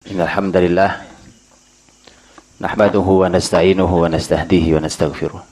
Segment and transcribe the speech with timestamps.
[0.00, 0.90] إن الحمد لله
[2.60, 5.44] نحمده ونستعينه ونستهديه ونستغفره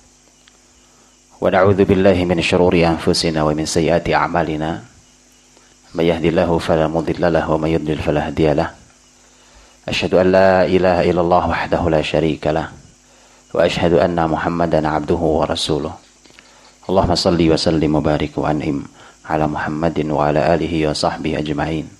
[1.40, 4.82] ونعوذ بالله من شرور أنفسنا ومن سيئات أعمالنا.
[5.94, 8.70] من يهدي الله فلا مضل له ومن يضلل فلا هادي له.
[9.88, 12.72] أشهد أن لا إله إلا الله وحده لا شريك له.
[13.52, 15.92] وأشهد أن محمدا عبده ورسوله.
[16.88, 18.82] اللهم صل وسلم وبارك وأنعم
[19.28, 21.97] على محمد وعلى آله وصحبه أجمعين.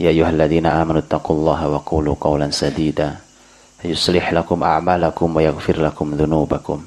[0.00, 3.16] يا أيها الذين آمنوا اتقوا الله وقولوا قولا سديدا.
[3.84, 6.78] يصلح لكم أعمالكم ويغفر لكم ذنوبكم.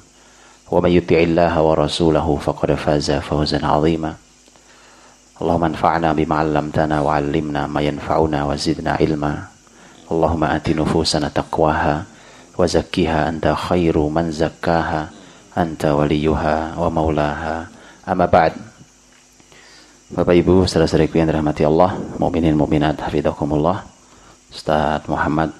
[0.71, 4.13] ومن يطع الله ورسوله فقد فاز فوزا عظيما.
[5.41, 9.33] اللهم انفعنا بما علمتنا وعلمنا ما ينفعنا وزدنا علما.
[10.11, 12.03] اللهم آت نفوسنا تقواها
[12.57, 15.09] وزكها أنت خير من زكاها.
[15.57, 17.67] أنت وليها ومولاها.
[18.09, 18.68] أما بعد.
[20.09, 23.85] Bapak Ibu, saudara-saudariku yang dirahmati Allah, mukminin mukminat hafizakumullah.
[24.49, 25.53] Ustaz Muhammad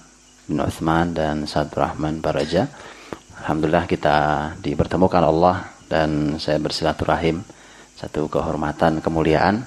[0.49, 2.66] bin Uthman dan Ustaz Rahman Baraja.
[3.45, 7.45] Alhamdulillah kita dipertemukan Allah dan saya bersilaturahim
[7.94, 9.61] satu kehormatan, kemuliaan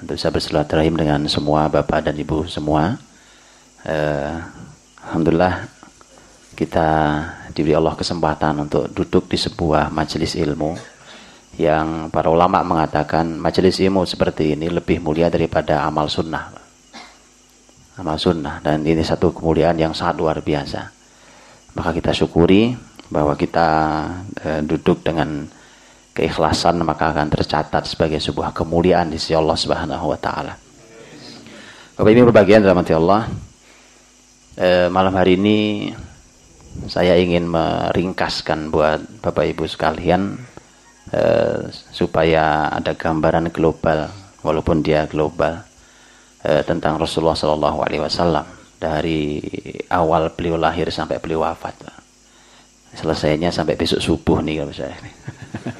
[0.00, 2.96] untuk bisa bersilaturahim dengan semua Bapak dan Ibu semua.
[3.84, 4.36] Eh,
[5.04, 5.68] Alhamdulillah
[6.56, 6.88] kita
[7.52, 10.93] diberi Allah kesempatan untuk duduk di sebuah majelis ilmu
[11.54, 16.50] yang para ulama mengatakan majelis ilmu seperti ini lebih mulia daripada amal sunnah.
[17.94, 20.90] Amal sunnah dan ini satu kemuliaan yang sangat luar biasa.
[21.78, 22.74] Maka kita syukuri
[23.06, 23.68] bahwa kita
[24.34, 25.46] e, duduk dengan
[26.14, 30.58] keikhlasan maka akan tercatat sebagai sebuah kemuliaan di sisi Allah Subhanahu wa taala.
[31.94, 33.30] Bapak Ibu berbagian dalam Allah.
[34.58, 35.58] E, malam hari ini
[36.90, 40.53] saya ingin meringkaskan buat Bapak Ibu sekalian
[41.12, 44.08] Eh, supaya ada gambaran global
[44.40, 45.60] walaupun dia global
[46.42, 48.48] uh, tentang Rasulullah Shallallahu Alaihi Wasallam
[48.80, 49.36] dari
[49.92, 51.76] awal beliau lahir sampai beliau wafat.
[52.96, 54.96] Selesainya sampai besok subuh nih kalau saya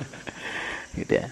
[1.00, 1.26] gitu ya.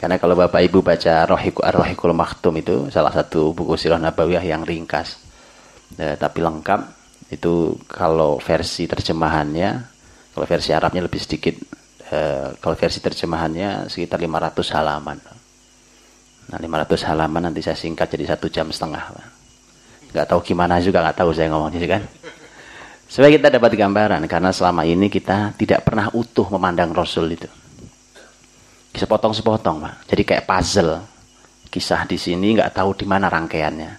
[0.00, 4.64] Karena kalau bapak ibu baca Rohiku Ar-Rohikul Maktum itu salah satu buku sirah nabawiyah yang
[4.64, 5.20] ringkas
[6.00, 6.80] uh, tapi lengkap
[7.36, 9.70] itu kalau versi terjemahannya
[10.32, 11.56] kalau versi Arabnya lebih sedikit
[12.06, 15.18] Eh, kalau versi terjemahannya sekitar 500 halaman.
[16.46, 19.10] Nah 500 halaman nanti saya singkat jadi satu jam setengah.
[20.14, 22.02] Gak tahu gimana juga nggak tahu saya ngomongnya kan.
[23.10, 27.50] Supaya kita dapat gambaran karena selama ini kita tidak pernah utuh memandang Rasul itu.
[28.94, 29.94] Sepotong-sepotong, Pak.
[30.06, 31.02] Jadi kayak puzzle.
[31.66, 33.90] Kisah di sini nggak tahu di mana rangkaiannya.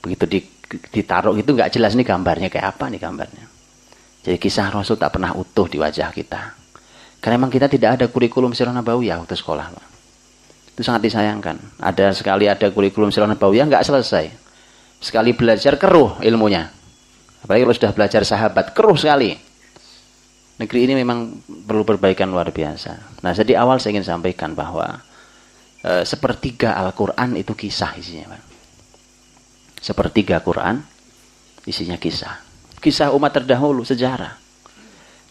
[0.00, 0.38] Begitu di,
[0.88, 3.44] ditaruh itu nggak jelas nih gambarnya kayak apa nih gambarnya.
[4.24, 6.61] Jadi kisah Rasul tak pernah utuh di wajah kita.
[7.22, 9.70] Karena memang kita tidak ada kurikulum sirah nabawiyah waktu sekolah.
[10.74, 11.78] Itu sangat disayangkan.
[11.78, 14.26] Ada sekali ada kurikulum sirah nabawiyah nggak selesai.
[14.98, 16.66] Sekali belajar keruh ilmunya.
[17.46, 19.38] Apalagi kalau sudah belajar sahabat, keruh sekali.
[20.58, 23.22] Negeri ini memang perlu perbaikan luar biasa.
[23.22, 25.02] Nah, jadi awal saya ingin sampaikan bahwa
[25.82, 28.34] e, sepertiga Al-Quran itu kisah isinya.
[28.34, 28.42] Pak.
[29.82, 30.82] Sepertiga Quran
[31.66, 32.38] isinya kisah.
[32.78, 34.41] Kisah umat terdahulu, sejarah.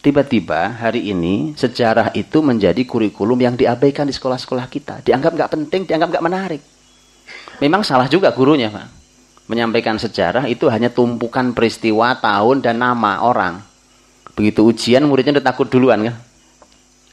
[0.02, 4.98] Tiba-tiba hari ini sejarah itu menjadi kurikulum yang diabaikan di sekolah-sekolah kita.
[5.06, 6.62] Dianggap nggak penting, dianggap nggak menarik.
[7.62, 8.90] Memang salah juga gurunya, Pak.
[9.46, 13.62] Menyampaikan sejarah itu hanya tumpukan peristiwa, tahun, dan nama orang.
[14.34, 16.18] Begitu ujian, muridnya udah takut duluan kan.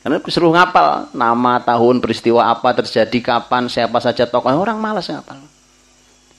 [0.01, 4.49] Karena disuruh ngapal nama, tahun, peristiwa apa terjadi, kapan, siapa saja tokoh.
[4.49, 5.37] Orang malas ngapal.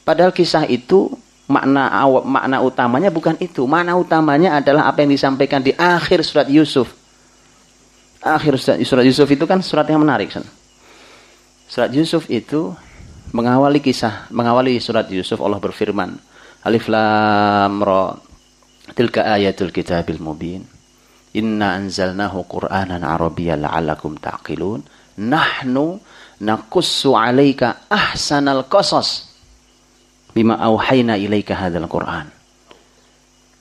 [0.03, 1.15] Padahal kisah itu
[1.51, 3.67] makna makna utamanya bukan itu.
[3.67, 6.95] Makna utamanya adalah apa yang disampaikan di akhir surat Yusuf.
[8.23, 10.31] Akhir surat Yusuf itu kan surat yang menarik.
[11.67, 12.71] Surat Yusuf itu
[13.35, 16.19] mengawali kisah, mengawali surat Yusuf Allah berfirman,
[16.67, 18.15] Alif lam ra
[18.93, 20.67] tilka ayatul kitabil mubin.
[21.31, 24.83] Inna anzalnahu Qur'anan Arabiyyan la'allakum ta'qilun.
[25.23, 26.03] Nahnu
[26.43, 29.30] naqussu 'alaika ahsanal qasas
[30.35, 32.31] bima auhayna ilaika hadzal Qur'an.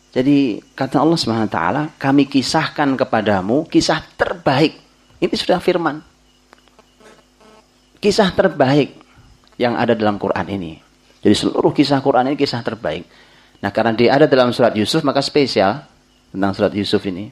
[0.10, 4.74] Jadi kata Allah Subhanahu wa taala, kami kisahkan kepadamu kisah terbaik.
[5.22, 6.02] Ini sudah firman.
[8.02, 8.96] Kisah terbaik
[9.60, 10.74] yang ada dalam Quran ini.
[11.20, 13.06] Jadi seluruh kisah Quran ini kisah terbaik.
[13.60, 15.84] Nah, karena dia ada dalam surat Yusuf maka spesial
[16.32, 17.30] tentang surat Yusuf ini.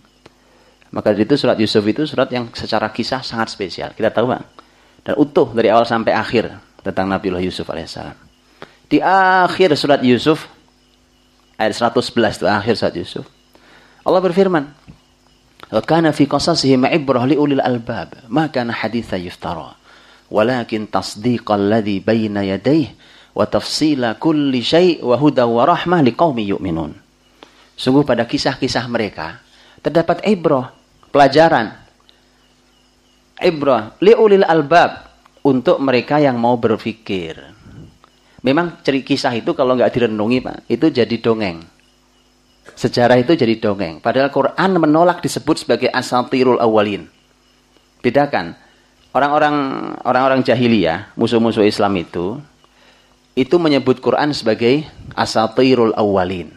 [0.91, 3.95] Maka itu surat Yusuf itu surat yang secara kisah sangat spesial.
[3.95, 4.43] Kita tahu, Bang.
[5.07, 6.51] Dan utuh dari awal sampai akhir
[6.83, 8.26] tentang Nabiullah Yusuf alaihissalam.
[8.87, 10.47] Di akhir surat Yusuf,
[11.59, 13.25] ayat 111 itu akhir surat Yusuf.
[14.07, 14.63] Allah berfirman,
[15.67, 19.75] "Wa kana fi qasasihim ibrah li ulil albab, ma kana haditha yuftara,
[20.31, 22.95] walakin tasdiqal ladzi baina yadayhi
[23.35, 26.95] wa tafsila kulli syai' wa huda wa rahmah liqaumi yu'minun.
[27.75, 29.43] Sungguh pada kisah-kisah mereka
[29.83, 30.71] terdapat ibrah,
[31.11, 31.75] pelajaran.
[33.37, 35.11] Ibrah liulil albab
[35.45, 37.56] untuk mereka yang mau berpikir.
[38.45, 41.65] Memang ceri kisah itu kalau nggak direnungi Pak, itu jadi dongeng.
[42.77, 43.97] Sejarah itu jadi dongeng.
[43.97, 47.09] Padahal Quran menolak disebut sebagai asatirul awalin.
[48.05, 48.53] Bedakan.
[49.15, 49.55] Orang-orang
[50.05, 52.37] orang-orang jahiliyah, musuh-musuh Islam itu
[53.37, 56.49] itu menyebut Quran sebagai asatirul awalin.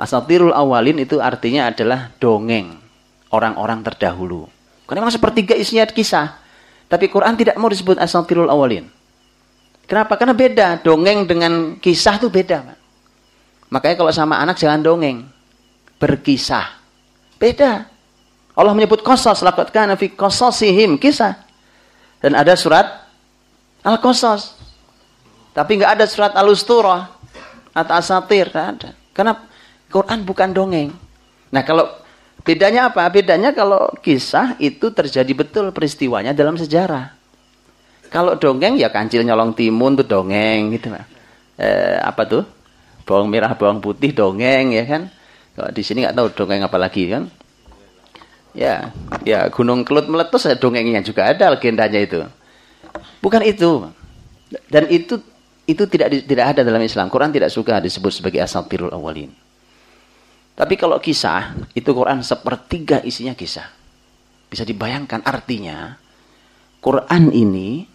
[0.00, 2.80] Asatirul awalin itu artinya adalah dongeng
[3.28, 4.48] orang-orang terdahulu.
[4.88, 6.40] Karena memang sepertiga isinya kisah.
[6.88, 8.88] Tapi Quran tidak mau disebut asatirul awalin.
[9.84, 10.16] Kenapa?
[10.16, 10.68] Karena beda.
[10.80, 12.76] Dongeng dengan kisah itu beda.
[13.68, 15.28] Makanya kalau sama anak jangan dongeng.
[16.00, 16.80] Berkisah.
[17.36, 17.88] Beda.
[18.54, 19.44] Allah menyebut qasas.
[19.44, 20.96] Laqad kana fi qasasihim.
[20.96, 21.36] Kisah.
[22.24, 23.04] Dan ada surat
[23.84, 24.56] Al-Qasas.
[25.52, 27.12] Tapi nggak ada surat Al-Usturah
[27.76, 28.90] atau Asatir, tidak ada.
[29.12, 29.32] Karena
[29.92, 30.90] Quran bukan dongeng.
[31.52, 31.86] Nah, kalau
[32.42, 33.04] bedanya apa?
[33.12, 37.12] Bedanya kalau kisah itu terjadi betul peristiwanya dalam sejarah.
[38.14, 40.94] Kalau dongeng ya kancil nyolong timun tuh dongeng gitu,
[41.58, 42.46] Eh, apa tuh?
[43.02, 45.10] Bawang merah, bawang putih dongeng ya kan?
[45.58, 47.26] Kalau di sini nggak tahu dongeng apa lagi kan?
[48.54, 48.94] Ya,
[49.26, 52.22] ya Gunung Kelut meletus ya dongengnya juga ada legendanya itu.
[53.18, 53.90] Bukan itu.
[54.70, 55.18] Dan itu
[55.66, 57.10] itu tidak tidak ada dalam Islam.
[57.10, 59.34] Quran tidak suka disebut sebagai asatirul awalin.
[60.54, 63.66] Tapi kalau kisah, itu Quran sepertiga isinya kisah.
[64.46, 65.98] Bisa dibayangkan artinya,
[66.78, 67.90] Quran ini,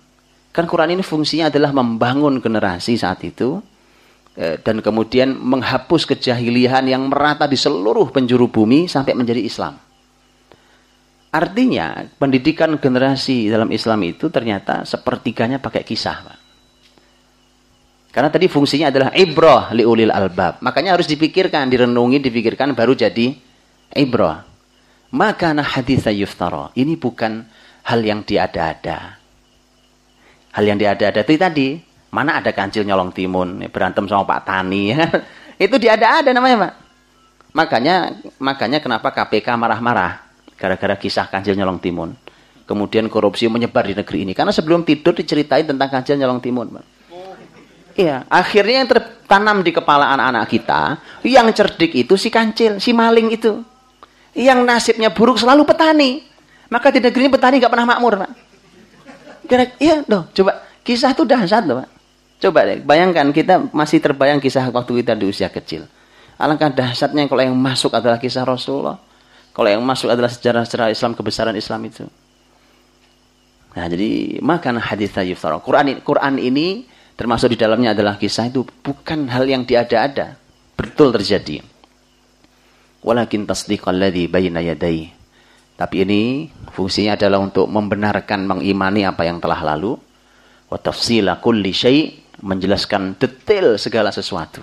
[0.59, 3.63] kan Quran ini fungsinya adalah membangun generasi saat itu,
[4.35, 9.79] eh, dan kemudian menghapus kejahilian yang merata di seluruh penjuru bumi sampai menjadi Islam.
[11.31, 16.17] Artinya, pendidikan generasi dalam Islam itu ternyata sepertiganya pakai kisah.
[16.27, 16.39] Pak.
[18.09, 20.59] Karena tadi fungsinya adalah ibrah liulil albab.
[20.65, 23.37] Makanya harus dipikirkan, direnungi, dipikirkan baru jadi
[23.93, 24.43] ibrah.
[25.13, 26.73] Maka nah hadis yuftara.
[26.73, 27.45] Ini bukan
[27.85, 29.18] hal yang diada-ada.
[30.53, 31.67] Hal yang diada-ada itu tadi.
[32.09, 34.97] Mana ada kancil nyolong timun, berantem sama Pak Tani.
[35.65, 36.73] itu diada-ada namanya Pak.
[37.53, 37.95] Makanya
[38.41, 40.25] makanya kenapa KPK marah-marah.
[40.57, 42.17] Gara-gara kisah kancil nyolong timun.
[42.65, 44.33] Kemudian korupsi menyebar di negeri ini.
[44.33, 46.67] Karena sebelum tidur diceritain tentang kancil nyolong timun.
[46.81, 46.85] Pak.
[47.99, 50.81] Iya, akhirnya yang tertanam di kepala anak-anak kita,
[51.27, 53.59] yang cerdik itu si kancil, si maling itu.
[54.31, 56.23] Yang nasibnya buruk selalu petani.
[56.71, 58.48] Maka di negeri ini petani gak pernah makmur, Pak.
[59.49, 61.89] Kira, iya, loh, coba kisah itu dahsyat loh, Pak.
[62.39, 65.89] Coba deh, bayangkan kita masih terbayang kisah waktu kita di usia kecil.
[66.39, 68.95] Alangkah dahsyatnya kalau yang masuk adalah kisah Rasulullah.
[69.51, 72.07] Kalau yang masuk adalah sejarah-sejarah Islam, kebesaran Islam itu.
[73.75, 75.59] Nah, jadi makan hadis yuftara.
[75.59, 76.87] Quran Quran ini
[77.19, 80.39] termasuk di dalamnya adalah kisah itu bukan hal yang diada-ada,
[80.79, 81.59] betul terjadi.
[83.03, 85.18] Walakin tasdiqal ladzi baina yadayhi.
[85.79, 89.95] Tapi ini fungsinya adalah untuk membenarkan, mengimani apa yang telah lalu.
[90.67, 94.59] Wa tafsila kulli syai' menjelaskan detail segala sesuatu.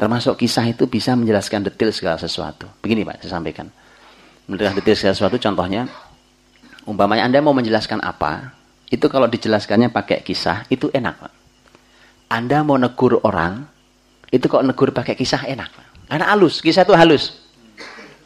[0.00, 2.64] Termasuk kisah itu bisa menjelaskan detail segala sesuatu.
[2.80, 3.68] Begini Pak, saya sampaikan.
[4.48, 5.84] Menjelaskan detail segala sesuatu contohnya,
[6.88, 8.56] umpamanya Anda mau menjelaskan apa,
[8.88, 11.32] itu kalau dijelaskannya pakai kisah, itu enak, Pak.
[12.32, 13.68] Anda mau negur orang,
[14.32, 15.70] itu kok negur pakai kisah enak.
[16.08, 17.43] Karena halus, kisah itu halus.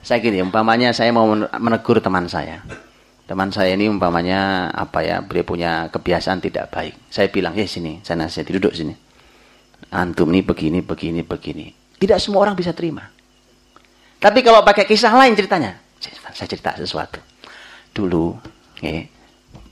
[0.08, 2.64] Saya gini, umpamanya saya mau menegur teman saya.
[3.28, 6.96] Teman saya ini umpamanya apa ya, beliau punya kebiasaan tidak baik.
[7.12, 8.96] Saya bilang, ya sini, saya nasihat, duduk sini.
[9.92, 11.76] Antum ini begini, begini, begini.
[12.00, 13.04] Tidak semua orang bisa terima.
[14.16, 15.76] Tapi kalau pakai kisah lain ceritanya,
[16.32, 17.20] saya cerita sesuatu.
[17.92, 18.32] Dulu,
[18.80, 19.04] ya,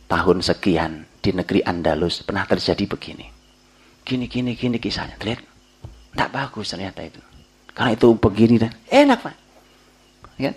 [0.04, 3.24] tahun sekian di negeri Andalus pernah terjadi begini.
[4.04, 5.16] Gini, gini, gini kisahnya.
[5.16, 5.40] Lihat,
[6.12, 7.24] tidak bagus ternyata itu.
[7.72, 9.45] Karena itu begini dan enak pak.
[10.36, 10.52] Ya.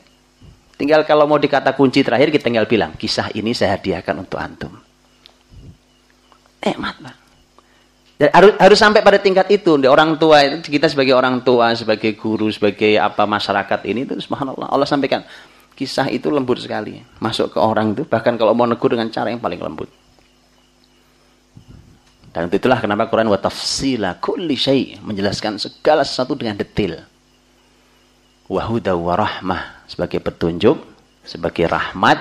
[0.79, 4.71] Tinggal kalau mau dikata kunci terakhir kita tinggal bilang kisah ini saya hadiahkan untuk antum.
[6.63, 7.15] Enak pak.
[8.19, 9.79] Dan harus, harus sampai pada tingkat itu.
[9.87, 14.67] Orang tua itu kita sebagai orang tua, sebagai guru, sebagai apa masyarakat ini itu subhanallah.
[14.67, 15.23] Allah sampaikan
[15.79, 16.99] kisah itu lembut sekali.
[17.23, 19.87] Masuk ke orang itu, bahkan kalau mau negur dengan cara yang paling lembut.
[22.35, 24.59] Dan itulah kenapa Quran wa tafsila kulli
[24.99, 27.07] menjelaskan segala sesuatu dengan detail.
[28.49, 30.81] Wa huda wa rahmah sebagai petunjuk,
[31.21, 32.17] sebagai rahmat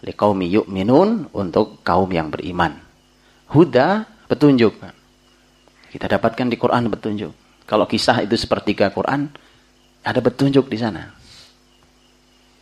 [0.00, 2.80] liqaumi yu'minun untuk kaum yang beriman.
[3.52, 4.72] Huda petunjuk.
[5.92, 7.32] Kita dapatkan di Quran petunjuk.
[7.68, 9.28] Kalau kisah itu sepertiga Quran,
[10.02, 11.12] ada petunjuk di sana.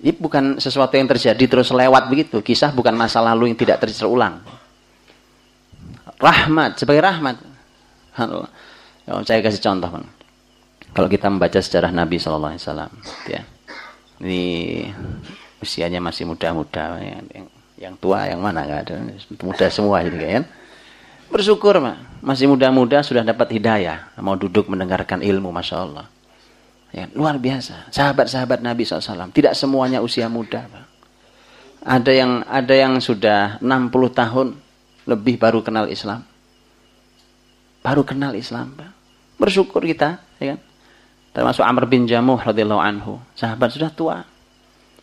[0.01, 2.43] Ini bukan sesuatu yang terjadi terus lewat begitu.
[2.43, 4.43] Kisah bukan masa lalu yang tidak terulang.
[6.21, 7.37] Rahmat, sebagai rahmat.
[9.09, 10.07] Ya, saya kasih contoh, Bang.
[10.91, 12.93] Kalau kita membaca sejarah Nabi Shallallahu Alaihi Wasallam,
[13.31, 13.41] ya,
[14.21, 14.43] ini
[15.63, 17.47] usianya masih muda-muda, yang,
[17.79, 18.95] yang, tua, yang mana nggak ada,
[19.47, 20.45] muda semua jadi kan.
[21.31, 22.27] Bersyukur, Pak.
[22.27, 26.07] Masih muda-muda sudah dapat hidayah, mau duduk mendengarkan ilmu, masya Allah.
[26.91, 27.87] Ya, luar biasa.
[27.95, 29.31] Sahabat-sahabat Nabi SAW.
[29.31, 30.67] Tidak semuanya usia muda.
[31.87, 34.59] Ada yang ada yang sudah 60 tahun
[35.07, 36.27] lebih baru kenal Islam.
[37.81, 38.75] Baru kenal Islam.
[39.39, 40.19] Bersyukur kita.
[40.43, 40.61] Ya kan?
[41.31, 43.23] Termasuk Amr bin Jamuh radhiyallahu anhu.
[43.39, 44.27] Sahabat sudah tua.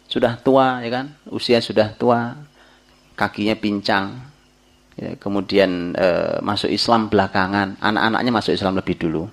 [0.08, 1.06] Sudah tua, ya kan?
[1.32, 2.36] Usia sudah tua.
[3.16, 4.20] Kakinya pincang.
[4.98, 6.08] Ya, kemudian e,
[6.44, 7.80] masuk Islam belakangan.
[7.80, 9.30] Anak-anaknya masuk Islam lebih dulu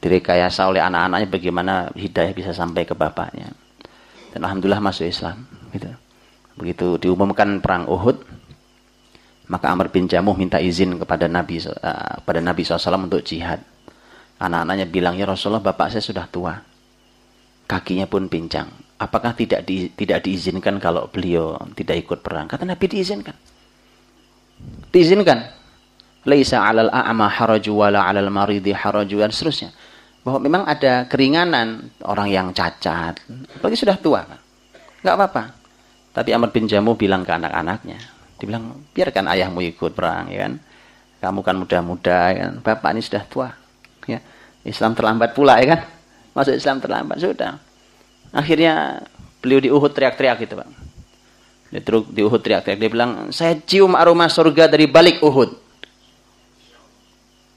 [0.00, 3.52] direkayasa oleh anak-anaknya bagaimana hidayah bisa sampai ke bapaknya.
[4.32, 5.44] Dan alhamdulillah masuk Islam.
[5.70, 5.92] Gitu.
[6.56, 8.24] Begitu diumumkan perang Uhud,
[9.52, 13.60] maka Amr bin Jamuh minta izin kepada Nabi uh, pada Nabi SAW untuk jihad.
[14.40, 16.56] Anak-anaknya bilang ya Rasulullah bapak saya sudah tua,
[17.68, 18.72] kakinya pun pincang.
[19.00, 22.48] Apakah tidak di, tidak diizinkan kalau beliau tidak ikut perang?
[22.48, 23.36] Kata Nabi diizinkan.
[24.92, 25.38] Diizinkan.
[26.24, 29.72] Laisa 'alal a'ma haraju wala 'alal maridi haraju dan seterusnya
[30.20, 33.16] bahwa memang ada keringanan orang yang cacat,
[33.56, 34.20] apalagi sudah tua,
[35.00, 35.42] nggak apa-apa.
[36.12, 37.98] Tapi Amr bin Jamu bilang ke anak-anaknya,
[38.36, 40.52] dibilang biarkan ayahmu ikut perang, ya kan?
[41.20, 42.52] Kamu kan muda-muda, ya kan?
[42.60, 43.48] Bapak ini sudah tua,
[44.16, 44.20] ya.
[44.66, 45.80] Islam terlambat pula, ya kan?
[46.36, 47.56] Masuk Islam terlambat sudah.
[48.30, 49.02] Akhirnya
[49.40, 50.68] beliau di Uhud teriak-teriak gitu, Pak.
[51.70, 55.50] Dia di Uhud teriak-teriak, dia bilang, saya cium aroma surga dari balik Uhud.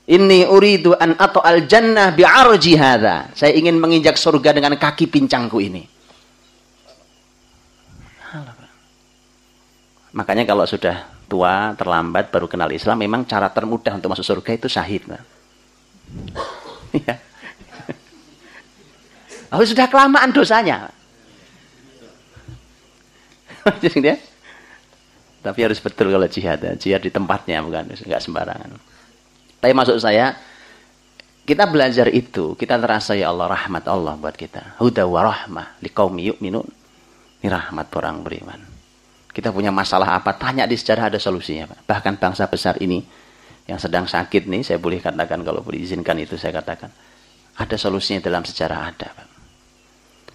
[0.04, 3.32] Inni uridu an atau al jannah bi'arji hadha.
[3.32, 5.88] Saya ingin menginjak surga dengan kaki pincangku ini.
[10.14, 14.68] Makanya kalau sudah tua, terlambat, baru kenal Islam, memang cara termudah untuk masuk surga itu
[14.70, 15.10] syahid.
[16.94, 17.18] Ya.
[19.54, 20.90] Oh, sudah kelamaan dosanya.
[23.86, 24.18] Jadi
[25.46, 26.58] Tapi harus betul kalau jihad.
[26.82, 28.74] Jihad di tempatnya, bukan nggak sembarangan.
[29.62, 30.34] Tapi maksud saya,
[31.44, 34.80] kita belajar itu, kita terasa ya Allah rahmat Allah buat kita.
[34.80, 36.68] Huda wa rahmah liqaumi yu'minun.
[37.44, 38.58] Ini rahmat orang beriman.
[39.30, 40.34] Kita punya masalah apa?
[40.34, 41.68] Tanya di sejarah ada solusinya.
[41.84, 43.04] Bahkan bangsa besar ini
[43.68, 46.92] yang sedang sakit nih, saya boleh katakan kalau diizinkan itu saya katakan
[47.54, 49.28] ada solusinya dalam sejarah ada, Pak.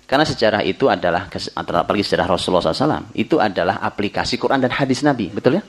[0.08, 5.28] Karena sejarah itu adalah apalagi sejarah Rasulullah SAW itu adalah aplikasi Quran dan hadis Nabi,
[5.28, 5.62] betul ya?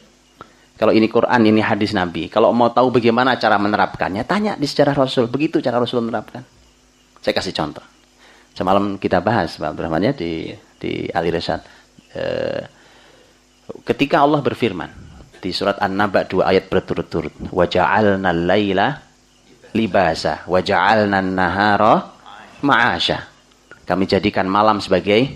[0.79, 2.31] Kalau ini Quran, ini hadis Nabi.
[2.31, 5.27] Kalau mau tahu bagaimana cara menerapkannya, tanya di sejarah Rasul.
[5.27, 6.39] Begitu cara Rasul menerapkan.
[7.19, 7.83] Saya kasih contoh.
[8.55, 11.59] Semalam kita bahas, Pak Abdurrahman ya, di, di Ali Resad.
[12.15, 12.23] E,
[13.83, 15.08] ketika Allah berfirman,
[15.39, 17.33] di surat An-Naba dua ayat berturut-turut.
[17.49, 18.99] Waja'alna layla
[19.73, 20.43] libasa.
[20.45, 22.11] Waja'alna nahara
[22.61, 23.25] ma'asha.
[23.87, 25.33] Kami jadikan malam sebagai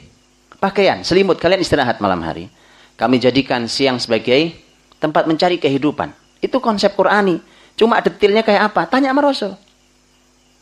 [0.62, 1.42] pakaian, selimut.
[1.42, 2.52] Kalian istirahat malam hari.
[2.94, 4.54] Kami jadikan siang sebagai
[5.02, 6.14] tempat mencari kehidupan.
[6.38, 7.42] Itu konsep Qurani.
[7.74, 8.86] Cuma detailnya kayak apa?
[8.86, 9.58] Tanya sama Rasul.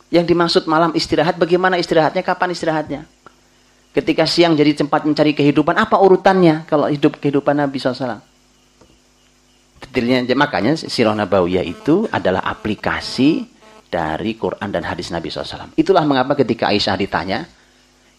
[0.08, 3.00] Yang dimaksud malam istirahat, bagaimana istirahatnya, kapan istirahatnya?
[3.92, 8.31] Ketika siang jadi tempat mencari kehidupan, apa urutannya kalau hidup kehidupan Nabi SAW?
[9.82, 13.42] Detailnya, makanya Sirah Nabawiyah itu adalah aplikasi
[13.90, 15.74] dari Quran dan hadis Nabi SAW.
[15.74, 17.44] Itulah mengapa ketika Aisyah ditanya,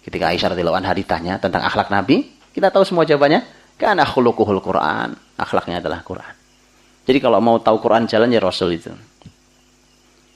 [0.03, 3.63] ketika Aisyah radhiyallahu anha ditanya tentang akhlak Nabi, kita tahu semua jawabannya.
[3.73, 6.33] Karena khuluquhul Quran akhlaknya adalah Quran.
[7.03, 8.93] Jadi kalau mau tahu Quran jalan ya Rasul itu.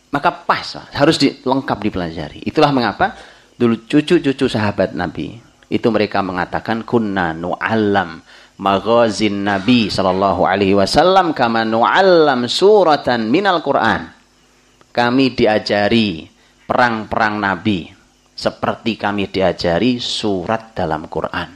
[0.09, 2.41] Maka pas, harus di, lengkap dipelajari.
[2.49, 3.13] Itulah mengapa
[3.53, 8.23] dulu cucu-cucu sahabat Nabi itu mereka mengatakan kunna nu'allam
[8.57, 14.13] maghazin Nabi sallallahu alaihi wasallam kama nu'allam suratan minal Quran.
[14.93, 16.25] Kami diajari
[16.65, 17.85] perang-perang Nabi
[18.33, 21.49] seperti kami diajari surat dalam Quran.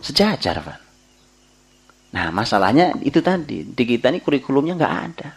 [0.00, 0.78] Sejajar, Pak.
[2.16, 3.64] Nah, masalahnya itu tadi.
[3.64, 5.28] Di kita ini kurikulumnya nggak ada.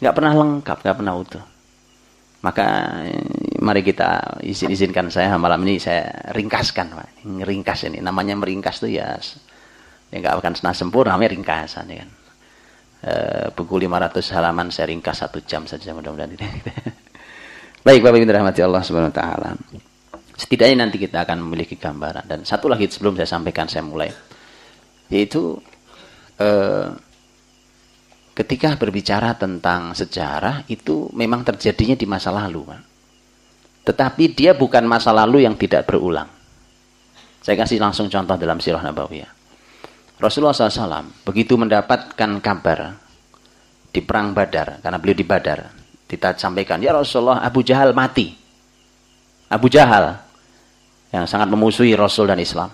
[0.00, 1.44] Nggak pernah lengkap, nggak pernah utuh.
[2.46, 2.94] Maka
[3.58, 7.26] mari kita izin izinkan saya malam ini saya ringkaskan, Pak.
[7.42, 7.98] Ringkas ini.
[7.98, 9.18] Namanya meringkas tuh ya
[10.14, 12.10] ya nggak akan senang sempurna, namanya ringkasan ya kan.
[13.02, 13.12] E,
[13.50, 16.46] buku 500 halaman saya ringkas satu jam saja mudah-mudahan ini.
[17.86, 19.50] Baik Bapak Ibu rahmati Allah Subhanahu wa taala.
[20.38, 24.10] Setidaknya nanti kita akan memiliki gambaran dan satu lagi sebelum saya sampaikan saya mulai
[25.10, 25.58] yaitu
[26.38, 26.86] eh,
[28.36, 32.82] ketika berbicara tentang sejarah itu memang terjadinya di masa lalu Pak.
[33.88, 36.28] tetapi dia bukan masa lalu yang tidak berulang
[37.40, 39.32] saya kasih langsung contoh dalam sirah nabawiyah
[40.16, 42.96] Rasulullah SAW begitu mendapatkan kabar
[43.92, 45.72] di perang Badar karena beliau di Badar.
[46.04, 48.32] Kita sampaikan, "Ya Rasulullah, Abu Jahal mati."
[49.48, 50.20] Abu Jahal
[51.12, 52.68] yang sangat memusuhi Rasul dan Islam.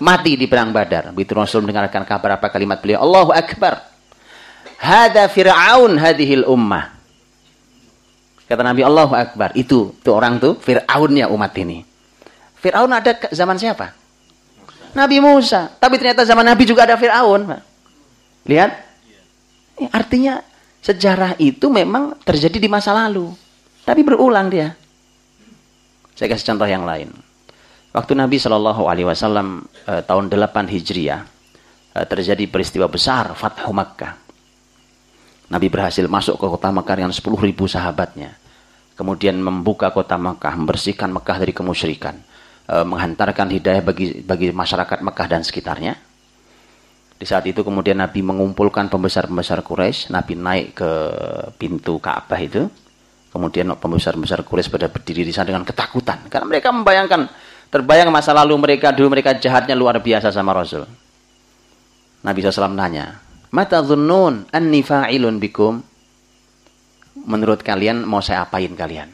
[0.00, 1.12] Mati di perang Badar.
[1.16, 3.95] Begitu Rasul mendengarkan kabar apa kalimat beliau, "Allahu Akbar."
[4.76, 6.92] Hada Fir'aun hadhil ummah.
[8.46, 9.56] Kata Nabi Allahu Akbar.
[9.58, 11.82] Itu tuh orang tuh Fir'aunnya umat ini.
[12.60, 13.90] Fir'aun ada zaman siapa?
[14.94, 15.72] Nabi Musa.
[15.76, 17.50] Tapi ternyata zaman Nabi juga ada Fir'aun.
[18.46, 18.70] Lihat.
[19.92, 20.40] Artinya
[20.80, 23.28] sejarah itu memang terjadi di masa lalu.
[23.84, 24.72] Tapi berulang dia.
[26.16, 27.12] Saya kasih contoh yang lain.
[27.92, 31.20] Waktu Nabi Shallallahu Alaihi Wasallam eh, tahun 8 Hijriah
[31.92, 34.25] eh, terjadi peristiwa besar Fathu Makkah.
[35.46, 38.34] Nabi berhasil masuk ke kota Makkah dengan 10 ribu sahabatnya.
[38.98, 42.18] Kemudian membuka kota Makkah, membersihkan Makkah dari kemusyrikan.
[42.66, 45.94] E, menghantarkan hidayah bagi bagi masyarakat Makkah dan sekitarnya.
[47.16, 50.12] Di saat itu kemudian Nabi mengumpulkan pembesar-pembesar Quraisy.
[50.12, 50.90] Nabi naik ke
[51.56, 52.66] pintu Ka'bah itu.
[53.30, 56.26] Kemudian pembesar-pembesar Quraisy pada berdiri di sana dengan ketakutan.
[56.26, 57.28] Karena mereka membayangkan,
[57.68, 60.88] terbayang masa lalu mereka, dulu mereka jahatnya luar biasa sama Rasul.
[62.24, 65.78] Nabi SAW nanya, Mata dhunnun anni fa'ilun bikum.
[67.26, 69.08] Menurut kalian mau saya apain kalian?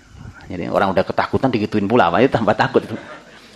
[0.48, 2.08] Jadi orang udah ketakutan digituin pula.
[2.18, 2.84] Itu tambah takut.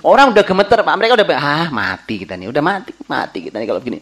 [0.07, 0.95] Orang udah gemeter, Pak.
[0.97, 2.49] Mereka udah ah mati kita nih.
[2.49, 3.99] Udah mati, mati kita nih kalau begini.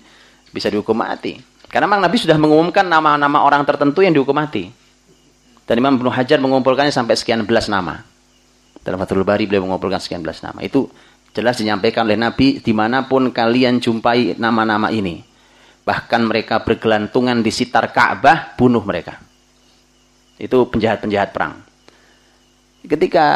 [0.52, 1.40] Bisa dihukum mati.
[1.71, 4.71] Karena memang Nabi sudah mengumumkan nama-nama orang tertentu yang dihukum mati.
[5.64, 8.04] Dan Imam Ibnu Hajar mengumpulkannya sampai sekian belas nama.
[8.85, 10.61] Dalam Fathul Bari beliau mengumpulkan sekian belas nama.
[10.61, 10.93] Itu
[11.33, 15.34] jelas dinyampaikan oleh Nabi di mana pun kalian jumpai nama-nama ini
[15.85, 19.21] bahkan mereka bergelantungan di sitar Ka'bah, bunuh mereka.
[20.41, 21.61] Itu penjahat-penjahat perang.
[22.85, 23.26] Ketika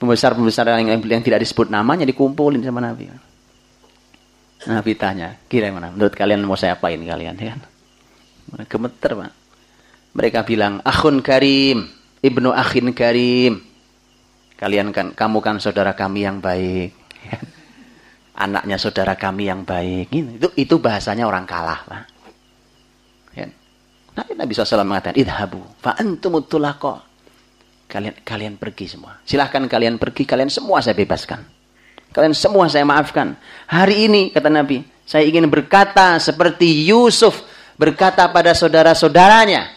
[0.00, 3.12] pembesar-pembesar yang, yang tidak disebut namanya dikumpulin sama Nabi.
[4.66, 5.94] Nabi tanya, kira mana?
[5.94, 7.38] Menurut kalian mau saya apain kalian?
[7.38, 7.60] Ya kan?
[8.66, 9.32] Gemeter, Pak.
[10.18, 11.86] Mereka bilang, Akhun Karim,
[12.18, 13.62] Ibnu Akhin Karim.
[14.58, 16.97] Kalian kan, kamu kan saudara kami yang baik.
[18.38, 20.14] Anaknya saudara kami yang baik.
[20.14, 22.02] Itu itu bahasanya orang kalah, Pak.
[23.34, 23.50] Ya.
[24.14, 27.02] Nabi, Nabi SAW mengatakan, idhabu fa antumutulako.
[27.90, 29.18] Kalian kalian pergi semua.
[29.26, 31.42] Silahkan kalian pergi, kalian semua saya bebaskan.
[32.14, 33.34] Kalian semua saya maafkan.
[33.66, 37.42] Hari ini, kata Nabi, saya ingin berkata seperti Yusuf
[37.74, 39.72] berkata pada saudara-saudaranya.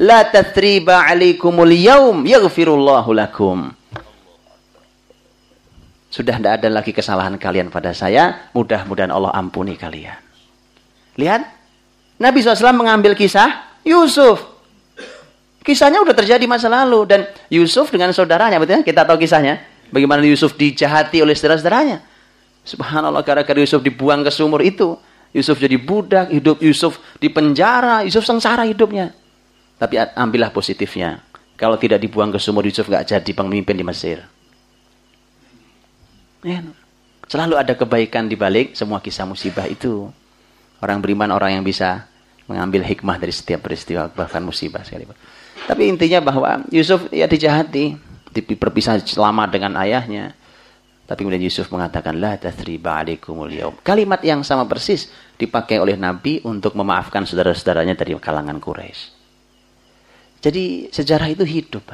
[0.00, 3.79] La tatriba alikumul yaum yaghfirullahu lakum.
[6.10, 8.50] Sudah tidak ada lagi kesalahan kalian pada saya.
[8.50, 10.18] Mudah-mudahan Allah ampuni kalian.
[11.14, 11.46] Lihat.
[12.18, 14.42] Nabi SAW mengambil kisah Yusuf.
[15.62, 17.06] Kisahnya sudah terjadi masa lalu.
[17.06, 18.58] Dan Yusuf dengan saudaranya.
[18.58, 18.90] Betul ya?
[18.90, 19.62] Kita tahu kisahnya.
[19.94, 22.02] Bagaimana Yusuf dijahati oleh saudara-saudaranya.
[22.66, 24.98] Subhanallah gara-gara Yusuf dibuang ke sumur itu.
[25.30, 26.34] Yusuf jadi budak.
[26.34, 28.02] Hidup Yusuf di penjara.
[28.02, 29.14] Yusuf sengsara hidupnya.
[29.78, 31.22] Tapi ambillah positifnya.
[31.54, 34.39] Kalau tidak dibuang ke sumur Yusuf nggak jadi pemimpin di Mesir.
[36.40, 36.64] Ya.
[37.30, 40.10] Selalu ada kebaikan di balik semua kisah musibah itu.
[40.80, 42.08] Orang beriman orang yang bisa
[42.50, 45.14] mengambil hikmah dari setiap peristiwa bahkan musibah sekalipun.
[45.68, 47.94] Tapi intinya bahwa Yusuf ya dijahati,
[48.34, 50.34] diperpisah selama dengan ayahnya.
[51.06, 53.74] Tapi kemudian Yusuf mengatakan la tathriba alaikumul yaum.
[53.82, 59.02] Kalimat yang sama persis dipakai oleh Nabi untuk memaafkan saudara-saudaranya dari kalangan Quraisy.
[60.40, 61.84] Jadi sejarah itu hidup.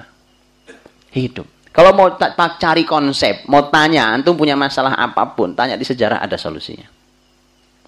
[1.10, 1.48] Hidup.
[1.76, 2.08] Kalau mau
[2.56, 6.88] cari konsep, mau tanya, antum punya masalah apa pun, tanya di sejarah ada solusinya.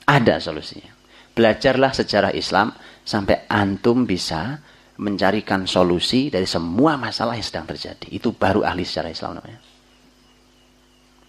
[0.04, 0.92] Ada solusinya.
[1.32, 4.60] Belajarlah sejarah Islam sampai antum bisa
[5.00, 8.12] mencarikan solusi dari semua masalah yang sedang terjadi.
[8.12, 9.60] Itu baru ahli sejarah Islam namanya.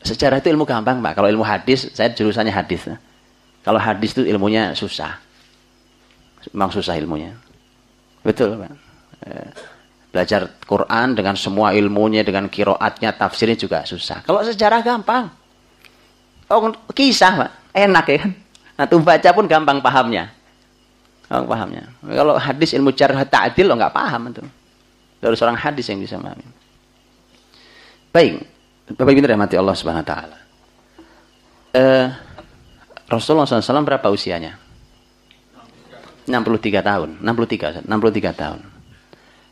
[0.03, 1.15] Sejarah itu ilmu gampang, Pak.
[1.15, 2.91] Kalau ilmu hadis, saya jurusannya hadis.
[3.63, 5.15] Kalau hadis itu ilmunya susah.
[6.51, 7.31] Memang susah ilmunya.
[8.19, 8.71] Betul, Pak.
[10.09, 14.25] Eh, Belajar Quran dengan semua ilmunya, dengan kiroatnya, tafsirnya juga susah.
[14.25, 15.29] Kalau sejarah gampang.
[16.49, 17.51] Oh, kisah, Pak.
[17.77, 18.31] Enak ya kan?
[18.73, 20.33] Nah, tuh baca pun gampang pahamnya.
[21.29, 21.93] Oh, pahamnya.
[22.01, 24.41] Kalau hadis ilmu jarh ta'dil lo nggak paham itu.
[25.21, 26.47] Harus seorang hadis yang bisa memahami.
[28.09, 28.41] Baik.
[28.97, 30.37] Bapak Ibu mati Allah Subhanahu wa taala.
[31.69, 32.07] Uh,
[33.05, 34.57] Rasulullah SAW berapa usianya?
[36.25, 37.09] 63 tahun.
[37.21, 38.78] 63, 63 tahun.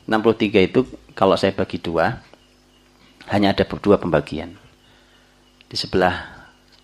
[0.08, 2.24] 63 itu kalau saya bagi dua,
[3.28, 4.56] hanya ada dua pembagian.
[5.68, 6.38] Di sebelah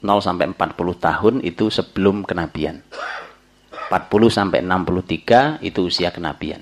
[0.04, 0.60] 0 sampai 40
[1.00, 2.84] tahun itu sebelum kenabian.
[3.88, 6.60] 40 sampai 63 itu usia kenabian.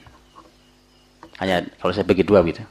[1.41, 2.62] Hanya kalau saya bagi dua gitu.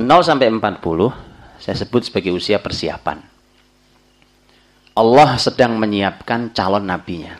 [0.00, 3.20] 0 sampai 40 saya sebut sebagai usia persiapan.
[4.96, 7.36] Allah sedang menyiapkan calon nabinya.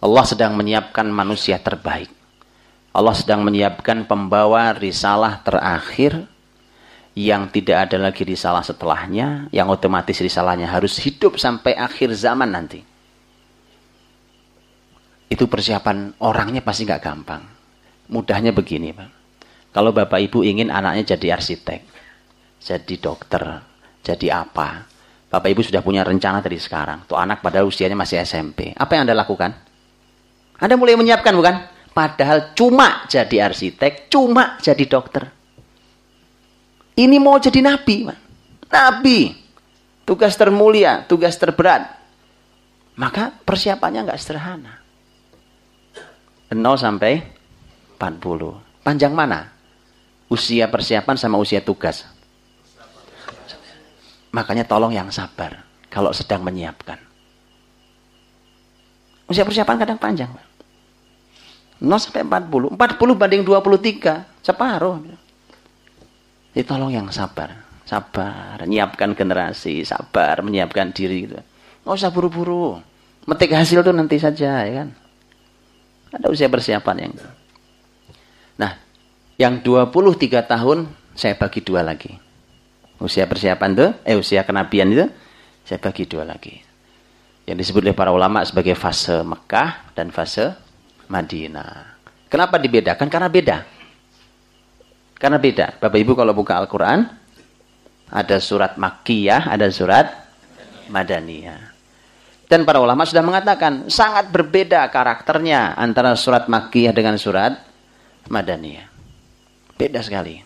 [0.00, 2.17] Allah sedang menyiapkan manusia terbaik.
[2.98, 6.26] Allah sedang menyiapkan pembawa risalah terakhir
[7.14, 12.82] yang tidak ada lagi risalah setelahnya, yang otomatis risalahnya harus hidup sampai akhir zaman nanti.
[15.30, 17.46] Itu persiapan orangnya pasti nggak gampang.
[18.10, 19.10] Mudahnya begini, Pak.
[19.70, 21.86] Kalau Bapak Ibu ingin anaknya jadi arsitek,
[22.58, 23.62] jadi dokter,
[24.02, 24.90] jadi apa?
[25.30, 27.06] Bapak Ibu sudah punya rencana dari sekarang.
[27.06, 28.74] Tuh anak pada usianya masih SMP.
[28.74, 29.54] Apa yang Anda lakukan?
[30.58, 31.77] Anda mulai menyiapkan bukan?
[31.98, 35.26] Padahal cuma jadi arsitek, cuma jadi dokter.
[36.94, 38.06] Ini mau jadi nabi.
[38.70, 39.34] Nabi.
[40.06, 41.98] Tugas termulia, tugas terberat.
[42.94, 44.78] Maka persiapannya nggak sederhana.
[46.54, 47.18] 0 sampai
[47.98, 48.86] 40.
[48.86, 49.50] Panjang mana?
[50.30, 52.06] Usia persiapan sama usia tugas.
[54.30, 57.02] Makanya tolong yang sabar kalau sedang menyiapkan.
[59.26, 60.47] Usia persiapan kadang panjang.
[61.78, 62.74] 0 sampai 40.
[62.74, 64.42] 40 banding 23.
[64.42, 64.98] Separuh.
[66.54, 67.54] Jadi tolong yang sabar,
[67.86, 71.38] sabar, menyiapkan generasi, sabar, menyiapkan diri gitu.
[71.86, 72.82] Nggak usah buru-buru.
[73.28, 74.88] Metik hasil tuh nanti saja, ya kan?
[76.18, 77.12] Ada usia persiapan yang.
[78.58, 78.72] Nah,
[79.38, 82.10] yang 23 tahun saya bagi dua lagi.
[82.98, 85.06] Usia persiapan tuh, eh usia kenabian itu
[85.62, 86.58] saya bagi dua lagi.
[87.46, 90.58] Yang disebut oleh para ulama sebagai fase Mekah dan fase
[91.08, 91.98] Madinah.
[92.28, 93.08] Kenapa dibedakan?
[93.08, 93.64] Karena beda.
[95.18, 95.80] Karena beda.
[95.80, 97.08] Bapak Ibu kalau buka Al-Quran,
[98.08, 100.06] ada surat Makkiyah, ada surat
[100.92, 101.74] Madaniyah.
[102.48, 107.60] Dan para ulama sudah mengatakan, sangat berbeda karakternya antara surat Makkiyah dengan surat
[108.28, 108.88] Madaniyah.
[109.76, 110.40] Beda sekali.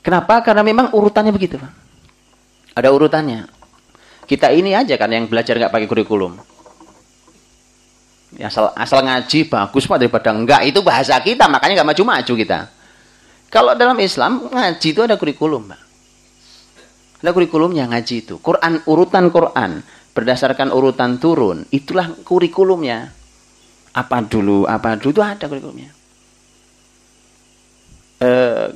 [0.00, 0.40] Kenapa?
[0.40, 1.60] Karena memang urutannya begitu.
[2.72, 3.46] Ada urutannya.
[4.24, 6.40] Kita ini aja kan yang belajar nggak pakai kurikulum.
[8.40, 12.60] Asal, asal ngaji bagus pak daripada enggak itu bahasa kita makanya nggak maju-maju kita.
[13.52, 15.80] Kalau dalam Islam ngaji itu ada kurikulum, Mbak.
[17.20, 18.40] Ada kurikulumnya ngaji itu.
[18.40, 19.84] Quran urutan Quran
[20.16, 23.12] berdasarkan urutan turun, itulah kurikulumnya.
[23.92, 25.92] Apa dulu, apa dulu itu ada kurikulumnya.
[28.24, 28.72] Uh,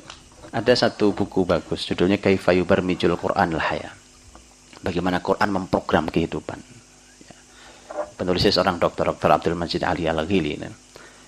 [0.53, 3.97] ada satu buku bagus judulnya Kaifayu Barmijul Quran Lahaya.
[4.85, 6.76] Bagaimana Quran memprogram kehidupan.
[8.17, 8.25] Ya.
[8.25, 9.29] Penulisnya seorang dokter, Dr.
[9.29, 10.57] Abdul Majid Ali Al-Ghili.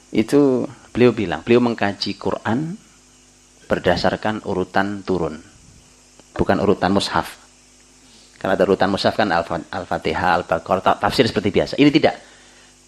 [0.09, 2.81] Itu beliau bilang, beliau mengkaji Quran
[3.69, 5.37] berdasarkan urutan turun.
[6.33, 7.37] Bukan urutan mushaf.
[8.41, 9.29] Karena ada urutan mushaf kan
[9.69, 11.77] Al-Fatihah, Al-Baqarah, tafsir seperti biasa.
[11.77, 12.17] Ini tidak.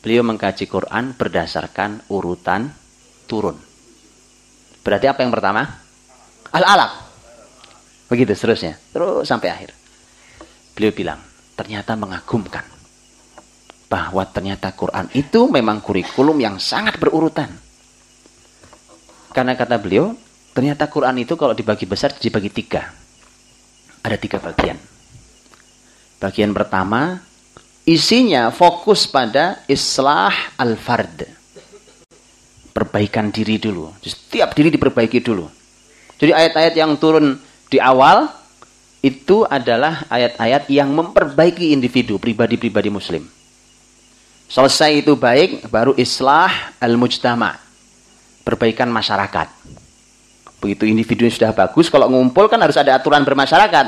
[0.01, 2.73] Beliau mengkaji Quran berdasarkan urutan
[3.29, 3.61] turun.
[4.81, 5.61] Berarti apa yang pertama?
[6.57, 6.93] Al-Alaq.
[8.09, 8.81] Begitu seterusnya.
[8.97, 9.71] Terus sampai akhir.
[10.73, 11.21] Beliau bilang,
[11.53, 12.80] ternyata mengagumkan.
[13.91, 17.51] Bahwa ternyata Quran itu memang kurikulum yang sangat berurutan.
[19.35, 20.15] Karena kata beliau,
[20.51, 22.91] Ternyata Quran itu kalau dibagi besar dibagi tiga.
[24.03, 24.79] Ada tiga bagian.
[26.19, 27.23] Bagian pertama,
[27.87, 31.31] isinya fokus pada islah al-fard.
[32.75, 33.95] Perbaikan diri dulu.
[34.03, 35.47] Setiap diri diperbaiki dulu.
[36.19, 37.39] Jadi ayat-ayat yang turun
[37.71, 38.29] di awal,
[39.01, 43.25] itu adalah ayat-ayat yang memperbaiki individu, pribadi-pribadi muslim.
[44.51, 47.55] Selesai itu baik, baru islah al-mujtama.
[48.43, 49.47] Perbaikan masyarakat.
[50.59, 53.87] Begitu individunya sudah bagus, kalau ngumpul kan harus ada aturan bermasyarakat.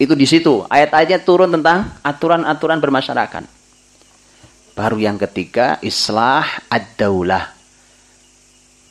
[0.00, 0.64] Itu di situ.
[0.72, 3.44] Ayat-ayatnya turun tentang aturan-aturan bermasyarakat.
[4.72, 7.52] Baru yang ketiga, islah ad-daulah.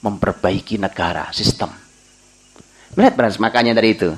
[0.05, 1.73] Memperbaiki negara, sistem.
[2.93, 4.13] Melihat beras makanya dari itu.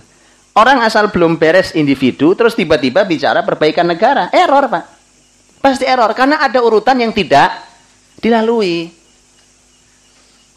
[0.52, 4.28] Orang asal belum beres individu, terus tiba-tiba bicara perbaikan negara.
[4.36, 5.01] Error, Pak.
[5.62, 6.10] Pasti error.
[6.18, 7.54] Karena ada urutan yang tidak
[8.18, 8.90] dilalui.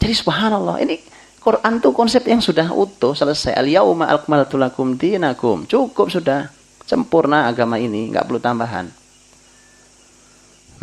[0.01, 1.01] Jadi subhanallah, ini
[1.45, 3.53] Quran itu konsep yang sudah utuh, selesai.
[3.53, 5.69] Al-yauma akmaltu lakum dinakum.
[5.69, 6.49] Cukup sudah.
[6.85, 8.85] Sempurna agama ini, nggak perlu tambahan.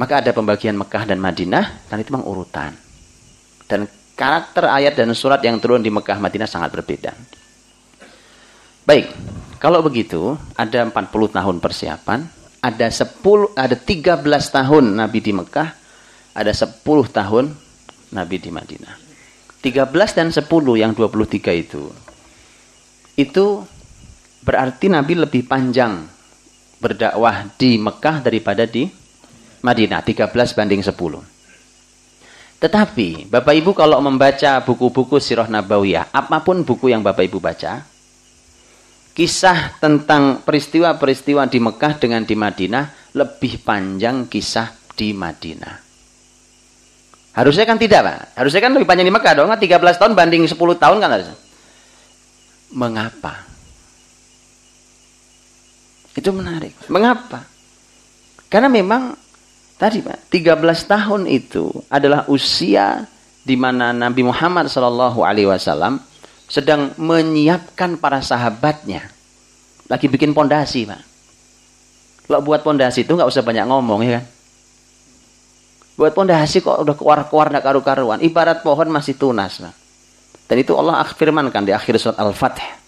[0.01, 2.73] Maka ada pembagian Mekah dan Madinah, dan itu memang urutan.
[3.69, 3.85] Dan
[4.17, 7.13] karakter ayat dan surat yang turun di Mekah Madinah sangat berbeda.
[8.81, 9.13] Baik,
[9.61, 12.25] kalau begitu, ada 40 tahun persiapan,
[12.61, 15.69] ada 10 ada 13 tahun Nabi di Mekah,
[16.37, 17.45] ada 10 tahun
[18.13, 18.95] Nabi di Madinah.
[19.61, 20.45] 13 dan 10
[20.77, 21.89] yang 23 itu.
[23.17, 23.65] Itu
[24.45, 26.05] berarti Nabi lebih panjang
[26.81, 28.89] berdakwah di Mekah daripada di
[29.61, 30.01] Madinah.
[30.01, 30.97] 13 banding 10.
[32.61, 37.89] Tetapi Bapak Ibu kalau membaca buku-buku Sirah Nabawiyah, apa pun buku yang Bapak Ibu baca,
[39.11, 45.75] kisah tentang peristiwa-peristiwa di Mekah dengan di Madinah lebih panjang kisah di Madinah.
[47.31, 48.19] Harusnya kan tidak, Pak.
[48.43, 49.47] Harusnya kan lebih panjang di Mekah dong.
[49.47, 51.37] 13 tahun banding 10 tahun kan harusnya.
[52.75, 53.33] Mengapa?
[56.11, 56.75] Itu menarik.
[56.91, 57.47] Mengapa?
[58.51, 59.15] Karena memang
[59.79, 60.59] tadi Pak, 13
[60.91, 63.07] tahun itu adalah usia
[63.47, 66.03] di mana Nabi Muhammad Shallallahu alaihi wasallam
[66.51, 69.07] sedang menyiapkan para sahabatnya.
[69.87, 71.01] Lagi bikin pondasi, Pak.
[72.27, 74.25] Kalau buat pondasi itu nggak usah banyak ngomong ya kan.
[75.95, 78.19] Buat pondasi kok udah keluar-keluar nak karu-karuan.
[78.19, 79.63] Ibarat pohon masih tunas.
[79.63, 79.75] Bang.
[80.47, 82.83] Dan itu Allah firmankan di akhir surat Al-Fatih.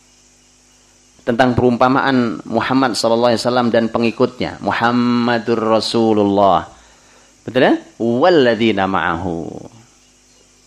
[1.24, 3.40] Tentang perumpamaan Muhammad SAW
[3.72, 4.60] dan pengikutnya.
[4.60, 6.68] Muhammadur Rasulullah.
[7.48, 7.74] Betul ya?
[8.00, 9.40] Walladzina ma'ahu.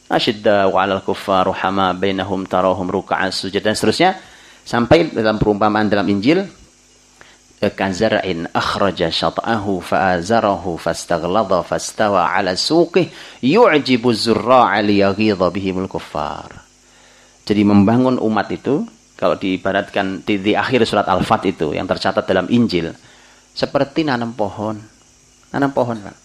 [0.07, 4.14] Asyidda wa'alal kuffar ruhama bainahum tarahum ruka'an sujud dan seterusnya.
[4.66, 6.47] Sampai dalam perumpamaan dalam Injil
[7.62, 13.11] kazar'in akhraja syat'ahu fa'azarahu fastaghlada fastawa 'ala suqih
[13.42, 16.53] yu'jibu zurra'a liyaghidha bihimul kuffar.
[17.47, 18.85] Jadi membangun umat itu
[19.16, 22.92] kalau diibaratkan di, di akhir surat Al-Fat itu yang tercatat dalam Injil
[23.57, 24.77] seperti nanam pohon.
[25.55, 26.16] Nanam pohon, Pak.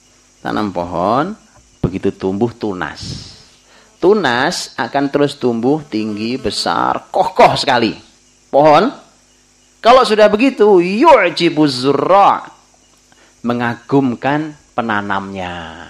[0.44, 1.32] Tanam pohon
[1.80, 3.31] begitu tumbuh tunas.
[4.02, 7.94] Tunas akan terus tumbuh tinggi, besar, kokoh sekali.
[8.50, 8.90] Pohon
[9.82, 12.46] kalau sudah begitu, yu'jibu zurra'
[13.42, 15.90] mengagumkan penanamnya.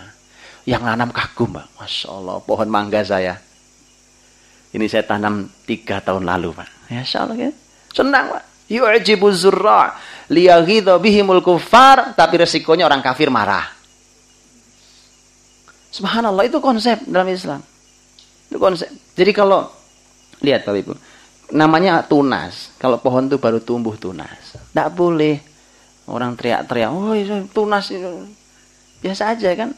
[0.63, 1.67] Yang nanam kagum, Pak.
[1.75, 3.35] Masya Allah, pohon mangga saya.
[4.71, 6.87] Ini saya tanam tiga tahun lalu, Pak.
[6.87, 7.51] Ya, Allah, ya.
[7.91, 8.43] Senang, Pak.
[8.71, 9.91] Yu'jibu zurra'
[10.31, 13.75] bihimul kufar, tapi resikonya orang kafir marah.
[15.91, 17.59] Subhanallah, itu konsep dalam Islam.
[18.51, 18.91] Itu konsep.
[19.15, 19.71] Jadi kalau,
[20.43, 20.93] lihat Bapak Ibu,
[21.55, 22.75] namanya tunas.
[22.75, 24.59] Kalau pohon itu baru tumbuh tunas.
[24.59, 25.39] Tidak boleh
[26.11, 28.27] orang teriak-teriak, oh itu tunas itu.
[28.99, 29.71] Biasa aja kan.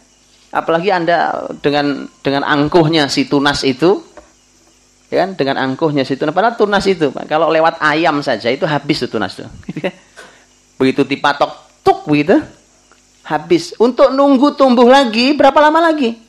[0.50, 4.02] Apalagi Anda dengan dengan angkuhnya si tunas itu,
[5.14, 5.38] ya kan?
[5.38, 6.34] Dengan angkuhnya si tunas.
[6.34, 9.46] Padahal tunas itu, kalau lewat ayam saja itu habis tuh tunas tuh.
[10.82, 11.54] Begitu dipatok,
[11.86, 12.42] tuk gitu,
[13.22, 13.78] habis.
[13.78, 16.23] Untuk nunggu tumbuh lagi, berapa lama lagi?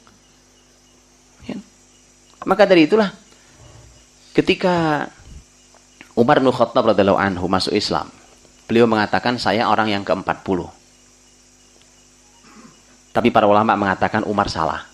[2.45, 3.09] Maka dari itulah,
[4.37, 5.09] ketika
[6.15, 8.07] Umar bin Khattab radhiyallahu anhu masuk Islam.
[8.65, 10.71] Beliau mengatakan saya orang yang ke-40.
[13.13, 14.87] Tapi para ulama mengatakan Umar salah.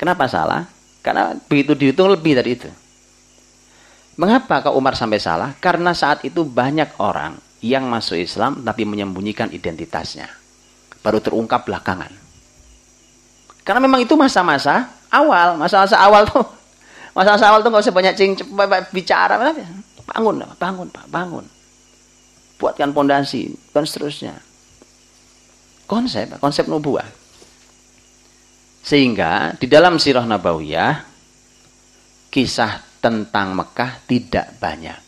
[0.00, 0.66] Kenapa salah?
[1.04, 2.68] Karena begitu dihitung lebih dari itu.
[4.16, 5.52] Mengapa kau Umar sampai salah?
[5.60, 10.28] Karena saat itu banyak orang yang masuk Islam tapi menyembunyikan identitasnya.
[11.04, 12.10] Baru terungkap belakangan.
[13.60, 14.88] Karena memang itu masa-masa
[15.22, 15.56] awal.
[15.56, 16.44] Masa-masa awal tuh
[17.16, 18.36] Masa-masa awal tuh nggak usah banyak cing
[18.92, 19.40] bicara,
[20.04, 21.48] bangun, bangun, pak, bangun,
[22.60, 24.36] buatkan pondasi dan seterusnya.
[25.88, 27.08] Konsep, konsep nubuah.
[28.84, 31.08] Sehingga di dalam sirah nabawiyah
[32.28, 35.00] kisah tentang Mekah tidak banyak.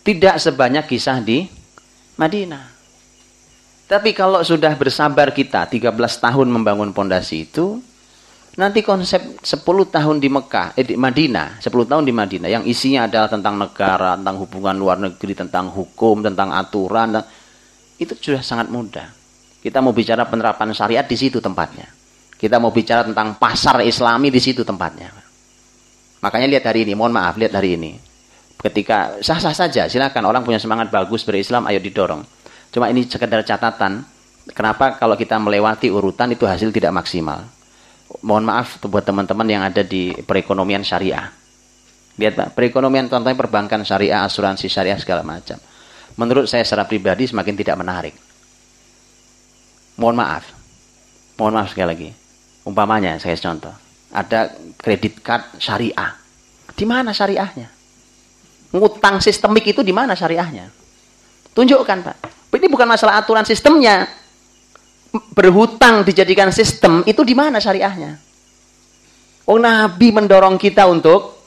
[0.00, 1.44] Tidak sebanyak kisah di
[2.16, 2.64] Madinah.
[3.84, 7.84] Tapi kalau sudah bersabar kita 13 tahun membangun pondasi itu,
[8.58, 9.62] Nanti konsep 10
[9.94, 14.18] tahun di Mekah, eh di Madinah, 10 tahun di Madinah yang isinya adalah tentang negara,
[14.18, 17.14] tentang hubungan luar negeri, tentang hukum, tentang aturan,
[18.02, 19.06] itu sudah sangat mudah.
[19.62, 21.86] Kita mau bicara penerapan syariat di situ tempatnya.
[22.34, 25.14] Kita mau bicara tentang pasar Islami di situ tempatnya.
[26.18, 27.94] Makanya lihat hari ini, mohon maaf, lihat hari ini.
[28.58, 32.26] Ketika sah-sah saja, silakan orang punya semangat bagus berislam, ayo didorong.
[32.74, 34.02] Cuma ini sekedar catatan,
[34.50, 37.59] kenapa kalau kita melewati urutan itu hasil tidak maksimal
[38.22, 41.30] mohon maaf buat teman-teman yang ada di perekonomian syariah.
[42.18, 45.56] Lihat Pak, perekonomian contohnya perbankan syariah, asuransi syariah segala macam.
[46.18, 48.14] Menurut saya secara pribadi semakin tidak menarik.
[49.96, 50.44] Mohon maaf.
[51.38, 52.08] Mohon maaf sekali lagi.
[52.66, 53.72] Umpamanya saya contoh.
[54.10, 56.12] Ada kredit card syariah.
[56.74, 57.68] Di mana syariahnya?
[58.74, 60.68] Ngutang sistemik itu di mana syariahnya?
[61.54, 62.16] Tunjukkan Pak.
[62.50, 64.04] Ini bukan masalah aturan sistemnya
[65.10, 68.18] berhutang dijadikan sistem itu di mana syariahnya?
[69.50, 71.40] Oh Nabi mendorong kita untuk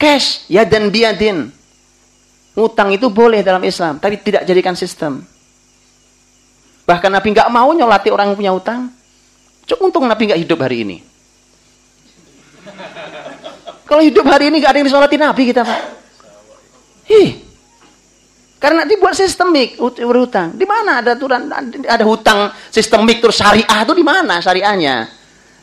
[0.00, 1.52] cash ya dan biadin.
[2.56, 5.22] Utang itu boleh dalam Islam, tapi tidak jadikan sistem.
[6.84, 8.90] Bahkan Nabi nggak mau nyolati orang yang punya utang.
[9.64, 10.96] Cuk untung Nabi nggak hidup hari ini.
[13.86, 15.80] Kalau hidup hari ini nggak ada yang disolati Nabi kita pak.
[17.10, 17.42] Ih,
[18.60, 20.52] karena dibuat sistemik berhutang.
[20.52, 21.48] Di mana ada aturan
[21.88, 25.08] ada hutang sistemik terus syariah itu di mana syariahnya?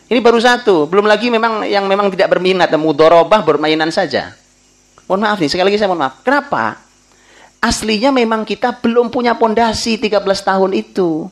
[0.08, 4.34] Ini baru satu, belum lagi memang yang memang tidak berminat dan mudorobah bermainan saja.
[5.06, 6.24] Mohon maaf nih, sekali lagi saya mohon maaf.
[6.26, 6.80] Kenapa?
[7.60, 11.28] Aslinya memang kita belum punya pondasi 13 tahun itu.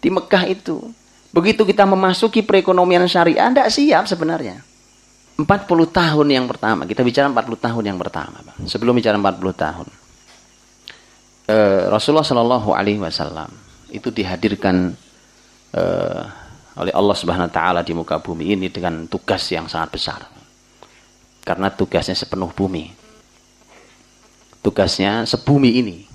[0.00, 0.88] Di Mekah itu.
[1.36, 4.64] Begitu kita memasuki perekonomian syariah, tidak siap sebenarnya.
[5.36, 5.46] 40
[5.88, 8.40] tahun yang pertama, kita bicara 40 tahun yang pertama.
[8.64, 9.86] Sebelum bicara 40 tahun.
[11.52, 13.52] Eh, Rasulullah Shallallahu Alaihi Wasallam
[13.92, 14.96] itu dihadirkan
[15.76, 16.22] eh,
[16.80, 20.20] oleh Allah Subhanahu Wa Taala di muka bumi ini dengan tugas yang sangat besar.
[21.44, 22.88] Karena tugasnya sepenuh bumi.
[24.64, 26.08] Tugasnya sebumi ini.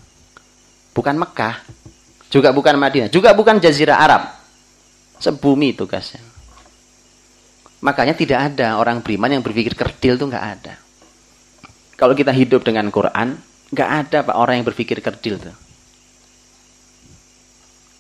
[0.97, 1.61] Bukan Mekah,
[2.33, 4.23] juga bukan Madinah, juga bukan Jazirah Arab
[5.21, 6.21] Sebumi tugasnya.
[7.81, 10.73] Makanya tidak ada orang beriman yang berpikir kerdil itu nggak ada.
[11.97, 13.37] Kalau kita hidup dengan Quran,
[13.71, 15.55] nggak ada pak orang yang berpikir kerdil tuh.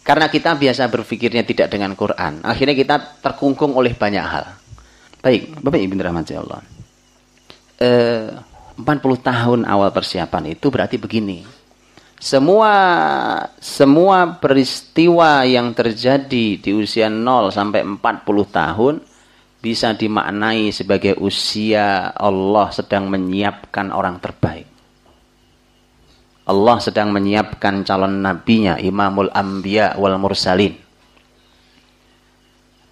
[0.07, 4.55] Karena kita biasa berpikirnya tidak dengan Quran, akhirnya kita terkungkung oleh banyak hal.
[5.19, 6.63] Baik, Bapak Ibu rahmati Allah.
[7.77, 8.31] Eh,
[8.77, 8.85] 40
[9.19, 11.43] tahun awal persiapan itu berarti begini
[12.17, 12.73] semua
[13.61, 18.01] semua peristiwa yang terjadi di usia 0 sampai 40
[18.49, 18.95] tahun
[19.61, 24.65] bisa dimaknai sebagai usia Allah sedang menyiapkan orang terbaik.
[26.47, 30.79] Allah sedang menyiapkan calon nabinya, Imamul Anbiya wal Mursalin.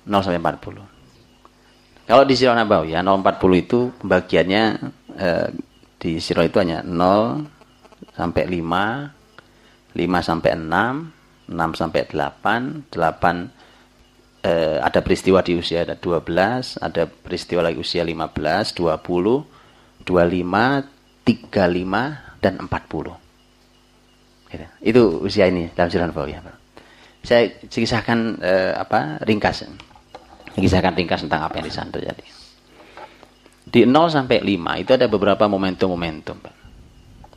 [0.06, 0.86] 0 sampai 40.
[2.06, 4.64] Kalau di Sirah Nabawi ya 040 itu pembagiannya
[5.18, 5.50] eh,
[5.98, 14.78] di Sirah itu hanya 0 sampai 5, 5 sampai 6, 6 sampai 8, 8 eh,
[14.84, 15.98] ada peristiwa di usia 12,
[16.78, 23.25] ada peristiwa lagi usia 15, 20, 25, 35 dan 40.
[24.56, 24.68] Gitu.
[24.82, 26.40] Itu usia ini dalam jalan ya,
[27.22, 29.68] Saya kisahkan eh, apa ringkas.
[30.56, 32.26] Kisahkan ringkas tentang apa yang di sana terjadi.
[33.66, 36.38] Di 0 sampai 5 itu ada beberapa momentum-momentum,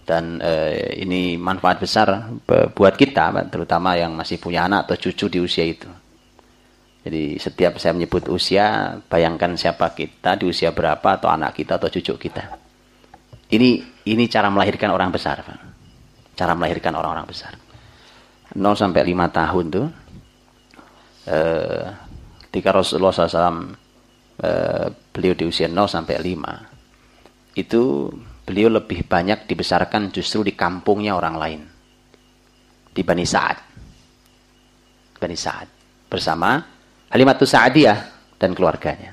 [0.08, 5.38] dan eh, ini manfaat besar buat kita terutama yang masih punya anak atau cucu di
[5.44, 5.84] usia itu
[7.04, 11.92] jadi setiap saya menyebut usia bayangkan siapa kita di usia berapa atau anak kita atau
[11.92, 12.56] cucu kita
[13.52, 15.67] ini ini cara melahirkan orang besar Pak.
[16.38, 17.58] Cara melahirkan orang-orang besar
[18.54, 19.86] 0 sampai 5 tahun tuh
[21.26, 21.84] eh,
[22.48, 23.74] ketika Rasulullah SAW
[24.38, 27.82] eh, beliau di usia 0 sampai 5 itu
[28.46, 31.60] beliau lebih banyak dibesarkan justru di kampungnya orang lain.
[32.94, 33.58] Di Bani Sa'ad.
[35.18, 35.68] Bani Sa'ad.
[36.08, 36.56] Bersama
[37.10, 37.98] Halimatus Sa'adiyah
[38.38, 39.12] dan keluarganya.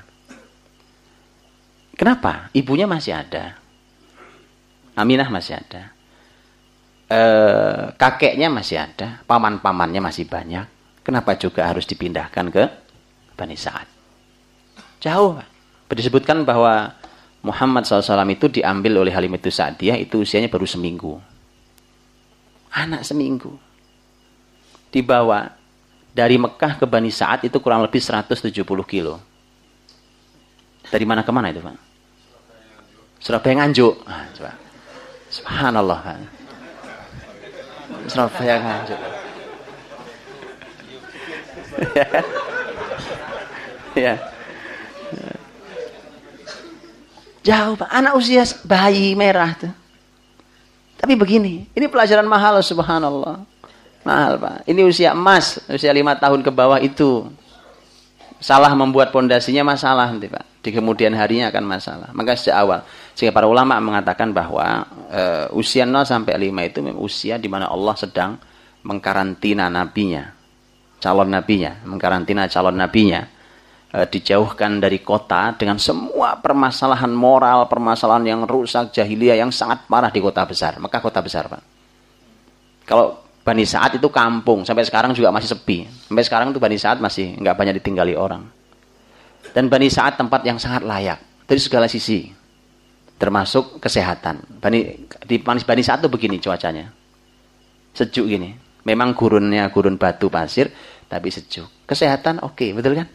[1.92, 2.48] Kenapa?
[2.54, 3.58] Ibunya masih ada.
[4.96, 5.95] Aminah masih ada.
[7.06, 7.20] E,
[7.94, 9.22] kakeknya masih ada.
[9.24, 10.66] Paman-pamannya masih banyak.
[11.06, 12.64] Kenapa juga harus dipindahkan ke
[13.38, 13.86] Bani Sa'ad?
[14.98, 15.38] Jauh.
[15.86, 16.98] Disebutkan bahwa
[17.46, 21.22] Muhammad SAW itu diambil oleh Halim itu Sa'diyah itu usianya baru seminggu.
[22.74, 23.54] Anak seminggu.
[24.90, 25.54] Dibawa
[26.10, 28.50] dari Mekah ke Bani Sa'ad itu kurang lebih 170
[28.82, 29.22] kilo.
[30.90, 31.76] Dari mana ke mana itu Pak?
[33.22, 33.94] Surabaya Nganjuk.
[34.38, 34.52] Coba.
[35.30, 35.98] Subhanallah.
[38.06, 39.00] Surabaya Nganjuk.
[41.94, 42.06] ya.
[44.04, 44.14] ya.
[47.46, 47.90] Jauh Pak.
[47.94, 49.70] Anak usia bayi merah tuh.
[50.96, 53.46] Tapi begini, ini pelajaran mahal subhanallah.
[54.02, 54.56] Mahal Pak.
[54.66, 57.30] Ini usia emas, usia lima tahun ke bawah itu.
[58.42, 60.44] Salah membuat pondasinya masalah nanti Pak.
[60.60, 62.08] Di kemudian harinya akan masalah.
[62.10, 62.82] Maka sejak awal.
[63.16, 67.96] Sehingga para ulama mengatakan bahwa uh, usia 0 sampai 5 itu usia di mana Allah
[67.96, 68.36] sedang
[68.84, 70.36] mengkarantina nabinya.
[71.00, 71.80] Calon nabinya.
[71.88, 73.24] Mengkarantina calon nabinya
[73.96, 80.12] e, dijauhkan dari kota dengan semua permasalahan moral, permasalahan yang rusak, jahiliyah yang sangat parah
[80.12, 80.76] di kota besar.
[80.76, 81.62] Maka kota besar, Pak.
[82.84, 85.86] Kalau Bani Saat itu kampung, sampai sekarang juga masih sepi.
[85.88, 88.44] Sampai sekarang itu Bani Saat masih nggak banyak ditinggali orang.
[89.56, 92.28] Dan Bani Saat tempat yang sangat layak dari segala sisi,
[93.16, 94.60] termasuk kesehatan.
[94.60, 96.92] Bani di Bani Saat itu begini cuacanya,
[97.96, 98.52] sejuk gini.
[98.86, 100.70] Memang gurunnya gurun batu pasir,
[101.10, 101.66] tapi sejuk.
[101.90, 103.08] Kesehatan oke, okay, betul kan?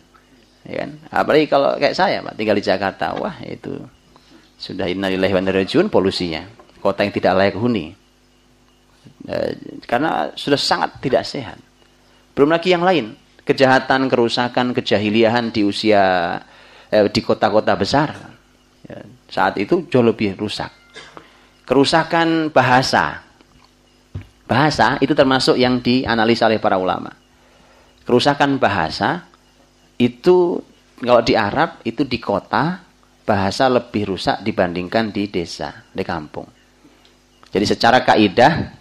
[0.68, 0.90] Ya kan?
[1.08, 3.80] Apalagi kalau kayak saya, Pak, tinggal di Jakarta, wah itu
[4.60, 6.44] sudah innalillahi wa polusinya.
[6.84, 7.94] Kota yang tidak layak huni.
[9.26, 9.36] E,
[9.88, 11.58] karena sudah sangat tidak sehat.
[12.36, 16.38] Belum lagi yang lain, kejahatan, kerusakan, kejahiliahan di usia
[16.88, 18.31] eh, di kota-kota besar.
[18.92, 20.68] Ya, saat itu jauh lebih rusak.
[21.64, 23.24] Kerusakan bahasa.
[24.44, 27.16] Bahasa itu termasuk yang dianalisa oleh para ulama.
[28.04, 29.24] Kerusakan bahasa
[29.96, 30.60] itu
[31.00, 32.84] kalau di Arab itu di kota
[33.24, 36.52] bahasa lebih rusak dibandingkan di desa, di kampung.
[37.48, 38.76] Jadi secara kaidah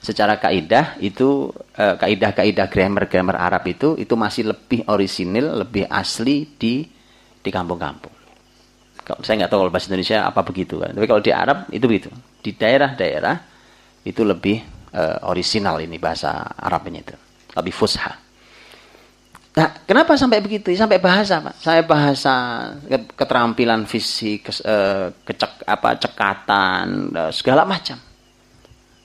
[0.00, 6.88] secara kaidah itu eh, kaidah-kaidah grammar-grammar Arab itu itu masih lebih orisinil, lebih asli di
[7.42, 8.21] di kampung-kampung.
[9.02, 10.94] Saya nggak tahu kalau bahasa Indonesia apa begitu kan.
[10.94, 12.08] Tapi kalau di Arab itu begitu.
[12.42, 13.36] Di daerah-daerah
[14.06, 14.62] itu lebih
[14.94, 17.16] uh, orisinal ini bahasa Arabnya itu.
[17.58, 18.12] Lebih fusha.
[19.52, 20.72] Nah, kenapa sampai begitu?
[20.72, 21.60] Sampai bahasa, Pak.
[21.60, 22.34] Sampai bahasa
[22.88, 28.00] keterampilan fisik, uh, kecek apa cekatan, uh, segala macam.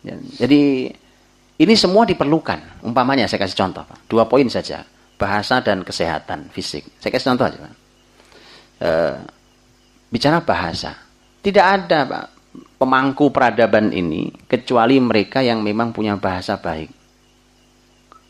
[0.07, 0.87] Ya, jadi
[1.59, 2.79] ini semua diperlukan.
[2.87, 4.07] Umpamanya saya kasih contoh, Pak.
[4.07, 4.87] Dua poin saja.
[5.19, 6.95] Bahasa dan kesehatan fisik.
[7.03, 7.73] Saya kasih contoh aja, Pak.
[8.77, 9.17] Uh,
[10.11, 10.95] bicara bahasa.
[11.41, 12.25] Tidak ada, Pak,
[12.81, 16.97] pemangku peradaban ini kecuali mereka yang memang punya bahasa baik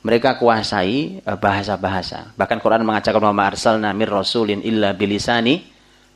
[0.08, 2.32] mereka kuasai eh, bahasa-bahasa.
[2.40, 5.68] Bahkan Quran mengatakan wa arsalna mir rasulin illa bilisani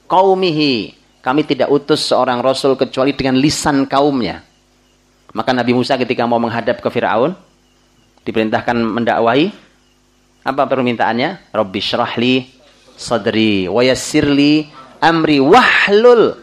[0.07, 0.95] qaumihi.
[1.22, 4.41] Kami tidak utus seorang rasul kecuali dengan lisan kaumnya.
[5.38, 7.38] Maka Nabi Musa ketika mau menghadap ke Firaun
[8.26, 9.53] diperintahkan mendakwahi
[10.41, 11.53] apa permintaannya?
[11.53, 12.49] Rabbi syrahli
[12.97, 14.66] sadri wa yassirli
[15.02, 16.38] amri wahlul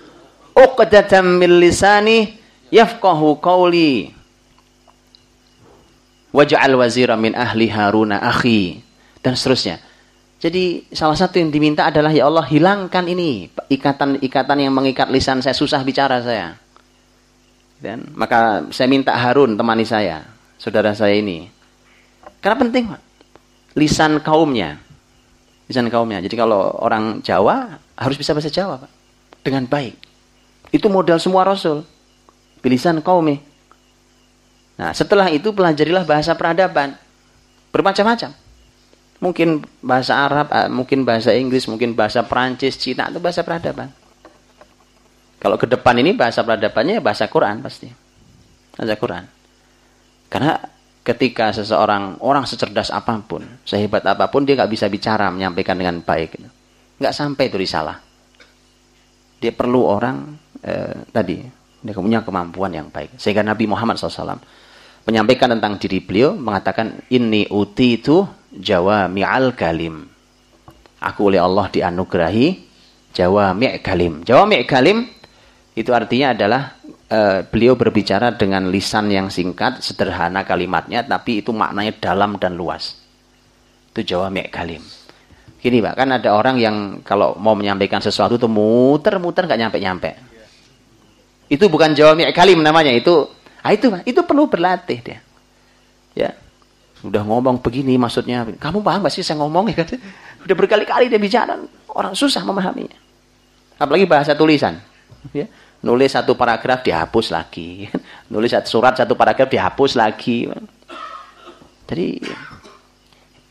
[0.52, 2.36] uqdatam min lisani
[2.74, 4.18] yafqahu qawli
[6.28, 8.84] Waj'al wazira min ahli Haruna akhi
[9.24, 9.80] dan seterusnya.
[10.38, 15.56] Jadi salah satu yang diminta adalah ya Allah hilangkan ini ikatan-ikatan yang mengikat lisan saya
[15.56, 16.54] susah bicara saya.
[17.80, 20.22] Dan maka saya minta Harun temani saya,
[20.60, 21.48] saudara saya ini.
[22.44, 22.84] Karena penting.
[23.74, 24.78] Lisan kaumnya.
[25.68, 26.24] Lisan kaumnya.
[26.24, 28.90] Jadi kalau orang Jawa harus bisa bahasa Jawa, Pak.
[29.44, 29.94] Dengan baik.
[30.72, 31.84] Itu modal semua rasul.
[32.64, 33.38] Bilisan kaumnya.
[34.80, 36.96] Nah, setelah itu pelajarilah bahasa peradaban.
[37.70, 38.32] Bermacam-macam.
[39.18, 43.90] Mungkin bahasa Arab, ah, mungkin bahasa Inggris, mungkin bahasa Perancis, Cina, itu bahasa peradaban.
[45.38, 47.90] Kalau ke depan ini bahasa peradabannya ya bahasa Quran pasti.
[48.74, 49.24] Bahasa Quran.
[50.30, 50.58] Karena
[51.08, 56.04] ketika seseorang, orang secerdas apa pun, sehebat apa pun, dia nggak bisa bicara, menyampaikan dengan
[56.04, 56.36] baik.
[57.00, 57.96] Nggak sampai itu risalah.
[59.40, 61.40] Dia perlu orang, eh, tadi,
[61.80, 63.16] dia punya kemampuan yang baik.
[63.16, 64.36] Sehingga Nabi Muhammad SAW
[65.08, 70.04] menyampaikan tentang diri beliau mengatakan ini uti itu Jawa mi'al kalim.
[71.00, 72.68] Aku oleh Allah dianugerahi
[73.16, 74.26] Jawa mi' kalim.
[74.26, 75.06] Jawa mi' kalim
[75.78, 76.77] itu artinya adalah
[77.10, 82.96] uh, beliau berbicara dengan lisan yang singkat, sederhana kalimatnya, tapi itu maknanya dalam dan luas.
[83.92, 84.80] Itu Jawa mi' kalim.
[85.58, 90.10] Gini Pak, kan ada orang yang kalau mau menyampaikan sesuatu itu muter-muter nggak nyampe-nyampe.
[91.50, 93.38] Itu bukan Jawa mi' kalim namanya, itu
[93.68, 95.20] Nah, itu itu perlu berlatih dia.
[96.16, 96.32] Ya.
[97.04, 98.48] Sudah ngomong begini maksudnya.
[98.56, 99.92] Kamu paham gak sih saya ngomong ya kan?
[100.48, 101.52] Udah berkali-kali dia bicara,
[101.92, 102.96] orang susah memahaminya.
[103.76, 104.80] Apalagi bahasa tulisan.
[105.36, 105.44] Ya.
[105.78, 107.86] Nulis satu paragraf dihapus lagi.
[108.32, 110.50] Nulis satu surat satu paragraf dihapus lagi.
[111.88, 112.06] Jadi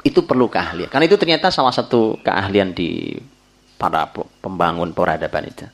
[0.04, 0.92] itu perlu keahlian.
[0.92, 3.16] Karena itu ternyata salah satu keahlian di
[3.80, 4.10] para
[4.44, 5.66] pembangun peradaban itu.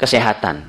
[0.00, 0.64] Kesehatan.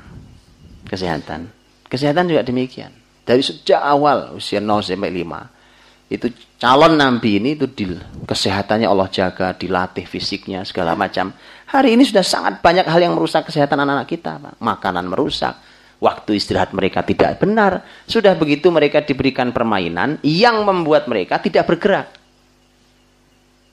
[0.86, 1.48] Kesehatan.
[1.88, 2.92] Kesehatan juga demikian.
[3.24, 6.12] Dari sejak awal usia 0 sampai 5.
[6.12, 6.28] Itu
[6.60, 7.88] calon nabi ini itu di
[8.28, 11.32] kesehatannya Allah jaga, dilatih fisiknya segala macam.
[11.74, 14.38] Hari ini sudah sangat banyak hal yang merusak kesehatan anak-anak kita.
[14.62, 15.58] Makanan merusak,
[15.98, 17.82] waktu istirahat mereka tidak benar.
[18.06, 22.14] Sudah begitu mereka diberikan permainan yang membuat mereka tidak bergerak.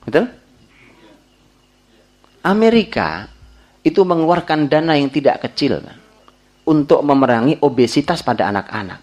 [0.02, 0.34] Betul?
[2.42, 3.30] Amerika
[3.86, 5.78] itu mengeluarkan dana yang tidak kecil.
[5.78, 6.02] Pak
[6.62, 9.00] untuk memerangi obesitas pada anak-anak.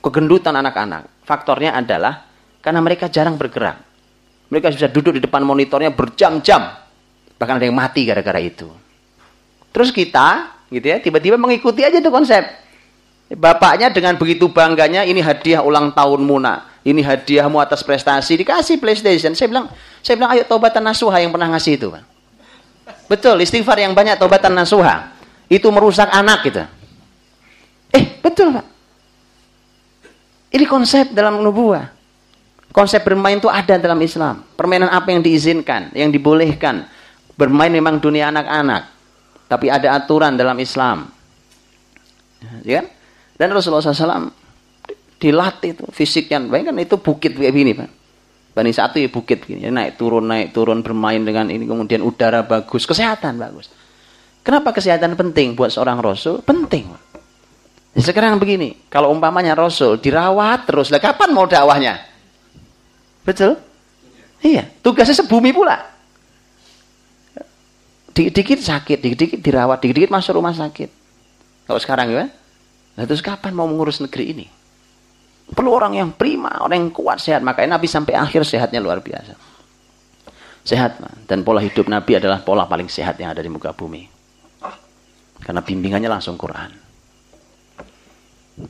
[0.00, 1.24] Kegendutan anak-anak.
[1.28, 2.24] Faktornya adalah
[2.64, 3.84] karena mereka jarang bergerak.
[4.48, 6.87] Mereka bisa duduk di depan monitornya berjam-jam.
[7.38, 8.66] Bahkan ada yang mati gara-gara itu.
[9.70, 12.42] Terus kita, gitu ya, tiba-tiba mengikuti aja itu konsep.
[13.28, 16.66] Bapaknya dengan begitu bangganya, ini hadiah ulang tahun Muna.
[16.82, 19.36] Ini hadiahmu atas prestasi, dikasih PlayStation.
[19.36, 19.68] Saya bilang,
[20.00, 21.92] saya bilang ayo tobatan nasuha yang pernah ngasih itu.
[23.04, 25.12] Betul, istighfar yang banyak tobatan nasuha
[25.52, 26.64] itu merusak anak kita.
[27.92, 28.66] Eh, betul Pak.
[30.48, 31.92] Ini konsep dalam nubuah.
[32.72, 34.44] Konsep bermain itu ada dalam Islam.
[34.56, 36.88] Permainan apa yang diizinkan, yang dibolehkan.
[37.38, 38.82] Bermain memang dunia anak-anak.
[39.46, 41.06] Tapi ada aturan dalam Islam.
[42.66, 42.86] Ya kan?
[43.38, 44.34] Dan Rasulullah SAW
[45.22, 46.42] dilatih itu fisiknya.
[46.42, 47.90] Bayangkan itu bukit kayak gini Pak.
[48.58, 49.70] Bani satu ya bukit gini.
[49.70, 51.62] Naik turun, naik turun, bermain dengan ini.
[51.62, 53.70] Kemudian udara bagus, kesehatan bagus.
[54.42, 56.42] Kenapa kesehatan penting buat seorang rasul?
[56.42, 56.90] Penting.
[57.94, 62.02] Ya, sekarang begini, kalau umpamanya rasul dirawat terus, lah kapan mau dakwahnya?
[63.22, 63.58] Betul?
[64.42, 65.97] Iya, tugasnya sebumi pula.
[68.12, 70.90] Dikit-dikit sakit, dikit-dikit dirawat, dikit-dikit masuk rumah sakit.
[71.68, 72.24] Kalau sekarang ya,
[72.96, 74.46] nah terus kapan mau mengurus negeri ini?
[75.48, 77.40] Perlu orang yang prima, orang yang kuat, sehat.
[77.40, 79.32] Makanya Nabi sampai akhir sehatnya luar biasa.
[80.60, 81.00] Sehat.
[81.24, 84.04] Dan pola hidup Nabi adalah pola paling sehat yang ada di muka bumi.
[85.40, 86.68] Karena bimbingannya langsung Quran.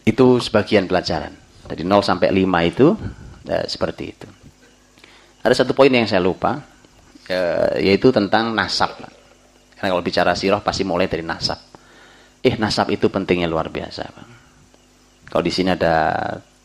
[0.07, 1.35] Itu sebagian pelajaran.
[1.67, 2.87] Dari 0 sampai 5 itu
[3.43, 4.29] ya, seperti itu.
[5.43, 6.63] Ada satu poin yang saya lupa,
[7.27, 8.95] ya, yaitu tentang nasab.
[9.79, 11.59] Karena kalau bicara sirah pasti mulai dari nasab.
[12.43, 14.03] Eh, nasab itu pentingnya luar biasa.
[15.31, 16.19] Kalau di sini ada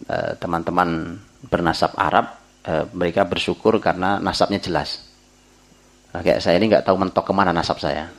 [0.09, 2.25] eh, teman-teman uh, bernasab Arab,
[2.65, 5.03] uh, mereka bersyukur karena nasabnya jelas.
[6.15, 8.09] Nah, kayak saya ini nggak tahu mentok ke mana nasab saya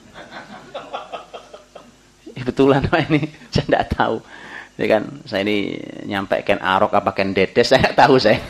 [2.44, 3.20] kebetulan Pak ini
[3.54, 4.16] saya tidak tahu.
[4.74, 8.36] Ya kan, saya ini nyampe ken arok apa ken dedes saya nggak tahu saya.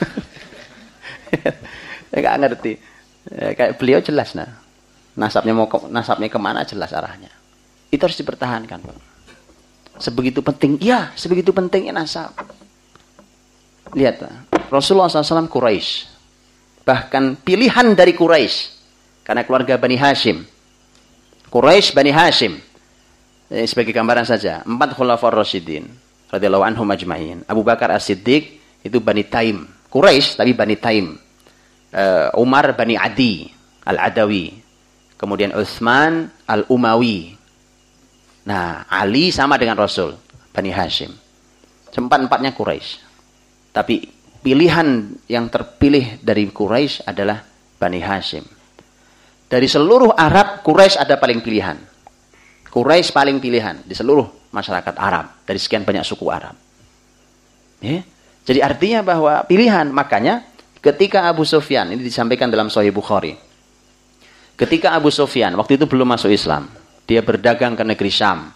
[2.10, 2.72] saya nggak ngerti.
[3.30, 4.63] Ya, kayak beliau jelas nah.
[5.14, 7.30] Nasabnya mau ke, nasabnya ke mana jelas arahnya.
[7.90, 8.96] Itu harus dipertahankan, Pak.
[10.02, 12.34] Sebegitu penting, ya, sebegitu pentingnya nasab.
[13.94, 14.26] Lihat.
[14.74, 16.10] Rasulullah SAW Quraisy.
[16.82, 18.74] Bahkan pilihan dari Quraisy.
[19.22, 20.42] Karena keluarga Bani Hashim.
[21.54, 22.58] Quraisy Bani Hashim
[23.54, 25.86] eh, sebagai gambaran saja empat khulafaur rasyidin
[26.34, 31.14] radhiyallahu anhum ajma'in Abu Bakar As-Siddiq itu Bani Taim Quraisy tapi Bani Taim
[31.94, 33.46] uh, Umar Bani Adi
[33.86, 34.63] Al-Adawi
[35.24, 37.32] kemudian Utsman Al-Umawi
[38.44, 40.12] nah Ali sama dengan Rasul
[40.52, 41.08] Bani Hashim
[41.88, 43.00] empat-empatnya Quraisy
[43.72, 44.04] tapi
[44.44, 47.40] pilihan yang terpilih dari Quraisy adalah
[47.80, 48.44] Bani Hashim
[49.48, 51.80] dari seluruh Arab Quraisy ada paling pilihan
[52.74, 56.58] Quraisy paling pilihan di seluruh masyarakat Arab dari sekian banyak suku Arab.
[57.78, 58.02] Ya.
[58.42, 60.42] Jadi artinya bahwa pilihan makanya
[60.82, 63.38] ketika Abu Sufyan ini disampaikan dalam Sahih Bukhari.
[64.54, 66.70] Ketika Abu Sufyan waktu itu belum masuk Islam,
[67.04, 68.54] dia berdagang ke negeri Syam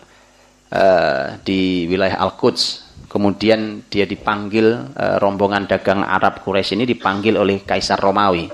[0.70, 2.86] uh, di wilayah Al-Quds.
[3.08, 8.52] Kemudian dia dipanggil uh, rombongan dagang Arab Quraisy ini dipanggil oleh Kaisar Romawi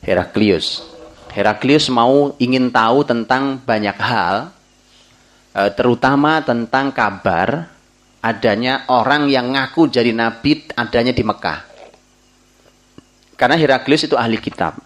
[0.00, 0.94] Heraklius
[1.34, 4.54] Heraklius mau ingin tahu tentang banyak hal,
[5.50, 7.66] e, terutama tentang kabar
[8.22, 11.66] adanya orang yang ngaku jadi nabi adanya di Mekah.
[13.34, 14.78] Karena Heraklius itu ahli kitab.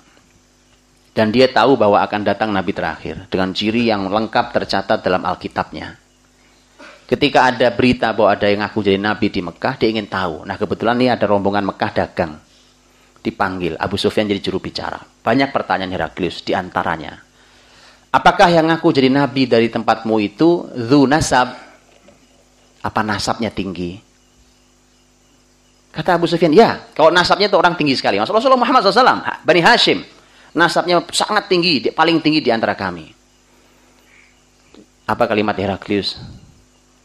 [1.18, 5.98] Dan dia tahu bahwa akan datang nabi terakhir dengan ciri yang lengkap tercatat dalam Alkitabnya.
[7.10, 10.46] Ketika ada berita bahwa ada yang ngaku jadi nabi di Mekah, dia ingin tahu.
[10.46, 12.38] Nah, kebetulan ini ada rombongan Mekah dagang
[13.18, 13.74] dipanggil.
[13.82, 15.02] Abu Sufyan jadi juru bicara.
[15.02, 17.18] Banyak pertanyaan Heraklius di antaranya.
[18.14, 21.50] Apakah yang ngaku jadi nabi dari tempatmu itu zu nasab?
[22.78, 23.98] Apa nasabnya tinggi?
[25.90, 28.22] Kata Abu Sufyan, ya, kalau nasabnya itu orang tinggi sekali.
[28.22, 30.06] Rasulullah Muhammad SAW, Bani Hashim,
[30.56, 33.10] nasabnya sangat tinggi, paling tinggi di antara kami.
[35.08, 36.20] Apa kalimat Heraklius?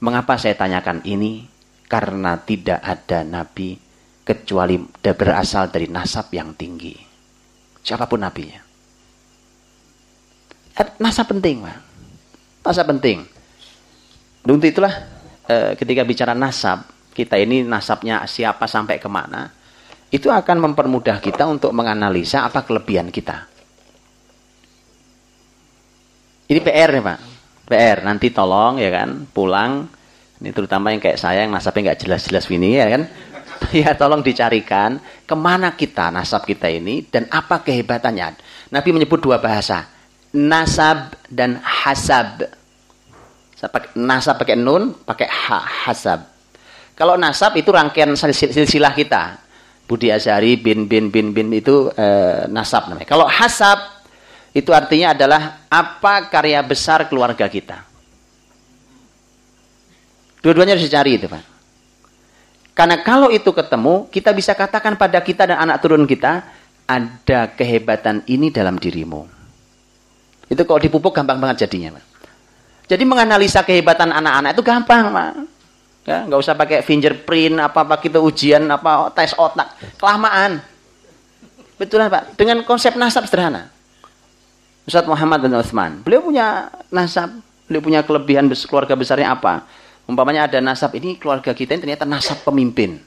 [0.04, 1.48] Mengapa saya tanyakan ini?
[1.88, 3.78] Karena tidak ada nabi
[4.24, 6.96] kecuali berasal dari nasab yang tinggi.
[7.84, 8.60] Siapa pun nabinya.
[10.74, 11.78] Eh, nasab penting, Pak.
[12.66, 13.28] Nasab penting.
[14.44, 14.92] Untuk itulah
[15.48, 16.84] e, ketika bicara nasab,
[17.16, 19.52] kita ini nasabnya siapa sampai ke mana,
[20.14, 23.50] itu akan mempermudah kita untuk menganalisa apa kelebihan kita.
[26.46, 27.20] Ini PR nih Pak.
[27.66, 29.90] PR, nanti tolong ya kan, pulang,
[30.38, 33.02] ini terutama yang kayak saya yang nasabnya nggak jelas-jelas ini ya kan,
[33.82, 38.38] ya tolong dicarikan ke mana kita nasab kita ini dan apa kehebatannya.
[38.70, 39.90] Nabi menyebut dua bahasa,
[40.36, 42.46] nasab dan hasab.
[43.96, 46.28] Nasab pakai nun, pakai ha, hasab.
[46.94, 49.43] Kalau nasab itu rangkaian silsilah kita.
[49.84, 52.08] Budi Azhari bin bin bin bin itu e,
[52.48, 53.08] nasab namanya.
[53.08, 53.80] Kalau hasab
[54.54, 57.84] itu artinya adalah apa karya besar keluarga kita.
[60.44, 61.44] Dua-duanya harus dicari itu, Pak.
[62.76, 66.44] Karena kalau itu ketemu, kita bisa katakan pada kita dan anak turun kita,
[66.84, 69.24] ada kehebatan ini dalam dirimu.
[70.52, 71.96] Itu kalau dipupuk gampang banget jadinya.
[71.96, 72.06] Pak.
[72.92, 75.32] Jadi menganalisa kehebatan anak-anak itu gampang, Pak.
[76.04, 80.60] Ya, nggak usah pakai fingerprint, apa-apa kita ujian, apa tes otak, kelamaan.
[81.80, 82.36] Betul Pak.
[82.36, 83.72] Dengan konsep nasab sederhana.
[84.84, 87.40] Ustaz Muhammad bin Uthman, beliau punya nasab,
[87.72, 89.64] beliau punya kelebihan keluarga besarnya apa?
[90.04, 93.00] Umpamanya ada nasab ini keluarga kita ini ternyata nasab pemimpin.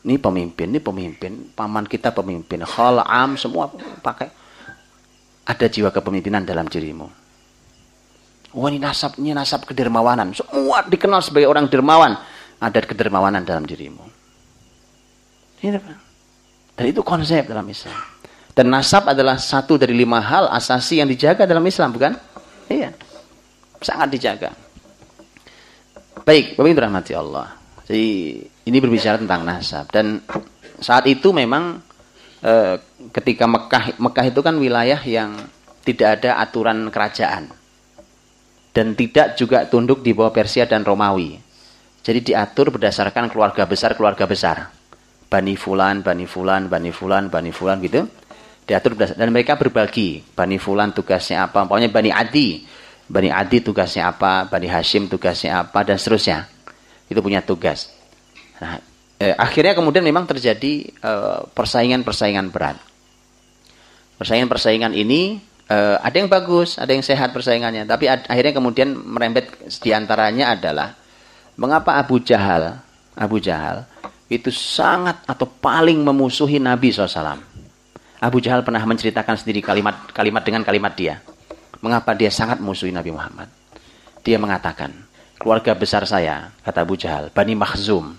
[0.00, 3.68] Ini pemimpin, ini pemimpin, paman kita pemimpin, khal am semua
[4.00, 4.32] pakai
[5.44, 7.25] ada jiwa kepemimpinan dalam dirimu.
[8.54, 10.30] Wah ini nasabnya nasab kedermawanan.
[10.36, 12.14] Semua dikenal sebagai orang dermawan.
[12.56, 14.04] Ada kedermawanan dalam dirimu.
[15.60, 15.76] Ini
[16.76, 17.96] Dan itu konsep dalam Islam.
[18.56, 22.16] Dan nasab adalah satu dari lima hal asasi yang dijaga dalam Islam, bukan?
[22.72, 22.96] Iya.
[23.84, 24.50] Sangat dijaga.
[26.24, 27.52] Baik, Bapak Ibu rahmati Allah.
[27.84, 28.06] Jadi
[28.66, 30.18] ini berbicara tentang nasab dan
[30.82, 31.78] saat itu memang
[32.42, 32.82] e,
[33.14, 35.38] ketika Mekah Mekah itu kan wilayah yang
[35.86, 37.46] tidak ada aturan kerajaan
[38.76, 41.40] dan tidak juga tunduk di bawah Persia dan Romawi.
[42.04, 44.68] Jadi diatur berdasarkan keluarga besar keluarga besar.
[45.32, 48.04] Bani Fulan, Bani Fulan, Bani Fulan, Bani Fulan gitu.
[48.68, 50.20] Diatur dan mereka berbagi.
[50.36, 51.64] Bani Fulan tugasnya apa?
[51.64, 52.68] Pokoknya Bani Adi.
[53.08, 54.44] Bani Adi tugasnya apa?
[54.44, 55.80] Bani Hashim tugasnya apa?
[55.80, 56.44] Dan seterusnya.
[57.08, 57.90] Itu punya tugas.
[58.60, 58.76] Nah,
[59.16, 62.76] eh, akhirnya kemudian memang terjadi eh, persaingan-persaingan berat.
[64.20, 65.40] Persaingan-persaingan ini
[65.70, 67.86] eh, ada yang bagus, ada yang sehat persaingannya.
[67.86, 69.50] Tapi akhirnya kemudian merembet
[69.82, 70.94] di antaranya adalah
[71.58, 72.78] mengapa Abu Jahal,
[73.16, 73.86] Abu Jahal
[74.26, 77.38] itu sangat atau paling memusuhi Nabi SAW.
[78.16, 81.22] Abu Jahal pernah menceritakan sendiri kalimat kalimat dengan kalimat dia.
[81.84, 83.52] Mengapa dia sangat memusuhi Nabi Muhammad?
[84.24, 84.90] Dia mengatakan,
[85.38, 88.16] keluarga besar saya, kata Abu Jahal, Bani Makhzum,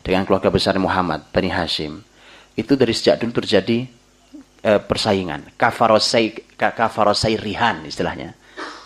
[0.00, 2.00] dengan keluarga besar Muhammad, Bani Hashim,
[2.54, 3.84] itu dari sejak dulu terjadi
[4.64, 5.52] e, persaingan.
[5.60, 8.32] Kafarosai, kafarosai rihan istilahnya.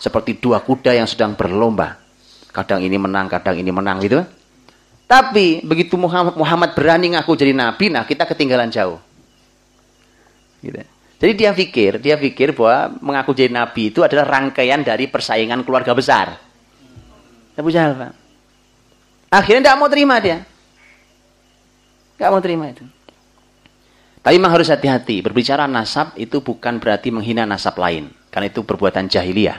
[0.03, 1.95] Seperti dua kuda yang sedang berlomba.
[2.51, 4.19] Kadang ini menang, kadang ini menang gitu.
[5.07, 8.99] Tapi begitu Muhammad, Muhammad berani ngaku jadi nabi, nah kita ketinggalan jauh.
[10.61, 10.83] Gitu.
[11.19, 15.91] Jadi dia pikir, dia pikir bahwa mengaku jadi nabi itu adalah rangkaian dari persaingan keluarga
[15.91, 16.37] besar.
[17.59, 18.11] Abu Jahal, Pak.
[19.29, 20.47] Akhirnya tidak mau terima dia.
[22.15, 22.87] Tidak mau terima itu.
[24.29, 25.25] Tapi memang harus hati-hati.
[25.25, 28.13] Berbicara nasab itu bukan berarti menghina nasab lain.
[28.29, 29.57] Karena itu perbuatan jahiliyah.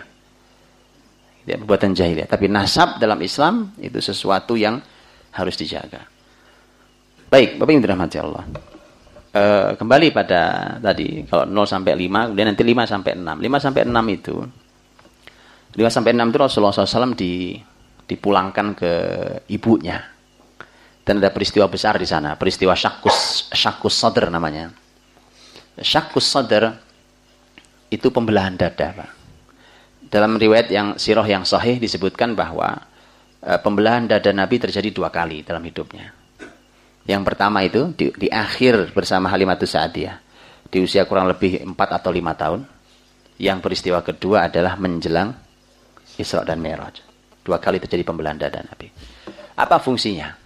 [1.43, 2.31] Ya, perbuatan jahiliyah.
[2.31, 4.79] Tapi nasab dalam Islam itu sesuatu yang
[5.35, 6.07] harus dijaga.
[7.27, 8.47] Baik, Bapak Ibu dirahmati Allah.
[9.35, 9.43] E,
[9.75, 10.43] kembali pada
[10.79, 13.43] tadi kalau 0 sampai 5, kemudian nanti 5 sampai 6.
[13.43, 14.37] 5 sampai 6 itu
[15.75, 17.59] 5 sampai 6 itu Rasulullah SAW di,
[18.07, 18.93] dipulangkan ke
[19.51, 19.99] ibunya.
[21.11, 24.71] Dan ada peristiwa besar di sana, peristiwa syakus syakus sadr namanya.
[25.83, 26.71] Syakus sadr
[27.91, 29.11] itu pembelahan dada, Pak.
[30.07, 32.91] Dalam riwayat yang sirah yang sahih disebutkan bahwa
[33.41, 36.13] Eh, pembelahan dada Nabi terjadi dua kali dalam hidupnya.
[37.09, 40.21] Yang pertama itu di, di akhir bersama Halimatus Sa'diyah
[40.69, 42.69] di usia kurang lebih empat atau lima tahun.
[43.41, 45.33] Yang peristiwa kedua adalah menjelang
[46.21, 47.01] Isra dan Mi'raj.
[47.41, 48.93] Dua kali terjadi pembelahan dada Nabi.
[49.57, 50.37] Apa fungsinya?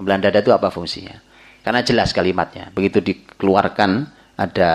[0.00, 1.20] Pembelahan dada itu apa fungsinya?
[1.60, 2.72] Karena jelas kalimatnya.
[2.72, 4.08] Begitu dikeluarkan
[4.40, 4.70] ada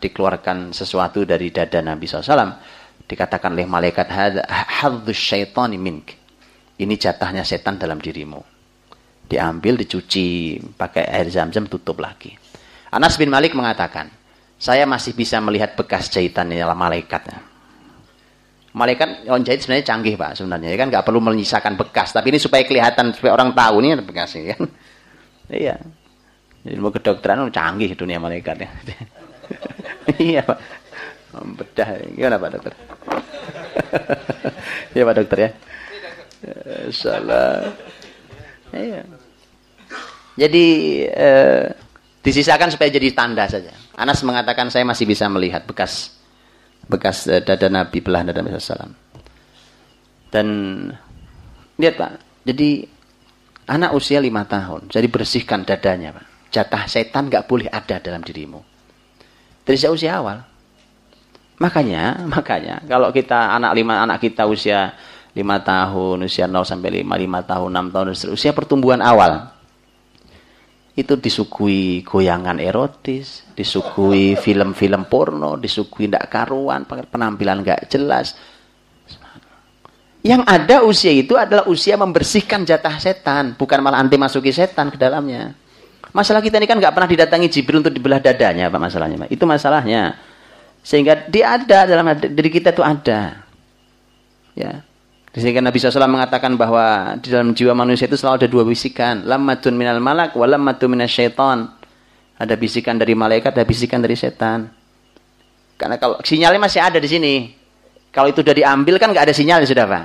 [0.00, 2.56] dikeluarkan sesuatu dari dada Nabi SAW
[3.04, 4.08] dikatakan oleh malaikat
[4.48, 6.16] hadzus syaitani mink
[6.80, 8.40] ini jatahnya setan dalam dirimu.
[9.28, 12.32] Diambil, dicuci, pakai air zam-zam, tutup lagi.
[12.88, 14.08] Anas bin Malik mengatakan,
[14.56, 17.49] saya masih bisa melihat bekas jahitan jahitannya malaikat.
[18.70, 20.68] Malaikat yang jahit sebenarnya canggih pak sebenarnya.
[20.70, 22.14] Ya kan nggak perlu menyisakan bekas.
[22.14, 24.62] Tapi ini supaya kelihatan supaya orang tahu ini ada bekasnya kan?
[25.50, 25.74] Iya.
[26.62, 28.70] Jadi mau kedokteran canggih dunia malaikat ya.
[30.22, 30.58] Iya pak.
[31.34, 31.88] Bedah.
[32.14, 32.74] Gimana pak dokter?
[34.94, 35.50] Iya pak dokter ya.
[36.94, 37.74] Salah.
[38.70, 39.02] Iya.
[40.38, 40.64] Jadi
[41.10, 41.74] eh,
[42.22, 43.74] disisakan supaya jadi tanda saja.
[43.98, 46.19] Anas mengatakan saya masih bisa melihat bekas
[46.90, 48.90] bekas eh, dada Nabi belah dada Nabi SAW.
[50.30, 50.46] Dan
[51.78, 52.12] lihat Pak,
[52.46, 52.86] jadi
[53.70, 56.26] anak usia lima tahun, jadi bersihkan dadanya Pak.
[56.50, 58.58] Jatah setan nggak boleh ada dalam dirimu.
[59.62, 60.42] Dari usia awal.
[61.62, 64.98] Makanya, makanya kalau kita anak lima anak kita usia
[65.30, 69.46] 5 tahun, usia 0 sampai 5, 5 tahun, 6 tahun, usia pertumbuhan awal.
[70.98, 78.34] Itu disuguhi goyangan erotis, disuguhi film-film porno, disuguhi tidak karuan, penampilan nggak jelas.
[80.20, 85.00] Yang ada usia itu adalah usia membersihkan jatah setan, bukan malah anti masuki setan ke
[85.00, 85.56] dalamnya.
[86.10, 89.16] Masalah kita ini kan nggak pernah didatangi Jibril untuk dibelah dadanya, Pak masalahnya.
[89.24, 89.28] Pak.
[89.30, 90.18] Itu masalahnya.
[90.82, 93.46] Sehingga dia ada dalam diri kita itu ada.
[94.58, 94.82] Ya.
[95.30, 99.22] Sehingga Nabi SAW mengatakan bahwa di dalam jiwa manusia itu selalu ada dua bisikan.
[99.22, 101.70] Lammatun minal malak wa lammatun minas syaitan.
[102.40, 104.72] Ada bisikan dari malaikat, ada bisikan dari setan.
[105.76, 107.34] Karena kalau sinyalnya masih ada di sini.
[108.10, 110.04] Kalau itu sudah diambil kan nggak ada sinyal sudah Pak.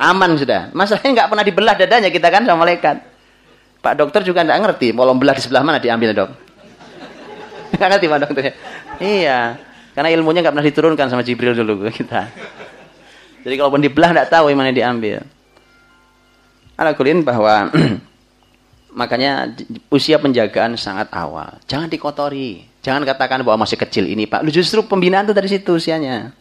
[0.00, 0.72] Aman sudah.
[0.72, 2.96] Masalahnya nggak pernah dibelah dadanya kita kan sama malaikat.
[3.82, 4.88] Pak dokter juga nggak ngerti.
[4.96, 6.30] Mau belah di sebelah mana diambil dok.
[7.74, 8.52] Nggak ngerti Pak dokternya.
[9.02, 9.38] Iya.
[9.92, 12.30] Karena ilmunya nggak pernah diturunkan sama Jibril dulu kita.
[13.42, 15.22] Jadi kalaupun dibelah tidak tahu yang mana diambil.
[16.78, 17.68] Alakulin bahwa
[19.00, 19.50] makanya
[19.90, 21.58] usia penjagaan sangat awal.
[21.66, 22.64] Jangan dikotori.
[22.82, 24.42] Jangan katakan bahwa masih kecil ini Pak.
[24.42, 26.34] Lu justru pembinaan itu dari situ usianya.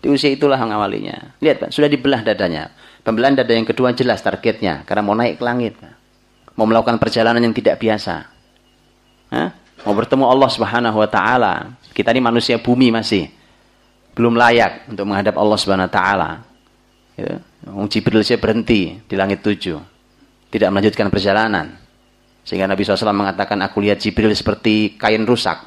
[0.00, 1.36] Di usia itulah mengawalinya.
[1.40, 2.72] Lihat Pak, sudah dibelah dadanya.
[3.04, 4.84] Pembelahan dada yang kedua jelas targetnya.
[4.84, 5.76] Karena mau naik ke langit.
[6.56, 8.28] Mau melakukan perjalanan yang tidak biasa.
[9.32, 9.48] Hah?
[9.84, 11.72] Mau bertemu Allah Subhanahu wa taala.
[11.96, 13.32] Kita ini manusia bumi masih
[14.14, 16.30] belum layak untuk menghadap Allah Subhanahu wa taala.
[17.14, 17.38] Ya.
[17.90, 19.78] Jibril saja berhenti di langit tujuh.
[20.50, 21.78] Tidak melanjutkan perjalanan.
[22.42, 25.62] Sehingga Nabi SAW mengatakan, aku lihat Jibril seperti kain rusak.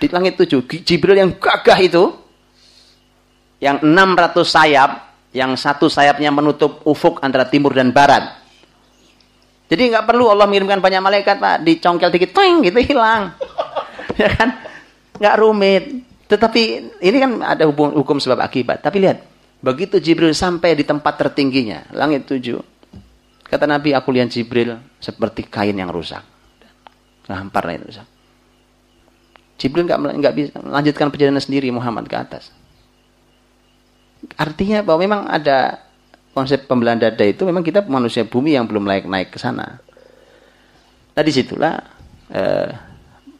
[0.00, 2.16] Di langit tujuh, Jibril yang gagah itu,
[3.60, 4.90] yang 600 sayap,
[5.36, 8.40] yang satu sayapnya menutup ufuk antara timur dan barat.
[9.68, 11.56] Jadi nggak perlu Allah mengirimkan banyak malaikat, Pak.
[11.62, 13.36] Dicongkel dikit, toing, gitu hilang.
[14.20, 14.56] ya kan?
[15.20, 15.84] Nggak rumit.
[16.30, 16.62] Tetapi
[17.02, 18.86] ini kan ada hukum, hukum sebab akibat.
[18.86, 19.26] Tapi lihat,
[19.58, 22.62] begitu Jibril sampai di tempat tertingginya, langit tujuh.
[23.50, 26.22] Kata Nabi, aku lihat Jibril seperti kain yang rusak.
[27.26, 28.06] Hampar itu rusak.
[29.58, 32.54] Jibril nggak nggak bisa melanjutkan perjalanan sendiri Muhammad ke atas.
[34.38, 35.82] Artinya bahwa memang ada
[36.30, 39.82] konsep pembelahan dada itu memang kita manusia bumi yang belum layak naik ke sana.
[41.12, 41.74] Nah di situlah
[42.30, 42.70] eh,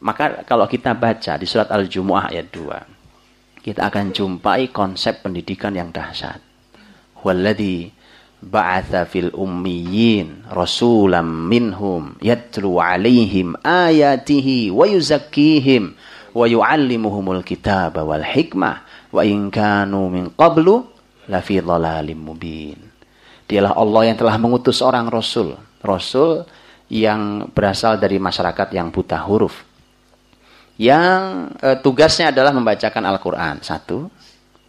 [0.01, 3.01] maka kalau kita baca di surat Al-Jumu'ah ayat 2
[3.61, 6.41] kita akan jumpai konsep pendidikan yang dahsyat.
[7.21, 7.93] Walladhi
[8.41, 15.93] ba'atha fil ummiyin rasulam minhum yatlu alaihim ayatihi wa yuzakkihim
[16.33, 18.81] wa yu'allimuhumul kitaba wal hikmah
[19.13, 20.89] wa in kanu min qablu
[21.29, 22.81] lafi dhalalim mubin.
[23.45, 25.53] Dialah Allah yang telah mengutus orang rasul,
[25.85, 26.49] rasul
[26.89, 29.70] yang berasal dari masyarakat yang buta huruf.
[30.79, 31.21] Yang
[31.59, 34.07] e, tugasnya adalah membacakan Al-Qur'an, satu,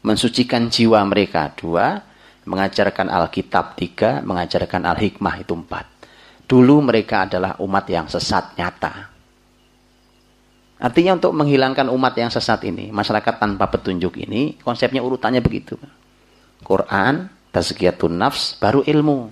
[0.03, 2.03] mensucikan jiwa mereka, dua,
[2.47, 5.87] mengajarkan Alkitab, tiga, mengajarkan Al-Hikmah, itu empat.
[6.47, 9.13] Dulu mereka adalah umat yang sesat nyata.
[10.83, 15.79] Artinya untuk menghilangkan umat yang sesat ini, masyarakat tanpa petunjuk ini, konsepnya urutannya begitu.
[16.67, 19.31] Quran, tazkiyatun nafs, baru ilmu.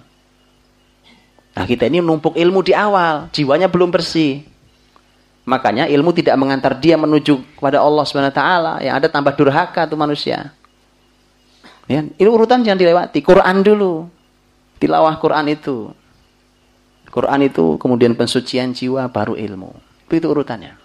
[1.50, 4.46] Nah kita ini menumpuk ilmu di awal, jiwanya belum bersih.
[5.48, 8.42] Makanya ilmu tidak mengantar dia menuju kepada Allah SWT.
[8.84, 10.52] Yang ada tambah durhaka tuh manusia.
[11.90, 13.18] Ya, ini urutan jangan dilewati.
[13.24, 14.06] Quran dulu.
[14.78, 15.90] Tilawah Quran itu.
[17.10, 19.74] Quran itu kemudian pensucian jiwa baru ilmu.
[20.06, 20.78] Itu urutannya.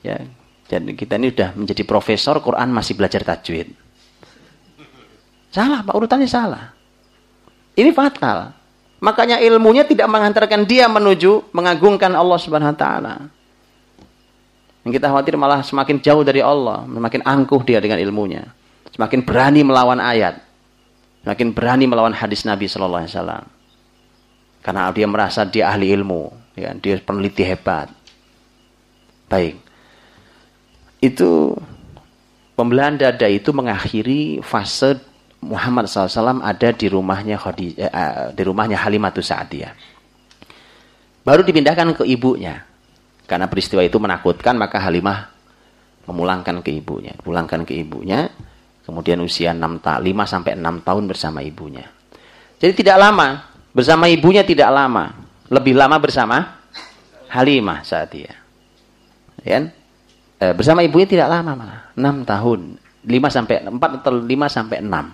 [0.00, 0.24] Ya,
[0.66, 3.70] jadi kita ini sudah menjadi profesor Quran masih belajar tajwid.
[5.52, 6.72] Salah, Pak, urutannya salah.
[7.76, 8.56] Ini fatal.
[9.04, 13.14] Makanya ilmunya tidak mengantarkan dia menuju mengagungkan Allah Subhanahu wa taala.
[14.86, 18.46] Yang kita khawatir malah semakin jauh dari Allah, semakin angkuh dia dengan ilmunya.
[18.94, 20.38] Semakin berani melawan ayat.
[21.26, 23.44] Semakin berani melawan hadis Nabi sallallahu alaihi wasallam.
[24.62, 27.90] Karena dia merasa dia ahli ilmu, ya, dia peneliti hebat.
[29.26, 29.66] Baik
[31.00, 31.52] itu
[32.56, 34.98] pembelahan dada itu mengakhiri fase
[35.44, 39.70] Muhammad SAW ada di rumahnya Khadijah, eh, eh, di rumahnya Halimatus Sa'diyah.
[41.22, 42.64] Baru dipindahkan ke ibunya.
[43.26, 45.34] Karena peristiwa itu menakutkan, maka Halimah
[46.06, 47.12] memulangkan ke ibunya.
[47.18, 48.30] Pulangkan ke ibunya,
[48.86, 51.90] kemudian usia 6 ta 5 sampai 6 tahun bersama ibunya.
[52.62, 55.12] Jadi tidak lama, bersama ibunya tidak lama.
[55.50, 56.62] Lebih lama bersama
[57.26, 58.34] Halimah saat dia.
[59.42, 59.70] Ya,
[60.38, 62.60] eh, bersama ibunya tidak lama malah, 6 tahun.
[63.06, 65.06] 5 sampai 4 atau 5 sampai 6.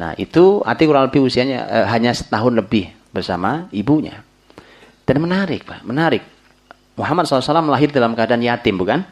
[0.00, 4.24] Nah, itu arti kurang lebih usianya eh, hanya setahun lebih bersama ibunya.
[5.04, 6.31] Dan menarik, Pak, menarik.
[6.98, 9.04] Muhammad SAW lahir dalam keadaan yatim, bukan?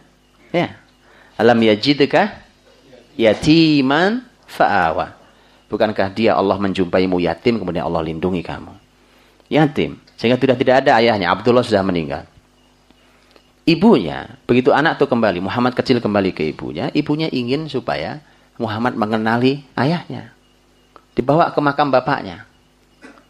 [0.53, 0.77] Ya.
[1.41, 2.37] Alam yajidka
[3.17, 5.17] yatiman fa'awa.
[5.71, 8.75] Bukankah dia Allah menjumpaimu yatim, kemudian Allah lindungi kamu.
[9.49, 9.97] Yatim.
[10.19, 11.33] Sehingga sudah tidak ada ayahnya.
[11.33, 12.29] Abdullah sudah meninggal
[13.71, 18.19] ibunya, begitu anak itu kembali, Muhammad kecil kembali ke ibunya, ibunya ingin supaya
[18.59, 20.35] Muhammad mengenali ayahnya.
[21.15, 22.47] Dibawa ke makam bapaknya.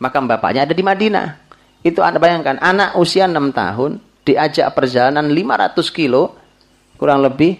[0.01, 1.36] Makam bapaknya ada di Madinah.
[1.84, 6.38] Itu Anda bayangkan, anak usia 6 tahun, diajak perjalanan 500 kilo,
[6.94, 7.58] kurang lebih,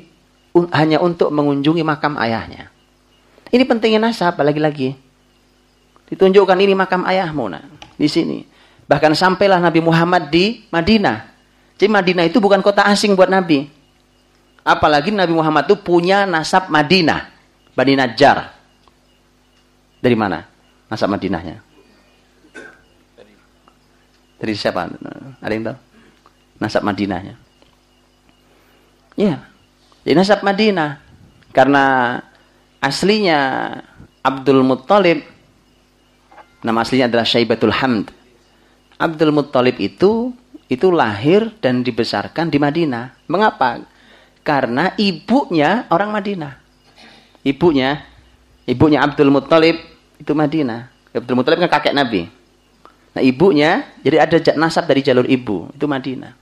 [0.55, 2.71] un hanya untuk mengunjungi makam ayahnya.
[3.51, 4.95] Ini pentingnya nasab, lagi-lagi.
[6.11, 7.67] Ditunjukkan ini makam ayahmu, nah,
[7.99, 8.47] di sini.
[8.87, 11.31] Bahkan sampailah Nabi Muhammad di Madinah.
[11.79, 13.71] Jadi Madinah itu bukan kota asing buat Nabi.
[14.67, 17.31] Apalagi Nabi Muhammad itu punya nasab Madinah.
[17.71, 18.51] Bani Najjar.
[20.03, 20.43] Dari mana
[20.91, 21.63] nasab Madinahnya?
[24.43, 24.91] Dari siapa?
[25.39, 25.90] Ada yang tahu?
[26.61, 27.41] Nasab Madinahnya.
[29.17, 29.43] Ya.
[30.05, 31.01] Jadi nasab Madinah.
[31.51, 32.17] Karena
[32.79, 33.41] aslinya
[34.21, 35.25] Abdul Muttalib.
[36.61, 38.13] Nama aslinya adalah Syaibatul Hamd.
[39.01, 40.37] Abdul Muttalib itu
[40.71, 43.27] itu lahir dan dibesarkan di Madinah.
[43.27, 43.81] Mengapa?
[44.45, 46.53] Karena ibunya orang Madinah.
[47.41, 48.05] Ibunya,
[48.69, 49.81] ibunya Abdul Muttalib
[50.21, 50.93] itu Madinah.
[51.17, 52.29] Abdul Muttalib kan kakek Nabi.
[53.11, 56.40] Nah ibunya, jadi ada nasab dari jalur ibu, itu Madinah.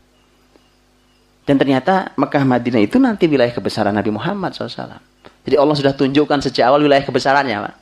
[1.49, 5.01] Dan ternyata Mekah Madinah itu nanti wilayah kebesaran Nabi Muhammad SAW.
[5.49, 7.75] Jadi Allah sudah tunjukkan sejak awal wilayah kebesarannya, Pak.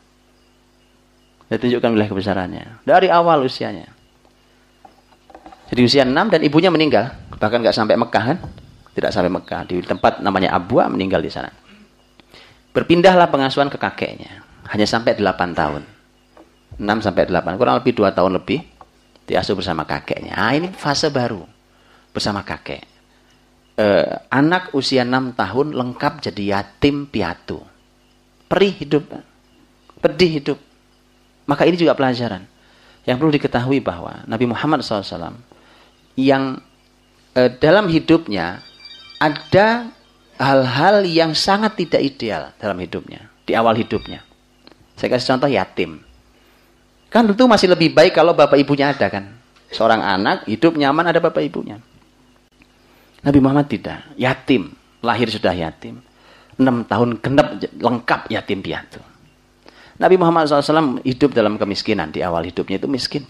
[1.51, 2.65] Sudah tunjukkan wilayah kebesarannya.
[2.87, 3.91] Dari awal usianya.
[5.67, 7.11] Jadi usia 6 dan ibunya meninggal.
[7.43, 8.39] Bahkan nggak sampai Mekah kan?
[8.95, 9.67] Tidak sampai Mekah.
[9.67, 11.51] Di tempat namanya Abwa meninggal di sana.
[12.71, 14.47] Berpindahlah pengasuhan ke kakeknya.
[14.71, 15.83] Hanya sampai 8 tahun.
[16.79, 17.59] 6 sampai 8.
[17.59, 18.63] Kurang lebih 2 tahun lebih.
[19.27, 20.39] Diasuh bersama kakeknya.
[20.39, 21.43] Ah ini fase baru.
[22.15, 22.96] Bersama kakek
[23.77, 27.61] eh, anak usia 6 tahun lengkap jadi yatim piatu.
[28.49, 29.05] Perih hidup.
[30.01, 30.59] Pedih hidup.
[31.47, 32.45] Maka ini juga pelajaran.
[33.07, 35.39] Yang perlu diketahui bahwa Nabi Muhammad SAW
[36.19, 36.59] yang
[37.37, 38.65] eh, dalam hidupnya
[39.23, 39.89] ada
[40.37, 43.31] hal-hal yang sangat tidak ideal dalam hidupnya.
[43.47, 44.27] Di awal hidupnya.
[44.99, 46.03] Saya kasih contoh yatim.
[47.13, 49.39] Kan tentu masih lebih baik kalau bapak ibunya ada kan.
[49.71, 51.79] Seorang anak hidup nyaman ada bapak ibunya.
[53.27, 54.07] Nabi Muhammad tidak.
[54.15, 54.71] Yatim.
[55.03, 55.99] Lahir sudah yatim.
[56.57, 59.03] Enam tahun genap lengkap yatim piatu.
[59.99, 62.15] Nabi Muhammad SAW hidup dalam kemiskinan.
[62.15, 63.27] Di awal hidupnya itu miskin.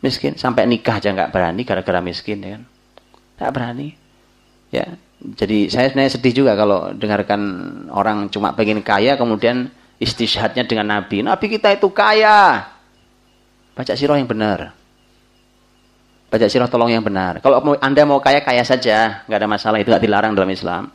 [0.00, 0.40] Miskin.
[0.40, 2.40] Sampai nikah aja nggak berani gara-gara miskin.
[2.40, 2.62] Ya kan?
[3.36, 3.88] Nggak berani.
[4.72, 4.96] Ya.
[5.16, 7.40] Jadi saya sebenarnya sedih juga kalau dengarkan
[7.88, 11.24] orang cuma pengen kaya kemudian istishadnya dengan Nabi.
[11.24, 12.68] Nabi kita itu kaya.
[13.72, 14.75] Baca sirah yang benar.
[16.36, 17.40] Baca sirah tolong yang benar.
[17.40, 19.24] Kalau Anda mau kaya, kaya saja.
[19.24, 19.80] nggak ada masalah.
[19.80, 20.92] Itu nggak dilarang dalam Islam.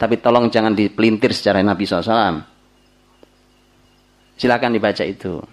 [0.00, 2.40] Tapi tolong jangan dipelintir secara Nabi SAW.
[4.40, 5.44] Silakan dibaca itu.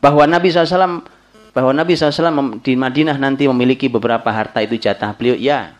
[0.00, 1.04] Bahwa Nabi SAW
[1.52, 5.76] bahwa Nabi SAW di Madinah nanti memiliki beberapa harta itu jatah beliau, ya.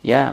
[0.00, 0.32] Ya.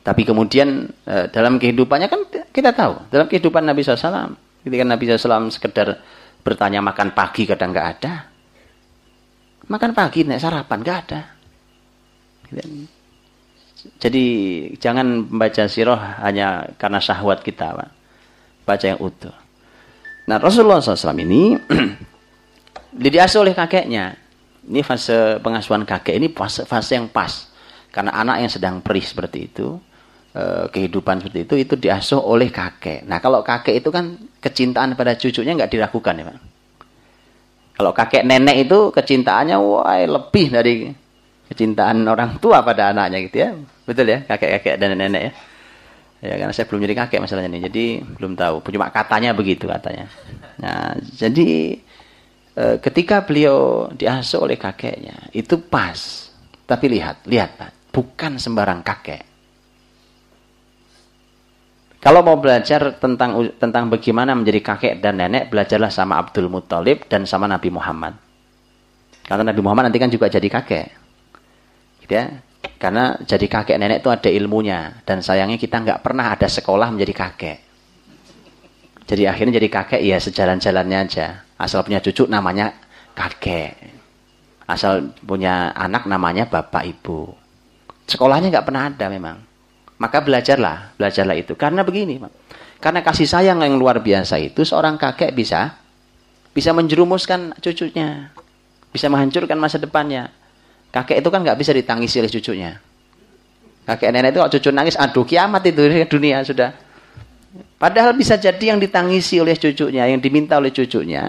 [0.00, 3.12] Tapi kemudian eh, dalam kehidupannya kan kita tahu.
[3.12, 6.00] Dalam kehidupan Nabi SAW, ketika Nabi SAW sekedar
[6.40, 8.35] bertanya makan pagi kadang nggak ada.
[9.66, 11.20] Makan pagi, naik sarapan, nggak ada.
[13.98, 14.26] Jadi
[14.78, 17.90] jangan membaca siroh hanya karena syahwat kita, Pak.
[18.62, 19.34] Baca yang utuh.
[20.26, 21.54] Nah Rasulullah SAW ini
[23.14, 24.18] diasuh oleh kakeknya.
[24.66, 27.50] Ini fase pengasuhan kakek ini fase, fase yang pas.
[27.94, 29.78] Karena anak yang sedang perih seperti itu,
[30.34, 33.06] eh, kehidupan seperti itu, itu diasuh oleh kakek.
[33.06, 36.55] Nah kalau kakek itu kan kecintaan pada cucunya nggak diragukan ya Pak.
[37.76, 40.88] Kalau kakek nenek itu kecintaannya wah lebih dari
[41.46, 43.50] kecintaan orang tua pada anaknya gitu ya.
[43.84, 45.32] Betul ya, kakek-kakek dan nenek ya.
[46.24, 47.84] Ya karena saya belum jadi kakek masalahnya ini, jadi
[48.16, 48.64] belum tahu.
[48.72, 50.08] Cuma katanya begitu katanya.
[50.56, 51.76] Nah, jadi
[52.56, 56.32] e, ketika beliau diasuh oleh kakeknya, itu pas.
[56.66, 59.35] Tapi lihat, lihat Pak, bukan sembarang kakek.
[62.06, 67.26] Kalau mau belajar tentang tentang bagaimana menjadi kakek dan nenek, belajarlah sama Abdul Muthalib dan
[67.26, 68.14] sama Nabi Muhammad.
[69.26, 70.86] Karena Nabi Muhammad nanti kan juga jadi kakek.
[72.06, 72.30] Gitu ya.
[72.78, 75.02] Karena jadi kakek nenek itu ada ilmunya.
[75.02, 77.58] Dan sayangnya kita nggak pernah ada sekolah menjadi kakek.
[79.10, 81.42] Jadi akhirnya jadi kakek ya sejalan-jalannya aja.
[81.58, 82.70] Asal punya cucu namanya
[83.18, 83.74] kakek.
[84.70, 87.34] Asal punya anak namanya bapak ibu.
[88.06, 89.45] Sekolahnya nggak pernah ada memang.
[89.96, 91.56] Maka belajarlah, belajarlah itu.
[91.56, 92.20] Karena begini,
[92.76, 95.80] karena kasih sayang yang luar biasa itu seorang kakek bisa
[96.52, 98.32] bisa menjerumuskan cucunya,
[98.92, 100.28] bisa menghancurkan masa depannya.
[100.92, 102.72] Kakek itu kan nggak bisa ditangisi oleh cucunya.
[103.86, 105.80] Kakek nenek itu kalau cucu nangis, aduh kiamat itu
[106.10, 106.74] dunia sudah.
[107.76, 111.28] Padahal bisa jadi yang ditangisi oleh cucunya, yang diminta oleh cucunya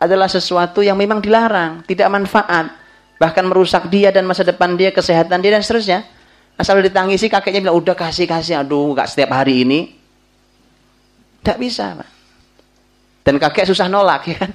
[0.00, 2.72] adalah sesuatu yang memang dilarang, tidak manfaat,
[3.16, 6.04] bahkan merusak dia dan masa depan dia, kesehatan dia dan seterusnya.
[6.54, 9.90] Asal ditangisi kakeknya bilang, udah kasih-kasih, aduh gak setiap hari ini.
[11.42, 11.98] Tidak bisa.
[11.98, 12.08] Pak.
[13.26, 14.52] Dan kakek susah nolak ya kan.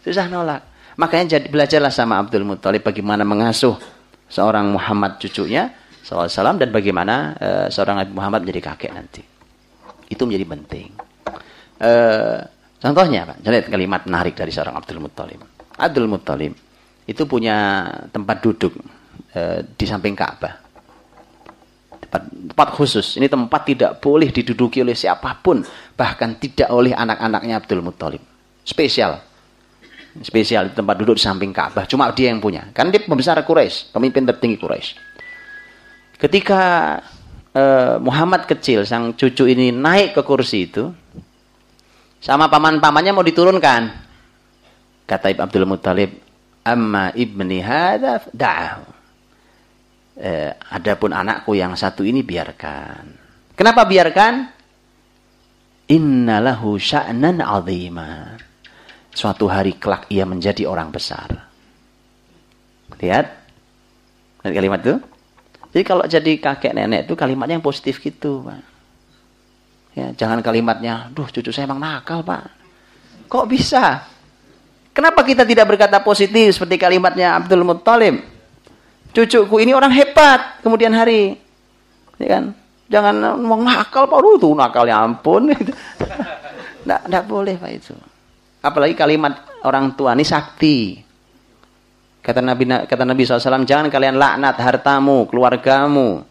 [0.00, 0.64] Susah nolak.
[0.96, 3.76] Makanya jadi, belajarlah sama Abdul Muthalib bagaimana mengasuh
[4.26, 5.68] seorang Muhammad cucunya,
[6.02, 9.22] SAW, dan bagaimana uh, seorang Nabi Muhammad menjadi kakek nanti.
[10.08, 10.88] Itu menjadi penting.
[11.78, 12.40] Uh,
[12.80, 15.44] contohnya, Pak, lihat kalimat menarik dari seorang Abdul Muthalib.
[15.76, 16.56] Abdul Muthalib
[17.04, 18.74] itu punya tempat duduk
[19.36, 20.67] uh, di samping Ka'bah
[22.08, 23.20] tempat, tempat khusus.
[23.20, 25.60] Ini tempat tidak boleh diduduki oleh siapa pun,
[25.92, 28.24] bahkan tidak oleh anak-anaknya Abdul Muthalib.
[28.64, 29.20] Spesial.
[30.18, 32.72] Spesial tempat duduk di samping Ka'bah, cuma dia yang punya.
[32.72, 34.90] Kan dia pembesar Quraisy, pemimpin tertinggi Quraisy.
[36.18, 36.62] Ketika
[37.54, 40.90] uh, Muhammad kecil, sang cucu ini naik ke kursi itu,
[42.18, 44.10] sama paman-pamannya mau diturunkan.
[45.06, 46.10] Kata Ibn Abdul Muthalib,
[46.66, 48.97] "Amma ibni hadha da'ahu."
[50.18, 53.16] Eh, adapun anakku yang satu ini biarkan.
[53.54, 54.58] Kenapa biarkan?
[55.88, 58.36] Innalahu sya'nan azima.
[59.18, 61.26] suatu hari kelak ia menjadi orang besar.
[63.02, 63.26] Lihat.
[64.46, 64.94] Lihat kalimat itu.
[65.74, 68.62] Jadi kalau jadi kakek nenek itu kalimatnya yang positif gitu, Pak.
[69.98, 72.46] Ya, jangan kalimatnya, duh cucu saya emang nakal, Pak.
[73.26, 74.06] Kok bisa?
[74.94, 78.37] Kenapa kita tidak berkata positif seperti kalimatnya Abdul Muttalib?
[79.12, 81.38] Cucuku ini orang hebat kemudian hari.
[82.18, 82.44] Ya kan?
[82.88, 84.18] Jangan ngomong nakal, Pak.
[84.40, 85.52] Duh, nakal ya ampun.
[86.88, 87.94] Tidak boleh, Pak itu.
[88.64, 90.98] Apalagi kalimat orang tua ini sakti.
[92.24, 96.26] Kata Nabi kata Nabi SAW, jangan kalian laknat hartamu, keluargamu.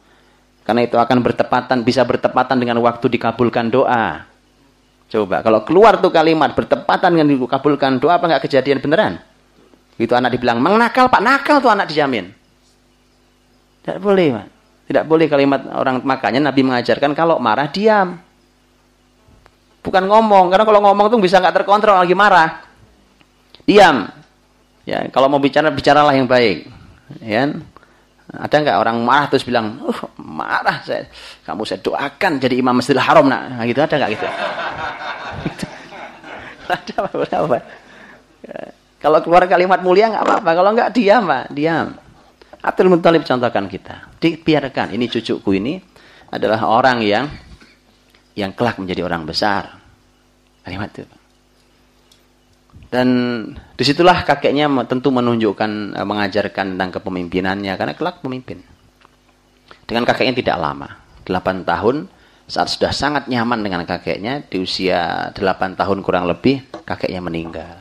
[0.61, 4.27] Karena itu akan bertepatan, bisa bertepatan dengan waktu dikabulkan doa.
[5.07, 9.23] Coba, kalau keluar tuh kalimat bertepatan dengan dikabulkan doa, apa nggak kejadian beneran?
[9.95, 12.36] Itu anak dibilang, mengnakal pak, nakal tuh anak dijamin.
[13.87, 14.47] Tidak boleh, Pak.
[14.91, 18.19] Tidak boleh kalimat orang makanya Nabi mengajarkan kalau marah diam.
[19.79, 22.67] Bukan ngomong, karena kalau ngomong tuh bisa nggak terkontrol lagi marah.
[23.63, 24.11] Diam.
[24.83, 26.67] Ya, kalau mau bicara bicaralah yang baik.
[27.23, 27.47] Ya.
[28.27, 31.07] Ada nggak orang marah terus bilang, "Uh, marah saya.
[31.47, 34.27] Kamu saya doakan jadi imam Masjidil Haram nak." Nah, gitu ada nggak gitu?
[36.75, 37.57] ada apa-apa.
[38.43, 38.75] Ya.
[38.99, 40.49] Kalau keluar kalimat mulia nggak apa-apa.
[40.51, 41.55] Kalau nggak diam, Pak.
[41.55, 41.95] Diam.
[42.67, 44.11] Abdul Muttalib contohkan kita.
[44.19, 44.91] Dibiarkan.
[44.91, 45.79] Ini cucuku ini
[46.27, 47.25] adalah orang yang
[48.35, 49.79] yang kelak menjadi orang besar.
[50.67, 51.07] Kalimat itu.
[52.87, 53.07] Dan
[53.75, 58.63] di situlah kakeknya tentu menunjukkan, eh, mengajarkan tentang kepemimpinannya, karena kelak pemimpin.
[59.87, 60.89] Dengan kakeknya tidak lama,
[61.23, 62.07] 8 tahun,
[62.47, 67.75] saat sudah sangat nyaman dengan kakeknya, di usia 8 tahun kurang lebih, kakeknya meninggal.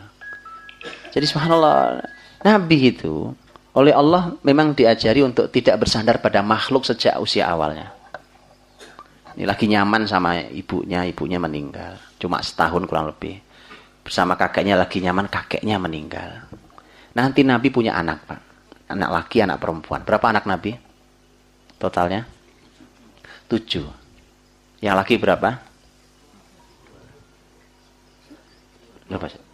[1.15, 2.03] Jadi subhanallah,
[2.43, 3.31] Nabi itu
[3.77, 7.93] oleh Allah memang diajari untuk tidak bersandar pada makhluk sejak usia awalnya.
[9.37, 12.01] Ini lagi nyaman sama ibunya, ibunya meninggal.
[12.17, 13.37] Cuma setahun kurang lebih.
[14.01, 16.49] Bersama kakeknya lagi nyaman, kakeknya meninggal.
[17.13, 18.41] Nanti Nabi punya anak, Pak.
[18.97, 20.01] Anak laki, anak perempuan.
[20.09, 20.73] Berapa anak Nabi?
[21.77, 22.25] Totalnya?
[23.45, 23.85] Tujuh.
[24.81, 25.53] Yang laki berapa?
[25.53, 25.65] Berapa?
[29.07, 29.46] Ibrahim.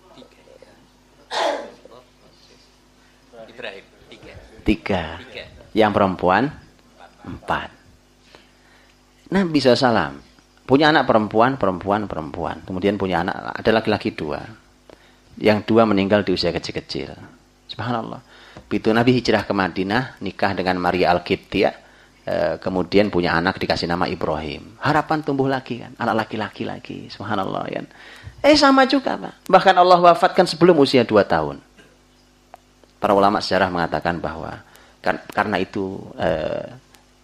[4.62, 5.18] Tiga.
[5.74, 6.50] Yang perempuan?
[7.22, 7.70] Empat.
[9.32, 10.32] Nabi SAW
[10.68, 12.56] punya anak perempuan, perempuan, perempuan.
[12.64, 14.40] Kemudian punya anak, ada laki-laki dua.
[15.40, 17.12] Yang dua meninggal di usia kecil-kecil.
[17.68, 18.20] Subhanallah.
[18.68, 21.74] Begitu Nabi hijrah ke Madinah, nikah dengan Maria Al-Qibtiyah,
[22.24, 24.76] e, kemudian punya anak dikasih nama Ibrahim.
[24.80, 27.08] Harapan tumbuh lagi kan, anak laki-laki lagi.
[27.08, 27.80] Subhanallah ya.
[28.44, 29.48] Eh sama juga Pak.
[29.48, 31.60] Bahkan Allah wafatkan sebelum usia dua tahun.
[33.02, 34.62] Para ulama sejarah mengatakan bahwa
[35.02, 36.30] kan, karena itu e,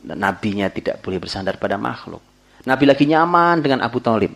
[0.02, 2.18] nabinya tidak boleh bersandar pada makhluk.
[2.66, 4.34] Nabi lagi nyaman dengan Abu Talib.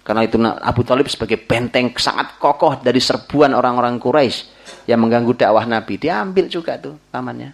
[0.00, 4.48] Karena itu Abu Talib sebagai benteng sangat kokoh dari serbuan orang-orang Quraisy
[4.88, 6.00] yang mengganggu dakwah Nabi.
[6.00, 7.52] Diambil juga tuh pamannya.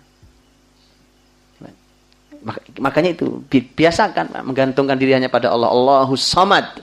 [2.78, 5.70] Makanya itu biasakan menggantungkan diri hanya pada Allah.
[5.70, 6.78] Allahu Samad.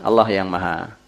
[0.00, 0.99] Allah yang maha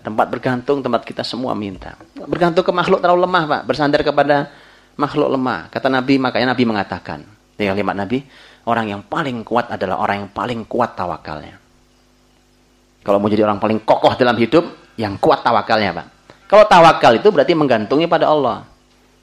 [0.00, 1.98] tempat bergantung tempat kita semua minta.
[2.16, 3.62] Bergantung ke makhluk terlalu lemah, Pak.
[3.68, 4.48] Bersandar kepada
[4.96, 5.68] makhluk lemah.
[5.68, 7.20] Kata Nabi, makanya Nabi mengatakan,
[7.60, 8.24] ini kalimat Nabi,
[8.64, 11.60] orang yang paling kuat adalah orang yang paling kuat tawakalnya.
[13.02, 14.64] Kalau mau jadi orang paling kokoh dalam hidup,
[14.96, 16.06] yang kuat tawakalnya, Pak.
[16.48, 18.68] Kalau tawakal itu berarti menggantungnya pada Allah.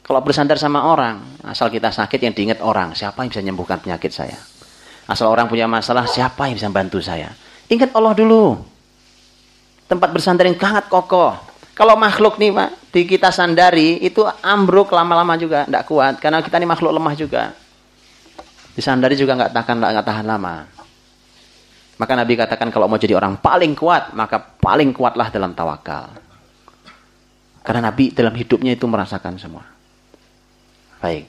[0.01, 4.09] Kalau bersandar sama orang, asal kita sakit yang diingat orang, siapa yang bisa menyembuhkan penyakit
[4.09, 4.41] saya?
[5.05, 7.29] Asal orang punya masalah, siapa yang bisa bantu saya?
[7.69, 8.57] Ingat Allah dulu.
[9.89, 11.33] Tempat bersandar yang sangat kokoh.
[11.73, 16.21] Kalau makhluk nih, Pak, di kita sandari, itu ambruk lama-lama juga, tidak kuat.
[16.21, 17.57] Karena kita ini makhluk lemah juga.
[18.77, 20.69] Disandari juga nggak tahan nggak tahan lama.
[21.99, 26.15] Maka Nabi katakan kalau mau jadi orang paling kuat, maka paling kuatlah dalam tawakal.
[27.59, 29.67] Karena Nabi dalam hidupnya itu merasakan semua.
[31.03, 31.27] Baik.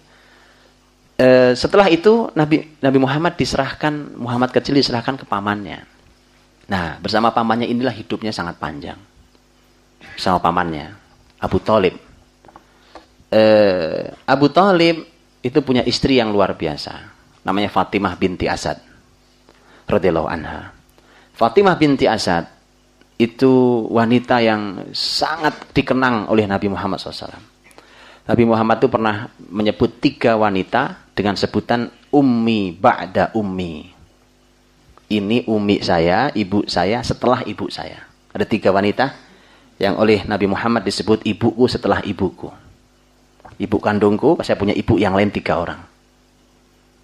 [1.18, 5.82] E, setelah itu Nabi Nabi Muhammad diserahkan Muhammad kecil diserahkan ke pamannya.
[6.70, 8.96] Nah, bersama pamannya inilah hidupnya sangat panjang.
[10.14, 10.94] Bersama pamannya
[11.42, 11.98] Abu Talib.
[13.30, 13.42] E,
[14.24, 15.02] Abu Talib
[15.42, 18.76] itu punya istri yang luar biasa namanya Fatimah binti Asad
[19.88, 20.70] radhiyallahu anha.
[21.34, 22.46] Fatimah binti Asad
[23.20, 27.36] itu wanita yang sangat dikenang oleh Nabi Muhammad SAW.
[28.28, 29.16] Nabi Muhammad itu pernah
[29.50, 33.89] menyebut tiga wanita dengan sebutan ummi ba'da ummi.
[35.10, 38.06] Ini ummi saya, ibu saya, setelah ibu saya.
[38.30, 39.10] Ada tiga wanita
[39.82, 42.46] yang oleh Nabi Muhammad disebut ibuku setelah ibuku.
[43.58, 45.82] Ibu kandungku, saya punya ibu yang lain tiga orang.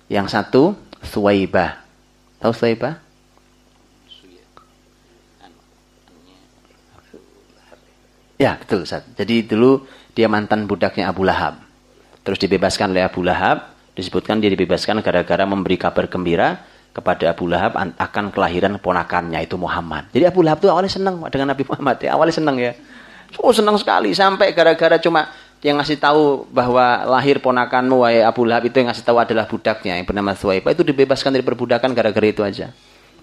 [0.07, 0.63] Yang satu
[1.03, 1.83] Suwaibah.
[2.39, 2.55] Tahu
[8.37, 9.03] Ya, betul Ustaz.
[9.17, 11.57] Jadi dulu dia mantan budaknya Abu Lahab.
[12.21, 16.61] Terus dibebaskan oleh Abu Lahab, disebutkan dia dibebaskan gara-gara memberi kabar gembira
[16.97, 20.09] kepada Abu Lahab akan kelahiran ponakannya itu Muhammad.
[20.17, 22.73] Jadi Abu Lahab itu awalnya senang dengan Nabi Muhammad ya, awalnya senang ya.
[23.37, 25.29] Oh senang sekali sampai gara-gara cuma
[25.61, 30.01] yang ngasih tahu bahwa lahir ponakanmu wahai Abu Lahab itu yang ngasih tahu adalah budaknya
[30.01, 32.73] yang bernama Thuwaibah itu dibebaskan dari perbudakan gara-gara itu aja.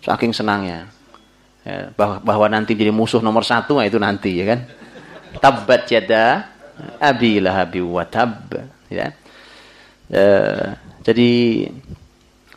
[0.05, 0.86] Saking senangnya.
[1.63, 4.59] Ya, bahwa, bahwa nanti jadi musuh nomor satu nah itu nanti ya kan.
[5.41, 6.53] Tabbat yada
[7.01, 8.53] abi lahabi wa tab
[8.91, 9.17] ya.
[10.13, 10.24] E,
[11.01, 11.30] jadi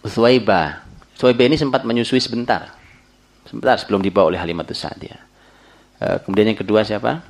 [0.05, 0.86] Thuwaibah
[1.17, 2.77] Thuwaibah ini sempat menyusui sebentar.
[3.49, 5.23] Sebentar sebelum dibawa oleh Halimatus Sa'diyah.
[5.97, 7.25] E, kemudian yang kedua siapa?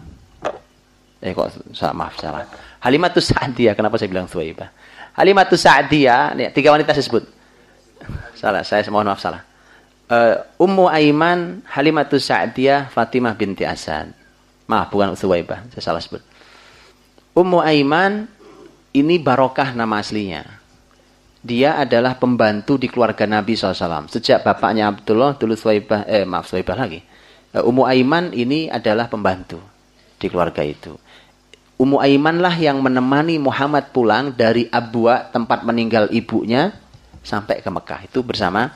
[1.23, 2.45] Eh kok salah, maaf salah.
[2.83, 3.79] Halimatus Sa'diyah.
[3.79, 4.75] Kenapa saya bilang Thuwaibah?
[5.15, 7.25] Halimatus Sa'diyah, tiga wanita saya sebut.
[8.35, 9.47] Salah, saya mohon maaf salah.
[10.07, 14.11] Uh, Ummu Aiman, Halimatus Sa'diyah, Fatimah binti Asad.
[14.67, 16.21] Maaf, bukan Thuwaibah, saya salah sebut.
[17.39, 18.27] Ummu Aiman
[18.97, 20.66] ini barokah nama aslinya.
[21.47, 24.11] Dia adalah pembantu di keluarga Nabi SAW.
[24.11, 27.07] Sejak bapaknya Abdullah, dulu Thuwaibah, eh maaf Thuwaibah lagi.
[27.55, 29.63] Uh, Ummu Aiman ini adalah pembantu
[30.19, 30.99] di keluarga itu.
[31.79, 36.75] Ummu Aiman lah yang menemani Muhammad pulang dari Abwa tempat meninggal ibunya
[37.23, 38.75] sampai ke Mekah itu bersama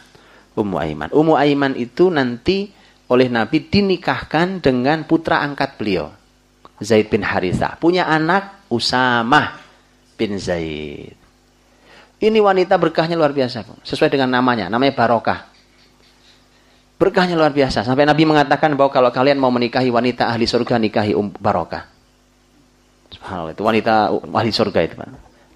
[0.54, 1.10] Ummu Aiman.
[1.10, 2.70] Ummu Aiman itu nanti
[3.10, 6.14] oleh Nabi dinikahkan dengan putra angkat beliau
[6.80, 7.76] Zaid bin Haritha.
[7.76, 9.60] Punya anak Usamah
[10.16, 11.19] bin Zaid.
[12.20, 13.64] Ini wanita berkahnya luar biasa.
[13.80, 14.68] Sesuai dengan namanya.
[14.68, 15.48] Namanya Barokah.
[17.00, 17.80] Berkahnya luar biasa.
[17.80, 21.88] Sampai Nabi mengatakan bahwa kalau kalian mau menikahi wanita ahli surga, nikahi um, Barokah.
[23.08, 24.94] Subhanallah, itu wanita ahli surga itu.
[25.00, 25.08] Pak.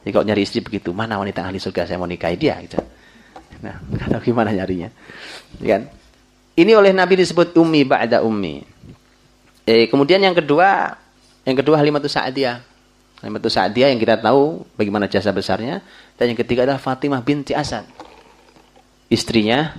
[0.05, 2.81] Jadi kalau nyari istri begitu, mana wanita ahli surga saya mau nikahi dia gitu.
[3.61, 3.77] Nah,
[4.17, 4.89] tahu gimana nyarinya.
[5.61, 5.93] Ya kan?
[6.57, 8.65] Ini oleh Nabi disebut ummi ba'da ummi.
[9.69, 10.97] Eh, kemudian yang kedua,
[11.45, 12.74] yang kedua Halimatus Sa'diyah.
[13.25, 15.81] Halimatus Sa'diyah yang kita tahu bagaimana jasa besarnya.
[16.21, 17.89] Dan yang ketiga adalah Fatimah binti Asad.
[19.09, 19.73] Istrinya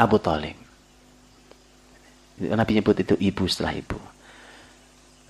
[0.00, 0.56] Abu Talib.
[2.38, 3.98] Nabi nyebut itu ibu setelah ibu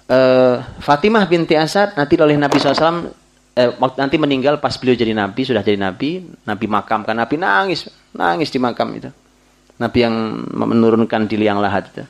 [0.09, 3.09] uh, Fatimah binti Asad nanti oleh Nabi SAW
[3.57, 7.89] eh, nanti meninggal pas beliau jadi Nabi sudah jadi Nabi Nabi makam kan Nabi nangis
[8.13, 9.09] nangis di makam itu
[9.79, 10.15] Nabi yang
[10.53, 12.05] menurunkan di liang lahat itu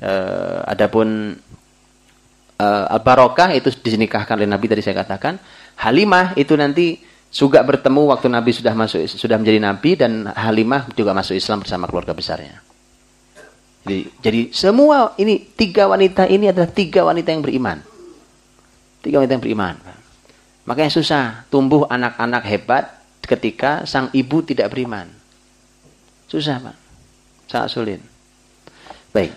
[0.00, 1.34] uh, adapun
[2.60, 5.40] uh, Al Barokah itu dinikahkan oleh Nabi tadi saya katakan
[5.80, 7.00] Halimah itu nanti
[7.32, 11.88] juga bertemu waktu Nabi sudah masuk sudah menjadi Nabi dan Halimah juga masuk Islam bersama
[11.88, 12.60] keluarga besarnya.
[13.80, 17.80] Jadi, jadi semua ini tiga wanita ini adalah tiga wanita yang beriman.
[19.00, 19.74] Tiga wanita yang beriman.
[20.68, 22.84] Makanya susah tumbuh anak-anak hebat
[23.24, 25.08] ketika sang ibu tidak beriman.
[26.28, 26.76] Susah, Pak.
[27.48, 28.00] Sangat sulit.
[29.10, 29.32] Baik.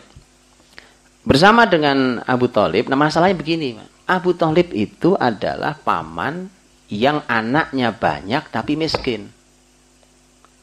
[1.24, 3.80] Bersama dengan Abu Talib, nah masalahnya begini.
[4.03, 6.51] Abu Talib itu adalah paman
[6.91, 9.32] yang anaknya banyak tapi miskin.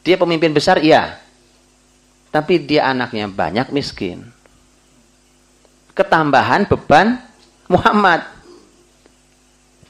[0.05, 1.17] Dia pemimpin besar, iya.
[2.29, 4.21] Tapi dia anaknya banyak miskin.
[5.97, 7.17] Ketambahan beban
[7.65, 8.21] Muhammad.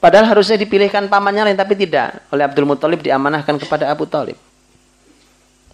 [0.02, 2.26] Padahal harusnya dipilihkan pamannya lain, tapi tidak.
[2.32, 4.34] Oleh Abdul Muthalib diamanahkan kepada Abu Talib.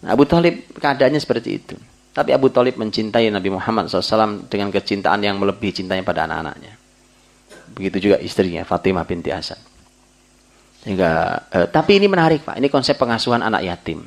[0.05, 1.74] Nah, Abu Talib keadaannya seperti itu.
[2.12, 6.74] Tapi Abu Talib mencintai Nabi Muhammad SAW dengan kecintaan yang melebihi cintanya pada anak-anaknya.
[7.76, 9.60] Begitu juga istrinya, Fatimah binti Asad.
[10.82, 14.02] Sehingga, eh, tapi ini menarik Pak, ini konsep pengasuhan anak yatim.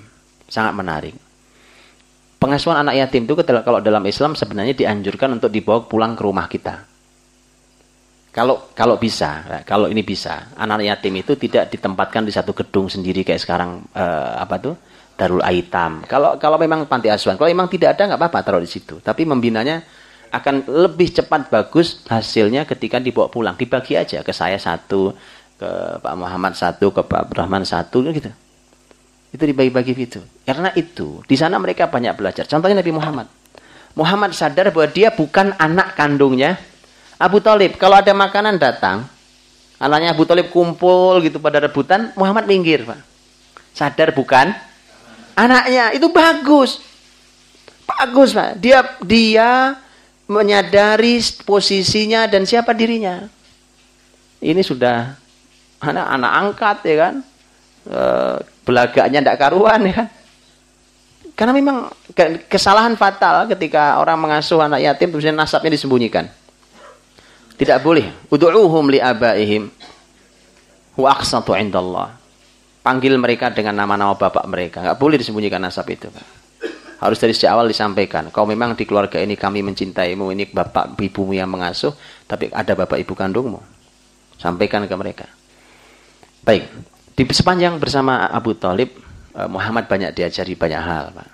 [0.51, 1.15] Sangat menarik
[2.41, 6.89] pengasuhan anak yatim itu kalau dalam Islam sebenarnya dianjurkan untuk dibawa pulang ke rumah kita.
[8.33, 12.89] Kalau kalau bisa, ya, kalau ini bisa, anak yatim itu tidak ditempatkan di satu gedung
[12.89, 14.73] sendiri kayak sekarang eh, apa tuh
[15.21, 16.01] Darul Aitam.
[16.09, 18.97] Kalau kalau memang panti asuhan, kalau memang tidak ada nggak apa-apa taruh di situ.
[19.05, 19.85] Tapi membinanya
[20.33, 23.53] akan lebih cepat bagus hasilnya ketika dibawa pulang.
[23.53, 25.13] Dibagi aja ke saya satu,
[25.61, 25.69] ke
[26.01, 28.33] Pak Muhammad satu, ke Pak Abdurrahman satu gitu.
[29.29, 30.25] Itu dibagi-bagi gitu.
[30.41, 32.49] Karena itu, di sana mereka banyak belajar.
[32.49, 33.27] Contohnya Nabi Muhammad.
[33.93, 36.57] Muhammad sadar bahwa dia bukan anak kandungnya
[37.21, 37.77] Abu Talib.
[37.77, 39.05] Kalau ada makanan datang,
[39.77, 42.89] anaknya Abu Talib kumpul gitu pada rebutan, Muhammad minggir.
[42.89, 42.99] Pak.
[43.77, 44.70] Sadar bukan
[45.35, 45.95] anaknya.
[45.95, 46.81] Itu bagus.
[47.87, 48.57] Bagus Pak.
[48.61, 49.49] Dia dia
[50.31, 53.27] menyadari posisinya dan siapa dirinya.
[54.39, 55.11] Ini sudah
[55.83, 57.15] anak anak angkat ya kan.
[57.83, 58.01] E,
[58.63, 60.07] belagaknya tidak karuan ya kan.
[61.35, 61.77] Karena memang
[62.45, 66.29] kesalahan fatal ketika orang mengasuh anak yatim terus nasabnya disembunyikan.
[67.57, 68.09] Tidak boleh.
[68.29, 69.69] Udu'uhum li abaihim
[70.97, 72.20] wa aqsatu indallah.
[72.81, 74.81] Panggil mereka dengan nama-nama bapak mereka.
[74.81, 76.09] Enggak boleh disembunyikan nasab itu.
[77.01, 78.29] Harus dari sejak awal disampaikan.
[78.33, 81.93] Kau memang di keluarga ini kami mencintaimu, ini bapak ibumu yang mengasuh,
[82.25, 83.61] tapi ada bapak ibu kandungmu.
[84.37, 85.25] Sampaikan ke mereka.
[86.41, 86.69] Baik,
[87.13, 88.97] di sepanjang bersama Abu Talib,
[89.37, 91.05] eh, Muhammad banyak diajari banyak hal.
[91.13, 91.29] Pak.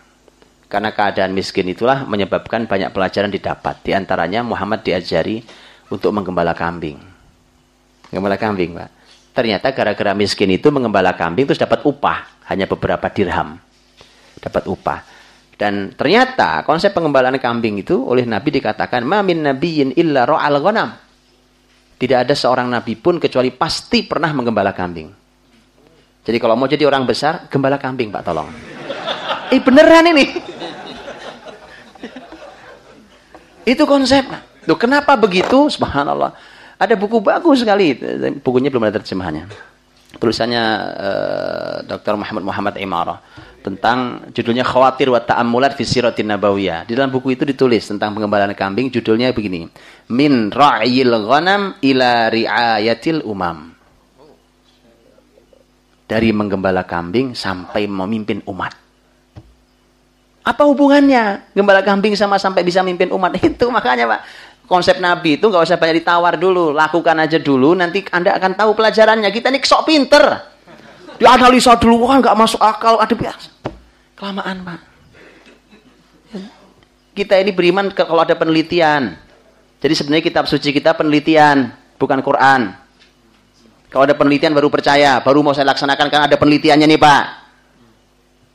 [0.68, 3.80] Karena keadaan miskin itulah menyebabkan banyak pelajaran didapat.
[3.88, 5.40] Di antaranya Muhammad diajari
[5.88, 7.00] untuk menggembala kambing.
[8.12, 8.90] Menggembala kambing, Pak.
[9.38, 12.42] Ternyata gara-gara miskin itu mengembala kambing terus dapat upah.
[12.50, 13.62] Hanya beberapa dirham.
[14.42, 15.00] Dapat upah.
[15.54, 20.90] Dan ternyata konsep pengembalaan kambing itu oleh Nabi dikatakan mamin nabiyin illa ro'al ghanam.
[21.98, 25.10] Tidak ada seorang nabi pun kecuali pasti pernah menggembala kambing.
[26.26, 28.50] Jadi kalau mau jadi orang besar, gembala kambing Pak tolong.
[29.54, 30.26] Eh beneran ini.
[33.64, 34.28] Itu konsep.
[34.68, 35.72] Loh, kenapa begitu?
[35.72, 36.36] Subhanallah.
[36.78, 37.98] Ada buku bagus sekali.
[38.42, 39.50] Bukunya belum ada terjemahannya.
[40.18, 42.18] Tulisannya uh, eh, Dr.
[42.18, 43.20] Muhammad Muhammad Imarah
[43.62, 46.88] tentang judulnya Khawatir wa Ta'ammulat fi Siratin Nabawiyah.
[46.88, 49.68] Di dalam buku itu ditulis tentang pengembalaan kambing, judulnya begini.
[50.14, 53.76] Min ra'yil ghanam ila ri'ayatil umam.
[56.08, 58.88] Dari menggembala kambing sampai memimpin umat.
[60.48, 63.36] Apa hubungannya gembala kambing sama sampai bisa memimpin umat?
[63.44, 64.22] Itu makanya Pak.
[64.68, 66.76] Konsep Nabi itu nggak usah banyak ditawar dulu.
[66.76, 69.32] Lakukan aja dulu, nanti Anda akan tahu pelajarannya.
[69.32, 70.24] Kita ini sok pinter.
[71.16, 73.00] Dianalisa dulu, wah nggak masuk akal.
[73.00, 73.50] Ada biasa.
[74.20, 74.80] Kelamaan, Pak.
[77.16, 79.18] Kita ini beriman kalau ada penelitian.
[79.82, 82.76] Jadi sebenarnya kitab suci kita penelitian, bukan Quran.
[83.90, 87.24] Kalau ada penelitian baru percaya, baru mau saya laksanakan karena ada penelitiannya nih Pak.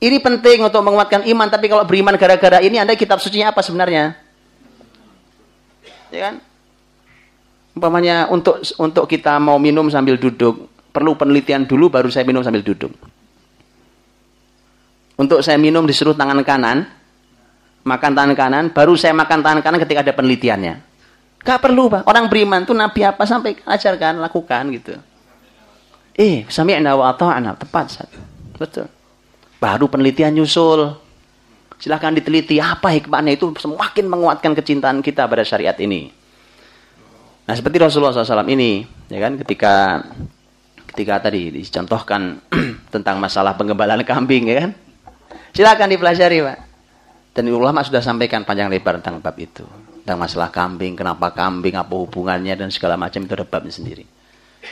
[0.03, 4.22] Ini penting untuk menguatkan iman, tapi kalau beriman gara-gara ini Anda kitab sucinya apa sebenarnya?
[6.13, 6.35] Ya kan?
[7.73, 12.61] Umpamanya untuk untuk kita mau minum sambil duduk, perlu penelitian dulu baru saya minum sambil
[12.61, 12.93] duduk.
[15.17, 16.85] Untuk saya minum disuruh tangan kanan,
[17.83, 20.75] makan tangan kanan, baru saya makan tangan kanan ketika ada penelitiannya.
[21.43, 22.07] Gak perlu, Pak.
[22.07, 24.95] Orang beriman tuh Nabi apa sampai ajarkan, lakukan gitu.
[26.15, 27.87] Eh, sami'na wa ata'na, tepat.
[27.91, 28.21] Satu.
[28.61, 28.87] Betul.
[29.59, 30.95] Baru penelitian nyusul.
[31.83, 36.15] Silahkan diteliti apa hikmahnya itu semakin menguatkan kecintaan kita pada syariat ini.
[37.43, 39.99] Nah, seperti Rasulullah SAW ini, ya kan, ketika
[40.95, 42.39] ketika tadi dicontohkan
[42.95, 44.71] tentang masalah pengembalaan kambing, ya kan,
[45.53, 46.59] Silakan dipelajari, Pak.
[47.37, 49.65] Dan ulama sudah sampaikan panjang lebar tentang bab itu.
[50.05, 54.05] Tentang masalah kambing, kenapa kambing, apa hubungannya, dan segala macam itu ada babnya sendiri.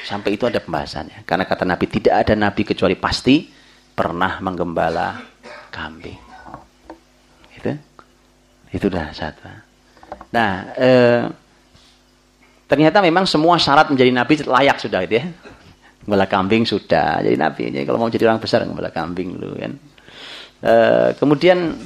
[0.08, 1.28] Sampai itu ada pembahasannya.
[1.28, 3.44] Karena kata Nabi, tidak ada Nabi kecuali pasti
[3.92, 5.20] pernah menggembala
[5.68, 6.30] kambing.
[8.70, 9.70] Itu, itu dah satu.
[10.30, 11.22] Nah, eh,
[12.70, 15.26] ternyata memang semua syarat menjadi Nabi layak sudah gitu ya.
[16.06, 17.74] Gembala kambing sudah jadi Nabi.
[17.74, 19.72] Jadi kalau mau jadi orang besar, gembala kambing dulu kan.
[20.62, 21.76] Eh, kemudian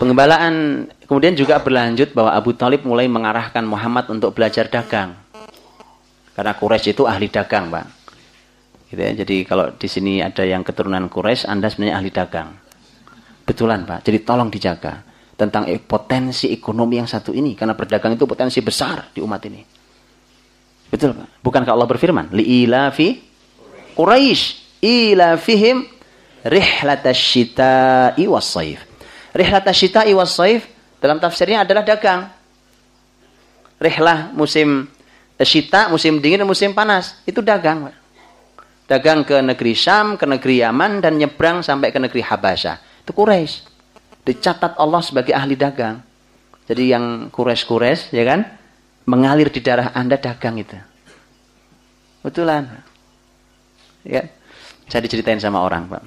[0.00, 5.12] pengembalaan kemudian juga berlanjut bahwa Abu Talib mulai mengarahkan Muhammad untuk belajar dagang.
[6.32, 7.86] Karena Quraisy itu ahli dagang, Pak.
[8.88, 9.12] Gitu ya.
[9.12, 12.48] Jadi kalau di sini ada yang keturunan Quraisy, Anda sebenarnya ahli dagang.
[13.44, 14.08] Betulan, Pak.
[14.08, 15.09] Jadi tolong dijaga
[15.40, 19.64] tentang potensi ekonomi yang satu ini karena berdagang itu potensi besar di umat ini.
[20.92, 21.40] Betul, Pak.
[21.40, 23.30] Bukankah Allah berfirman, "Li'ilafi
[23.96, 24.42] Quraisy
[24.80, 25.84] ilafihim
[26.44, 28.80] rihlatasyita'i was-saif.
[29.36, 30.12] Rihlatasyita'i
[31.00, 32.28] dalam tafsirnya adalah dagang.
[33.80, 34.88] Rihlah musim
[35.40, 37.16] syita, musim dingin dan musim panas.
[37.24, 37.92] Itu dagang.
[38.84, 43.06] Dagang ke negeri Syam, ke negeri Yaman, dan nyebrang sampai ke negeri Habasyah.
[43.06, 43.69] Itu Quraisy.
[44.24, 46.02] Dicatat Allah sebagai ahli dagang.
[46.68, 48.40] Jadi yang Quraisy-Quraisy, ya kan?
[49.08, 50.76] Mengalir di darah Anda dagang itu.
[52.22, 52.68] Betulan.
[54.06, 54.28] Ya.
[54.86, 56.02] Saya diceritain sama orang, Pak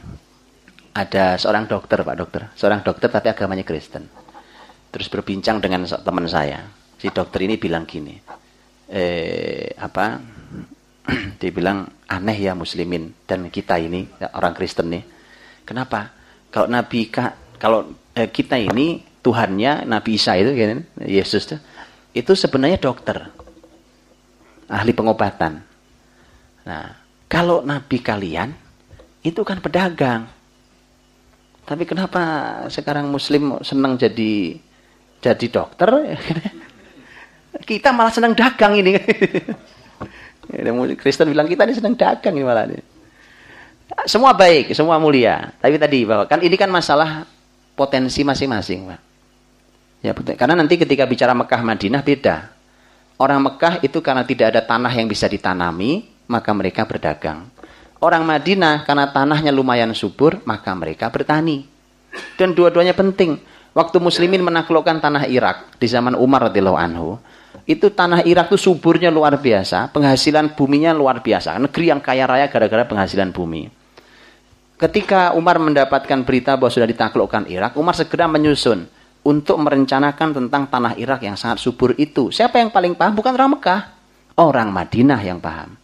[0.94, 4.06] ada seorang dokter Pak Dokter, seorang dokter tapi agamanya Kristen.
[4.94, 6.70] Terus berbincang dengan teman saya.
[7.02, 8.14] Si dokter ini bilang gini,
[8.94, 10.22] eh, apa?
[11.42, 14.06] Dia bilang aneh ya Muslimin dan kita ini
[14.38, 15.04] orang Kristen nih.
[15.66, 16.14] Kenapa?
[16.54, 17.10] Kalau Nabi
[17.58, 21.58] kalau eh, kita ini Tuhannya Nabi Isa itu, kan, Yesus itu,
[22.14, 23.30] itu sebenarnya dokter,
[24.68, 25.64] ahli pengobatan.
[26.64, 26.86] Nah,
[27.28, 28.52] kalau Nabi kalian
[29.24, 30.28] itu kan pedagang
[31.64, 32.22] tapi kenapa
[32.68, 34.60] sekarang muslim senang jadi
[35.24, 35.88] jadi dokter?
[37.70, 39.00] kita malah senang dagang ini.
[41.00, 42.68] Kristen bilang kita ini senang dagang ini malah.
[44.04, 45.56] Semua baik, semua mulia.
[45.64, 47.24] Tapi tadi bahwa kan ini kan masalah
[47.74, 49.02] potensi masing-masing, Pak.
[50.04, 52.52] Ya, karena nanti ketika bicara Mekah Madinah beda.
[53.16, 57.48] Orang Mekah itu karena tidak ada tanah yang bisa ditanami, maka mereka berdagang.
[58.04, 61.64] Orang Madinah karena tanahnya lumayan subur, maka mereka bertani.
[62.36, 63.40] Dan dua-duanya penting.
[63.74, 67.18] Waktu muslimin menaklukkan tanah Irak di zaman Umar radhiyallahu anhu,
[67.64, 71.56] itu tanah Irak itu suburnya luar biasa, penghasilan buminya luar biasa.
[71.64, 73.72] Negeri yang kaya raya gara-gara penghasilan bumi.
[74.84, 78.84] Ketika Umar mendapatkan berita bahwa sudah ditaklukkan Irak, Umar segera menyusun
[79.24, 82.36] untuk merencanakan tentang tanah Irak yang sangat subur itu.
[82.36, 83.16] Siapa yang paling paham?
[83.16, 83.96] Bukan orang Mekah,
[84.36, 85.80] orang Madinah yang paham.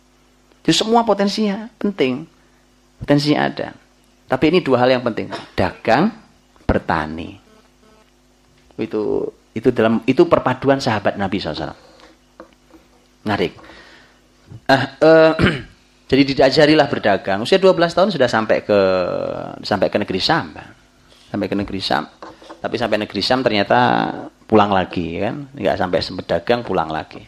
[0.67, 2.27] Jadi semua potensinya penting.
[2.99, 3.71] Potensinya ada.
[4.27, 5.31] Tapi ini dua hal yang penting.
[5.55, 6.11] Dagang,
[6.67, 7.39] bertani.
[8.75, 11.71] Itu itu dalam itu perpaduan sahabat Nabi SAW.
[13.23, 13.55] Ngarik.
[14.67, 15.33] Uh, uh,
[16.09, 17.45] jadi diajarilah berdagang.
[17.45, 18.79] Usia 12 tahun sudah sampai ke
[19.61, 20.57] sampai ke negeri Sam.
[21.29, 22.09] Sampai ke negeri Sam.
[22.57, 24.09] Tapi sampai negeri Sam ternyata
[24.49, 25.53] pulang lagi kan.
[25.53, 27.21] Enggak sampai sempat dagang pulang lagi.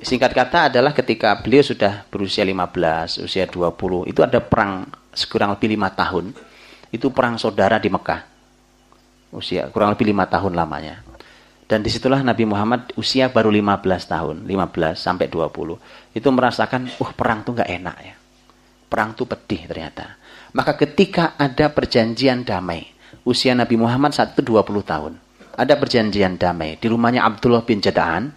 [0.00, 5.76] Singkat kata adalah ketika beliau sudah berusia 15, usia 20, itu ada perang sekurang lebih
[5.76, 6.32] lima tahun.
[6.88, 8.24] Itu perang saudara di Mekah.
[9.36, 11.09] Usia kurang lebih lima tahun lamanya.
[11.70, 15.78] Dan di situlah Nabi Muhammad usia baru 15 tahun, 15 sampai 20.
[16.10, 18.14] Itu merasakan, uh perang tuh nggak enak ya.
[18.90, 20.18] Perang tuh pedih ternyata.
[20.50, 22.90] Maka ketika ada perjanjian damai,
[23.22, 25.14] usia Nabi Muhammad saat itu 20 tahun.
[25.54, 28.34] Ada perjanjian damai di rumahnya Abdullah bin Jada'an.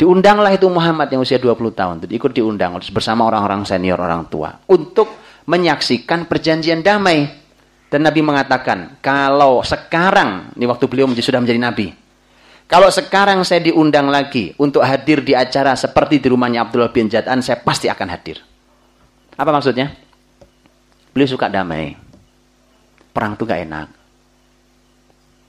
[0.00, 2.08] Diundanglah itu Muhammad yang usia 20 tahun.
[2.08, 4.56] Ikut diundang bersama orang-orang senior, orang tua.
[4.64, 5.12] Untuk
[5.44, 7.37] menyaksikan perjanjian damai
[7.88, 11.88] dan Nabi mengatakan, kalau sekarang, ini waktu beliau sudah menjadi Nabi.
[12.68, 17.40] Kalau sekarang saya diundang lagi untuk hadir di acara seperti di rumahnya Abdullah bin Jad'an,
[17.40, 18.44] saya pasti akan hadir.
[19.40, 19.96] Apa maksudnya?
[21.16, 21.96] Beliau suka damai.
[23.16, 23.88] Perang itu gak enak.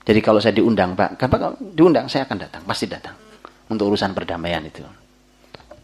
[0.08, 3.20] Jadi kalau saya diundang, Pak, kalau diundang saya akan datang, pasti datang.
[3.68, 4.82] Untuk urusan perdamaian itu.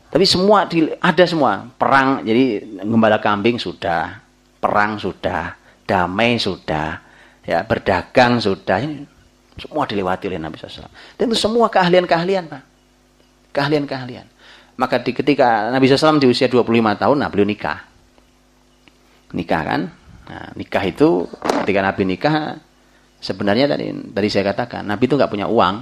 [0.08, 0.72] Tapi semua
[1.04, 1.68] ada semua.
[1.76, 4.24] Perang, jadi gembala kambing sudah.
[4.64, 7.00] Perang sudah damai sudah,
[7.46, 9.06] ya berdagang sudah, ini
[9.56, 10.92] semua dilewati oleh Nabi SAW.
[11.16, 12.64] Dan itu semua keahlian-keahlian, Pak.
[13.56, 14.28] Keahlian-keahlian.
[14.76, 16.68] Maka di, ketika Nabi SAW di usia 25
[17.00, 17.88] tahun, nah beliau nikah.
[19.32, 19.82] Nikah kan?
[20.26, 21.24] Nah, nikah itu
[21.64, 22.60] ketika Nabi nikah,
[23.24, 25.76] sebenarnya tadi, tadi saya katakan, Nabi itu nggak punya uang.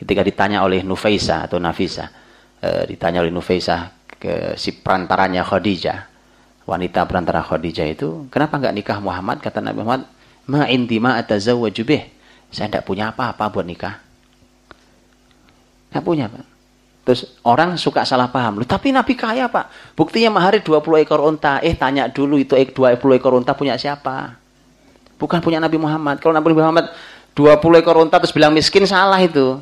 [0.00, 2.10] Ketika ditanya oleh Nufaisa atau Nafisa,
[2.58, 6.11] e, ditanya oleh Nufaisa ke si perantaranya Khadijah,
[6.66, 9.42] wanita perantara Khadijah itu, kenapa nggak nikah Muhammad?
[9.42, 10.06] Kata Nabi Muhammad,
[10.46, 12.02] ma indi ma atazawwaju bih.
[12.52, 13.96] Saya tidak punya apa-apa buat nikah.
[15.88, 16.44] Tidak punya, Pak.
[17.02, 18.62] Terus orang suka salah paham.
[18.62, 19.96] Loh, tapi Nabi kaya, Pak.
[19.98, 21.58] Buktinya mahari 20 ekor unta.
[21.64, 24.38] Eh, tanya dulu itu 20 ekor unta punya siapa?
[25.18, 26.22] Bukan punya Nabi Muhammad.
[26.22, 26.92] Kalau Nabi Muhammad
[27.34, 29.58] 20 ekor unta terus bilang miskin, salah itu.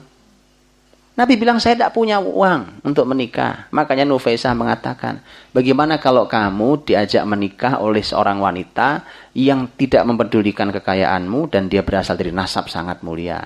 [1.21, 3.69] Nabi bilang saya tidak punya uang untuk menikah.
[3.69, 5.21] Makanya Nufaisah mengatakan,
[5.53, 9.05] bagaimana kalau kamu diajak menikah oleh seorang wanita
[9.37, 13.37] yang tidak mempedulikan kekayaanmu dan dia berasal dari nasab sangat mulia.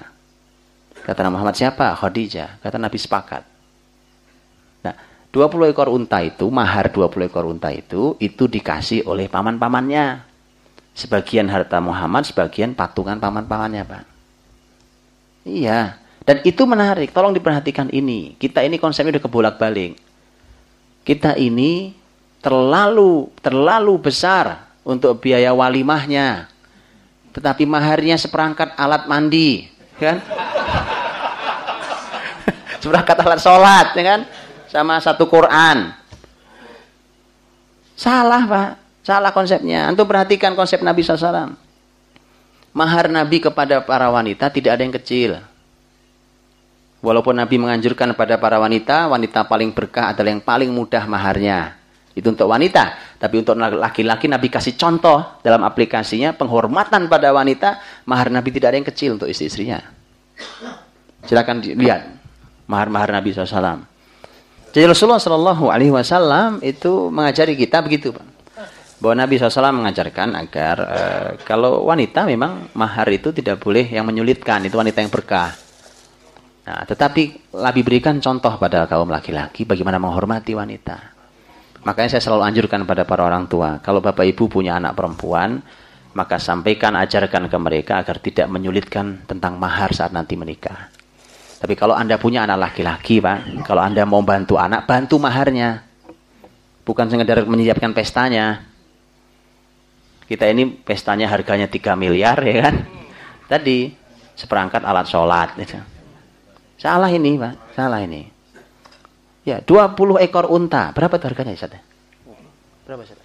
[1.03, 1.99] Kata Nabi Muhammad siapa?
[1.99, 2.63] Khadijah.
[2.63, 3.43] Kata Nabi sepakat.
[4.87, 4.95] Nah,
[5.35, 10.23] 20 ekor unta itu, mahar 20 ekor unta itu, itu dikasih oleh paman-pamannya.
[10.95, 14.05] Sebagian harta Muhammad, sebagian patungan paman-pamannya, Pak.
[15.43, 16.04] Iya.
[16.25, 18.33] Dan itu menarik, tolong diperhatikan ini.
[18.41, 20.01] Kita ini konsepnya udah kebolak-balik.
[21.05, 21.93] Kita ini
[22.41, 26.49] terlalu terlalu besar untuk biaya walimahnya.
[27.37, 29.69] Tetapi maharnya seperangkat alat mandi,
[30.01, 30.25] kan?
[32.83, 34.21] seperangkat alat sholat, ya kan?
[34.73, 35.93] Sama satu Quran.
[37.95, 38.71] Salah, Pak.
[39.05, 39.85] Salah konsepnya.
[39.93, 41.53] Antum perhatikan konsep Nabi SAW.
[42.75, 45.31] Mahar Nabi kepada para wanita tidak ada yang kecil.
[47.05, 51.77] Walaupun Nabi menganjurkan pada para wanita, wanita paling berkah adalah yang paling mudah maharnya.
[52.17, 53.19] Itu untuk wanita.
[53.21, 57.77] Tapi untuk laki-laki Nabi kasih contoh dalam aplikasinya penghormatan pada wanita,
[58.09, 59.85] mahar Nabi tidak ada yang kecil untuk istri-istrinya.
[61.29, 62.09] Silakan lihat
[62.65, 63.85] mahar-mahar Nabi SAW.
[64.73, 68.27] Jadi Rasulullah Shallallahu Alaihi Wasallam itu mengajari kita begitu, Pak.
[68.99, 71.01] Bahwa Nabi SAW mengajarkan agar e,
[71.45, 75.64] kalau wanita memang mahar itu tidak boleh yang menyulitkan, itu wanita yang berkah.
[76.65, 81.13] Nah, tetapi lebih berikan contoh pada kaum laki-laki bagaimana menghormati wanita.
[81.85, 85.61] Makanya saya selalu anjurkan pada para orang tua, kalau bapak ibu punya anak perempuan,
[86.17, 90.89] maka sampaikan, ajarkan ke mereka agar tidak menyulitkan tentang mahar saat nanti menikah.
[91.61, 95.85] Tapi kalau anda punya anak laki-laki, pak, kalau anda mau bantu anak, bantu maharnya.
[96.85, 98.65] Bukan sekedar menyiapkan pestanya.
[100.25, 102.75] Kita ini pestanya harganya 3 miliar, ya kan?
[103.49, 103.93] Tadi,
[104.37, 105.53] seperangkat alat sholat.
[105.61, 105.94] Gitu.
[106.85, 107.73] Salah ini, Pak.
[107.73, 108.29] Salah ini.
[109.49, 110.93] Ya, 20 ekor unta.
[110.93, 111.81] Berapa harganya, Ustaz?
[112.85, 113.25] Berapa, Ustaz?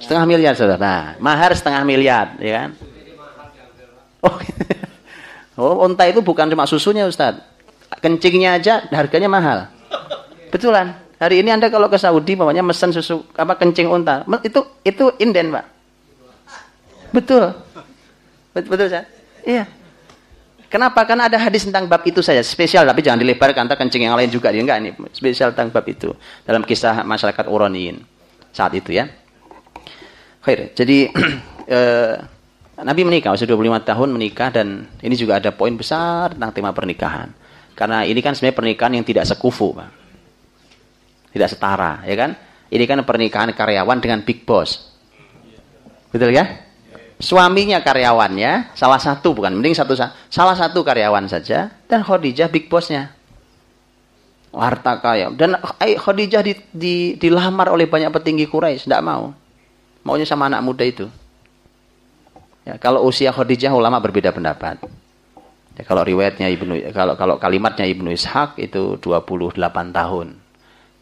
[0.00, 0.80] Setengah miliar saudara.
[0.80, 2.70] Nah, mahar setengah miliar, ya kan?
[4.24, 4.36] Oh,
[5.60, 7.36] oh unta itu bukan cuma susunya Ustaz.
[8.00, 9.68] Kencingnya aja harganya mahal.
[10.48, 10.96] Betulan.
[11.16, 15.48] Hari ini Anda kalau ke Saudi, mamanya mesen susu apa kencing unta, itu itu inden,
[15.52, 15.64] Pak.
[17.12, 17.56] Betul.
[18.52, 19.04] Betul, betul Ustaz?
[19.44, 19.64] Iya.
[20.76, 21.08] Kenapa?
[21.08, 24.28] Karena ada hadis tentang bab itu saja, spesial tapi jangan dilebarkan, antar kencing yang lain
[24.28, 26.12] juga dia enggak ini spesial tentang bab itu
[26.44, 28.04] dalam kisah masyarakat Uraniin
[28.52, 29.08] saat itu ya.
[30.44, 30.76] Khair.
[30.76, 31.08] Jadi
[31.80, 32.12] eh,
[32.76, 37.32] Nabi menikah usia 25 tahun menikah dan ini juga ada poin besar tentang tema pernikahan.
[37.72, 39.88] Karena ini kan sebenarnya pernikahan yang tidak sekufu, Pak.
[41.32, 42.36] Tidak setara, ya kan?
[42.68, 44.92] Ini kan pernikahan karyawan dengan big boss.
[46.12, 46.65] Betul ya?
[47.16, 49.96] Suaminya karyawannya, salah satu bukan, mending satu
[50.28, 53.12] salah satu karyawan saja dan Khadijah big bossnya.
[54.56, 55.28] Harta kaya.
[55.36, 59.36] Dan eh, Khadijah di, di, dilamar oleh banyak petinggi Quraisy, tidak mau.
[60.00, 61.06] Maunya sama anak muda itu.
[62.64, 64.80] Ya, kalau usia Khadijah ulama berbeda pendapat.
[65.76, 69.60] Ya, kalau riwayatnya Ibnu kalau kalau kalimatnya Ibnu Ishaq itu 28
[69.92, 70.40] tahun.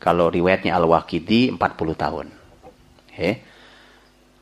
[0.02, 2.26] Kalau riwayatnya Al-Waqidi 40 tahun.
[3.08, 3.53] Okay.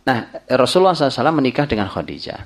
[0.02, 0.18] Nah,
[0.50, 2.42] Rasulullah SAW menikah dengan Khadijah.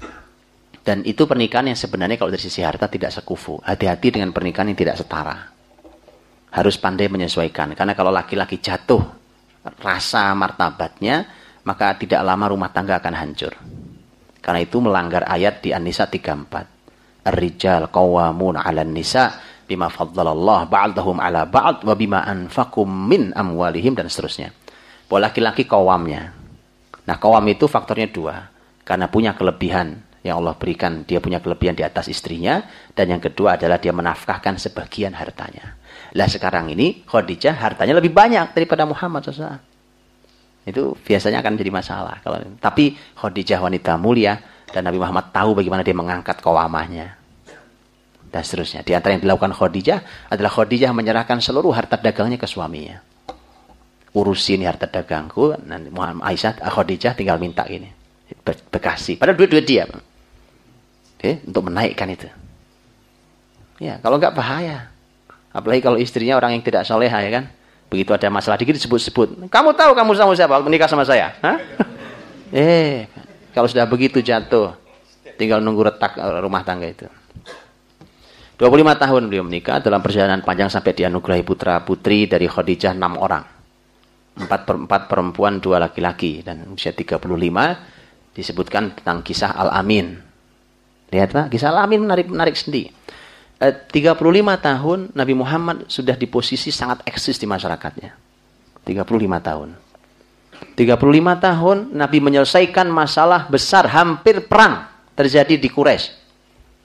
[0.87, 3.59] Dan itu pernikahan yang sebenarnya kalau dari sisi harta tidak sekufu.
[3.65, 5.35] Hati-hati dengan pernikahan yang tidak setara.
[6.53, 7.75] Harus pandai menyesuaikan.
[7.75, 9.03] Karena kalau laki-laki jatuh
[9.83, 11.27] rasa martabatnya,
[11.67, 13.51] maka tidak lama rumah tangga akan hancur.
[14.39, 17.27] Karena itu melanggar ayat di An-Nisa 34.
[17.27, 24.07] Ar-rijal qawamun 'alan nisa bima faddalallah ba'dahum 'ala ba'd wa bima anfaqum min amwalihim dan
[24.07, 24.55] seterusnya.
[25.11, 26.36] Bahwa laki-laki kawamnya,
[27.07, 28.51] Nah, kawam itu faktornya dua.
[28.83, 32.67] Karena punya kelebihan yang Allah berikan, dia punya kelebihan di atas istrinya.
[32.91, 35.79] Dan yang kedua adalah dia menafkahkan sebagian hartanya.
[36.19, 39.59] Lah sekarang ini Khadijah hartanya lebih banyak daripada Muhammad SAW.
[40.67, 42.19] Itu biasanya akan menjadi masalah.
[42.27, 44.43] Kalau Tapi Khadijah wanita mulia
[44.75, 47.15] dan Nabi Muhammad tahu bagaimana dia mengangkat kawamahnya.
[48.27, 48.83] Dan seterusnya.
[48.83, 52.99] Di antara yang dilakukan Khadijah adalah Khadijah menyerahkan seluruh harta dagangnya ke suaminya
[54.17, 57.93] urusin harta dagangku nanti Muhammad Aisyah Khadijah tinggal minta ini
[58.73, 59.21] bekasi.
[59.21, 59.85] Padahal duit-duit dia
[61.17, 62.29] Oke, untuk menaikkan itu.
[63.81, 64.89] Ya kalau nggak bahaya.
[65.53, 67.45] Apalagi kalau istrinya orang yang tidak soleha ya kan?
[67.89, 69.49] Begitu ada masalah dikit disebut-sebut.
[69.49, 71.33] Kamu tahu kamu sama siapa menikah sama saya?
[71.41, 71.57] Hah?
[72.53, 73.09] eh
[73.57, 74.77] kalau sudah begitu jatuh
[75.41, 77.09] tinggal nunggu retak rumah tangga itu.
[78.57, 83.56] 25 tahun beliau menikah dalam perjalanan panjang sampai dianugerahi putra putri dari Khadijah enam orang
[84.37, 87.25] empat per empat perempuan dua laki-laki dan usia 35
[88.37, 90.21] disebutkan tentang kisah Al-Amin.
[91.09, 92.93] Lihat Pak, kisah Al-Amin menarik menarik sendiri.
[93.57, 94.21] Eh, 35
[94.61, 98.13] tahun Nabi Muhammad sudah di posisi sangat eksis di masyarakatnya.
[98.85, 99.69] 35 tahun.
[100.77, 104.85] 35 tahun Nabi menyelesaikan masalah besar hampir perang
[105.17, 106.29] terjadi di Quraisy.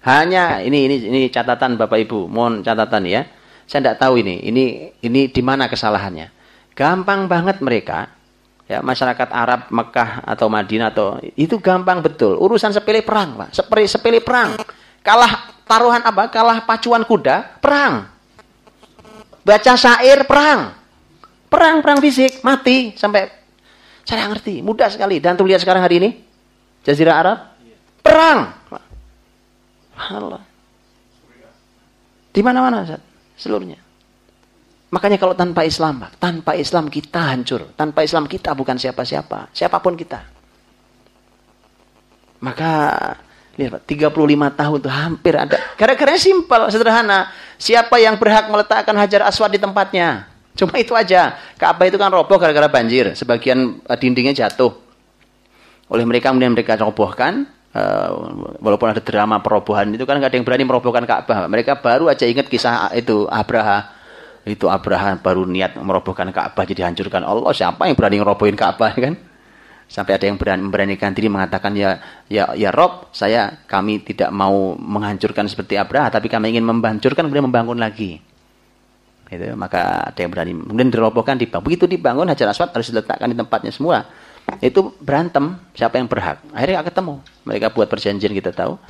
[0.07, 3.28] Hanya ini ini ini catatan Bapak Ibu, mohon catatan ya.
[3.68, 6.41] Saya tidak tahu ini, ini ini di mana kesalahannya.
[6.72, 8.07] Gampang banget mereka,
[8.64, 12.39] ya masyarakat Arab Mekah atau Madinah atau itu gampang betul.
[12.39, 13.49] Urusan sepele perang, Pak.
[13.52, 14.56] Sepele sepele perang.
[15.03, 16.31] Kalah taruhan apa?
[16.31, 18.07] Kalah pacuan kuda, perang.
[19.43, 20.72] Baca syair, perang.
[21.52, 23.27] Perang, perang fisik, mati sampai
[24.07, 25.19] saya ngerti, mudah sekali.
[25.19, 26.10] Dan tuh lihat sekarang hari ini,
[26.88, 27.38] Jazirah Arab,
[27.99, 28.56] perang.
[29.99, 30.41] Allah.
[32.31, 32.88] Di mana-mana,
[33.35, 33.91] seluruhnya.
[34.92, 37.72] Makanya kalau tanpa Islam, tanpa Islam kita hancur.
[37.80, 39.48] Tanpa Islam kita bukan siapa-siapa.
[39.56, 40.20] Siapa pun kita.
[42.44, 42.72] Maka
[43.56, 44.12] lihat 35
[44.52, 45.56] tahun itu hampir ada.
[45.80, 47.32] Gara-gara simpel, sederhana.
[47.56, 50.28] Siapa yang berhak meletakkan hajar aswad di tempatnya?
[50.60, 51.40] Cuma itu aja.
[51.56, 53.16] Ka'bah itu kan roboh gara-gara banjir.
[53.16, 54.76] Sebagian eh, dindingnya jatuh.
[55.88, 57.48] Oleh mereka kemudian mereka robohkan.
[57.72, 61.48] Uh, walaupun ada drama perobohan itu kan nggak ada yang berani merobohkan Ka'bah.
[61.48, 64.01] Mereka baru aja ingat kisah itu Abraha
[64.42, 67.54] itu Abraham baru niat merobohkan Ka'bah jadi hancurkan Allah.
[67.54, 69.14] Siapa yang berani ngerobohin Ka'bah kan?
[69.86, 72.00] Sampai ada yang berani memberanikan diri mengatakan ya
[72.32, 77.46] ya ya Rob saya kami tidak mau menghancurkan seperti Abraham tapi kami ingin menghancurkan kemudian
[77.46, 78.24] membangun lagi.
[79.28, 81.66] Itu maka ada yang berani kemudian dirobohkan dibangun.
[81.68, 84.10] Begitu dibangun Hajar Aswad harus diletakkan di tempatnya semua.
[84.58, 86.42] Itu berantem siapa yang berhak?
[86.50, 87.22] Akhirnya ketemu.
[87.46, 88.82] Mereka buat perjanjian kita tahu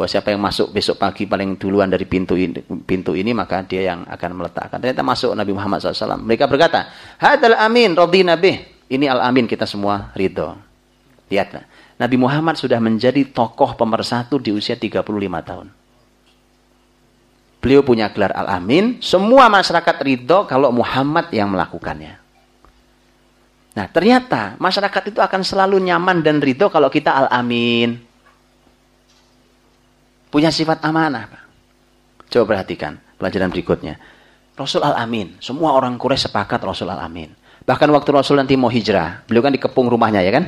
[0.00, 2.56] bahwa siapa yang masuk besok pagi paling duluan dari pintu ini,
[2.88, 4.80] pintu ini maka dia yang akan meletakkan.
[4.80, 6.16] Ternyata masuk Nabi Muhammad SAW.
[6.24, 6.88] Mereka berkata,
[7.20, 8.64] Hadal amin, radhi nabi.
[8.88, 10.56] Ini al-amin kita semua ridho.
[11.28, 11.68] Lihatlah.
[12.00, 15.04] Nabi Muhammad sudah menjadi tokoh pemersatu di usia 35
[15.44, 15.68] tahun.
[17.60, 19.04] Beliau punya gelar al-amin.
[19.04, 22.16] Semua masyarakat ridho kalau Muhammad yang melakukannya.
[23.76, 28.09] Nah, ternyata masyarakat itu akan selalu nyaman dan ridho kalau kita al-amin.
[30.30, 31.26] Punya sifat amanah.
[32.30, 33.98] Coba perhatikan pelajaran berikutnya.
[34.54, 35.36] Rasul al-amin.
[35.42, 37.34] Semua orang Quraisy sepakat Rasul al-amin.
[37.66, 39.26] Bahkan waktu Rasul nanti mau hijrah.
[39.26, 40.44] Beliau kan dikepung rumahnya ya kan.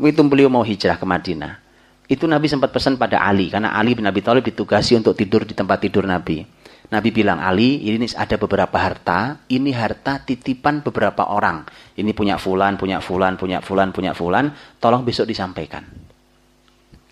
[0.00, 1.60] Itu beliau mau hijrah ke Madinah.
[2.08, 3.52] Itu Nabi sempat pesan pada Ali.
[3.52, 6.44] Karena Ali bin Abi Thalib ditugasi untuk tidur di tempat tidur Nabi.
[6.92, 11.64] Nabi bilang, Ali, ini ada beberapa harta, ini harta titipan beberapa orang.
[11.96, 15.88] Ini punya fulan, punya fulan, punya fulan, punya fulan, tolong besok disampaikan.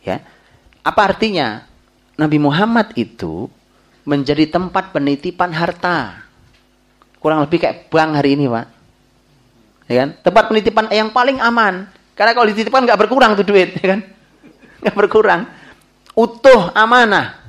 [0.05, 0.21] Ya.
[0.85, 1.65] Apa artinya?
[2.21, 3.49] Nabi Muhammad itu
[4.05, 6.21] menjadi tempat penitipan harta.
[7.17, 8.67] Kurang lebih kayak bank hari ini, Pak.
[9.89, 10.09] Ya kan?
[10.21, 11.89] Tempat penitipan yang paling aman.
[12.13, 14.01] Karena kalau dititipkan nggak berkurang tuh duit, ya kan?
[14.85, 15.49] Nggak berkurang.
[16.13, 17.41] Utuh amanah.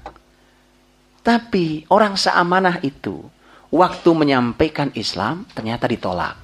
[1.19, 3.27] Tapi orang seamanah itu
[3.67, 6.39] waktu menyampaikan Islam ternyata ditolak.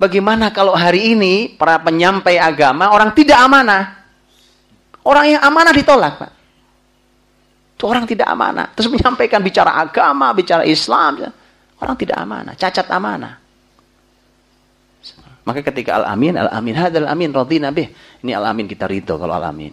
[0.00, 3.99] Bagaimana kalau hari ini para penyampai agama orang tidak amanah?
[5.04, 6.32] Orang yang amanah ditolak, Pak.
[7.80, 8.68] Itu orang tidak amanah.
[8.76, 11.32] Terus menyampaikan bicara agama, bicara Islam.
[11.80, 13.40] Orang tidak amanah, cacat amanah.
[15.48, 17.88] Maka ketika al-amin, al-amin, hadal amin, radina bih.
[18.20, 19.72] Ini al-amin kita ridho kalau al-amin.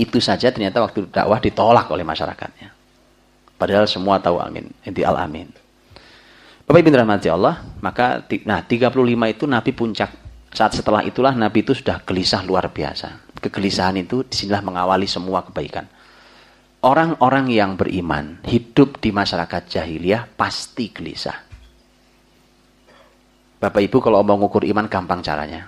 [0.00, 2.72] Itu saja ternyata waktu dakwah ditolak oleh masyarakatnya.
[3.60, 5.46] Padahal semua tahu amin, inti al amin.
[6.66, 8.90] Bapak Ibu rahmati Allah, maka nah 35
[9.30, 10.10] itu Nabi puncak.
[10.50, 13.21] Saat setelah itulah Nabi itu sudah gelisah luar biasa.
[13.42, 15.90] Kegelisahan itu di sinilah mengawali semua kebaikan.
[16.82, 21.38] Orang-orang yang beriman hidup di masyarakat jahiliyah pasti gelisah.
[23.58, 25.66] Bapak Ibu kalau mau mengukur iman gampang caranya.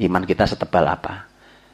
[0.00, 1.32] Iman kita setebal apa?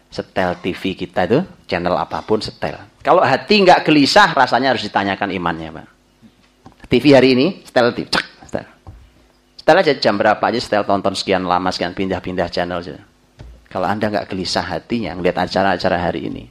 [0.09, 2.81] setel TV kita itu channel apa pun setel.
[3.05, 5.87] Kalau hati nggak gelisah, rasanya harus ditanyakan imannya, Pak.
[6.89, 8.65] TV hari ini setel TV, cek, setel.
[9.61, 12.97] Setel aja jam berapa aja setel tonton sekian lama, sekian pindah-pindah channel aja.
[13.69, 16.45] Kalau anda nggak gelisah hatinya ngeliat acara-acara hari ini,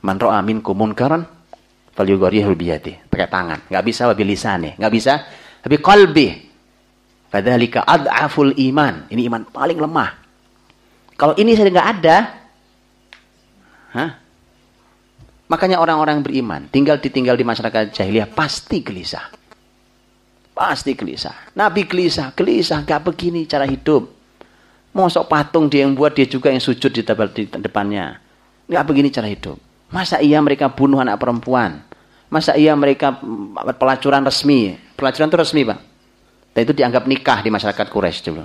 [0.00, 1.28] man ro'a minkum munkaran
[1.92, 5.24] falyughayyirhu biyadi pakai tangan nggak bisa wabil nih nggak bisa
[5.60, 6.46] tapi qalbi
[7.26, 9.10] Fadzalika ad'aful iman.
[9.10, 10.10] Ini iman paling lemah.
[11.20, 12.16] Kalau ini saya nggak ada,
[13.96, 14.10] hah?
[15.46, 19.30] Makanya orang-orang beriman tinggal ditinggal di masyarakat jahiliyah pasti gelisah.
[20.56, 21.52] Pasti gelisah.
[21.52, 24.08] Nabi gelisah, gelisah, gak begini cara hidup.
[24.96, 27.04] Mosok patung dia yang buat dia juga yang sujud di,
[27.60, 28.16] depannya.
[28.64, 29.60] Gak begini cara hidup.
[29.92, 31.84] Masa iya mereka bunuh anak perempuan?
[32.32, 33.20] Masa iya mereka
[33.76, 34.80] pelacuran resmi?
[34.96, 35.78] Pelacuran itu resmi, Pak.
[36.56, 38.44] Dan itu dianggap nikah di masyarakat Quraisy dulu.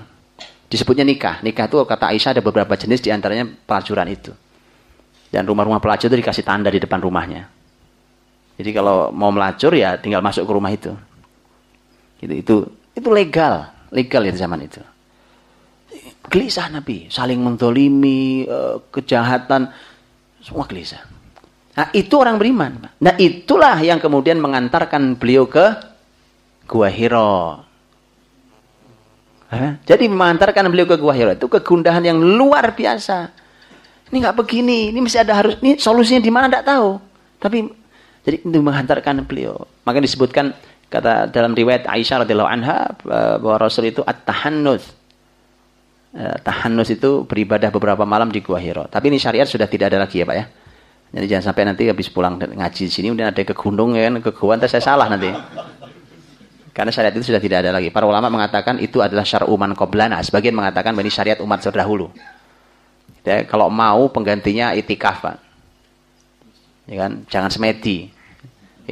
[0.67, 1.39] Disebutnya nikah.
[1.39, 4.35] Nikah itu kata Aisyah ada beberapa jenis di antaranya pelacuran itu.
[5.31, 7.47] Dan rumah-rumah pelacur itu dikasih tanda di depan rumahnya.
[8.59, 10.91] Jadi kalau mau melacur ya tinggal masuk ke rumah itu.
[12.21, 12.55] Itu itu
[12.93, 14.81] itu legal, legal ya zaman itu.
[16.31, 19.67] Gelisah Nabi, saling mendolimi, eh, kejahatan,
[20.39, 21.01] semua gelisah.
[21.75, 22.93] Nah itu orang beriman.
[23.01, 25.65] Nah itulah yang kemudian mengantarkan beliau ke
[26.67, 27.67] Gua Hiro.
[29.83, 33.35] Jadi mengantarkan beliau ke Gua Hira itu kegundahan yang luar biasa.
[34.11, 36.99] Ini nggak begini, ini masih ada harus, ini solusinya di mana tidak tahu.
[37.39, 37.57] Tapi
[38.23, 39.67] jadi itu menghantarkan beliau.
[39.87, 40.51] Maka disebutkan
[40.91, 42.91] kata dalam riwayat Aisyah radhiyallahu anha
[43.39, 44.99] bahwa Rasul itu at-tahannus.
[46.11, 48.83] Eh, tahannus itu beribadah beberapa malam di Gua Hira.
[48.91, 50.45] Tapi ini syariat sudah tidak ada lagi ya Pak ya.
[51.11, 54.19] Jadi jangan sampai nanti habis pulang ngaji di sini udah ada ke gunung ya kan,
[54.19, 55.31] ke gua, saya salah nanti.
[56.71, 57.91] Karena syariat itu sudah tidak ada lagi.
[57.91, 60.19] Para ulama mengatakan itu adalah syar'uman qoblana.
[60.23, 62.11] Sebagian mengatakan ini syariat umat terdahulu.
[63.27, 65.35] Ya, kalau mau penggantinya itikaf, Pak.
[66.87, 67.11] Ya kan?
[67.27, 68.09] Jangan semedi.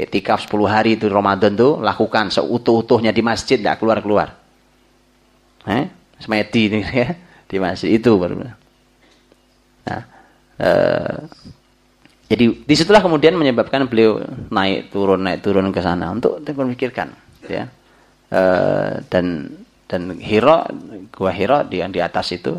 [0.05, 4.35] Itikaf 10 hari itu Ramadan tuh lakukan seutuh-utuhnya di masjid, tidak keluar-keluar.
[5.67, 5.85] Eh?
[6.19, 7.15] Semedi ini ya,
[7.47, 8.43] di masjid itu baru.
[8.43, 10.01] Nah,
[10.59, 11.17] eh,
[12.29, 14.21] jadi di situlah kemudian menyebabkan beliau
[14.53, 17.09] naik turun naik turun ke sana untuk memikirkan
[17.49, 17.65] ya
[18.29, 18.41] e,
[19.09, 19.49] dan
[19.89, 20.61] dan Hiro
[21.09, 22.53] gua Hiro yang di atas itu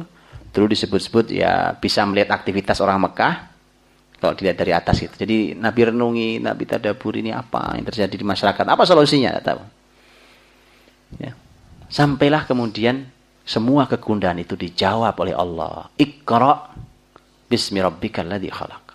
[0.51, 3.50] dulu disebut-sebut ya bisa melihat aktivitas orang Mekah
[4.21, 5.17] kalau dilihat dari atas itu.
[5.17, 8.65] Jadi Nabi renungi Nabi tadabur ini apa yang terjadi di masyarakat?
[8.69, 9.33] Apa solusinya?
[9.33, 9.63] Tidak tahu.
[11.25, 11.33] Ya.
[11.89, 13.09] Sampailah kemudian
[13.49, 15.89] semua kegundahan itu dijawab oleh Allah.
[15.97, 16.77] Iqra
[17.49, 18.87] bismi rabbikal ladzi khalaq.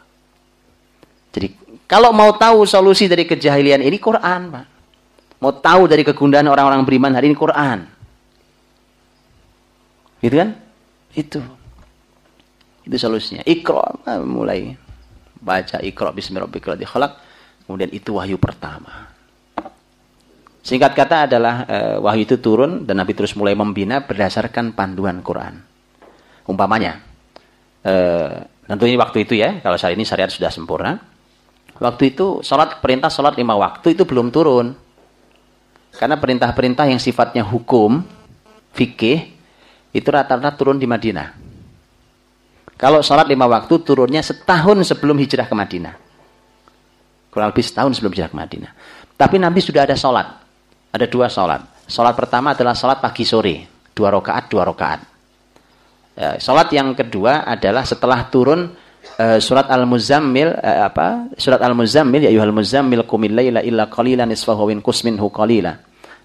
[1.33, 1.47] Jadi
[1.89, 4.65] kalau mau tahu solusi dari kejahilian ini Quran Pak.
[5.41, 7.83] Mau tahu dari kegundahan orang-orang beriman hari ini Quran.
[10.21, 10.49] Gitu kan?
[11.17, 11.41] Itu.
[12.85, 13.41] Itu solusinya.
[13.43, 14.84] Iqra mulai
[15.45, 17.13] baca Iqra bismillahirrahmanirrahim.
[17.69, 19.13] Kemudian itu wahyu pertama.
[20.65, 25.61] Singkat kata adalah e, wahyu itu turun dan Nabi terus mulai membina berdasarkan panduan Quran.
[26.49, 27.05] Umpamanya,
[27.85, 27.93] e,
[28.65, 30.97] tentunya waktu itu ya, kalau saat ini syariat sudah sempurna.
[31.77, 34.73] Waktu itu sholat perintah sholat lima waktu itu belum turun.
[35.95, 38.01] Karena perintah-perintah yang sifatnya hukum,
[38.73, 39.31] fikih,
[39.93, 41.44] itu rata-rata turun di Madinah.
[42.75, 45.95] Kalau sholat lima waktu turunnya setahun sebelum hijrah ke Madinah.
[47.31, 48.71] Kurang lebih setahun sebelum hijrah ke Madinah.
[49.15, 50.27] Tapi Nabi sudah ada sholat.
[50.91, 51.63] Ada dua sholat.
[51.87, 53.87] Sholat pertama adalah sholat pagi sore.
[53.95, 54.99] Dua rakaat, dua rakaat.
[56.15, 58.71] Ya, sholat yang kedua adalah setelah turun
[59.19, 61.31] uh, surat Al-Muzammil uh, apa?
[61.35, 65.75] Surat Al-Muzammil ya ayyuhal muzammil qumil laila illa qalilan nisfahu kusminhu qalila.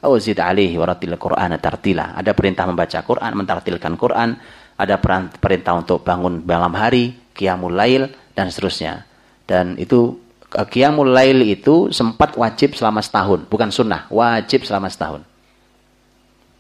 [0.01, 2.17] Au zid alaihi waratil Qur'ana tartila.
[2.17, 4.33] Ada perintah membaca Quran, mentartilkan Quran,
[4.81, 4.97] ada
[5.37, 9.05] perintah untuk bangun malam hari, qiyamul lail dan seterusnya.
[9.45, 10.17] Dan itu
[10.57, 15.21] eh, qiyamul lail itu sempat wajib selama setahun, bukan sunnah, wajib selama setahun.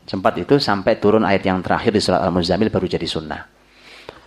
[0.04, 3.46] Sempat itu sampai turun ayat yang terakhir di surat Al-Muzammil baru jadi sunnah.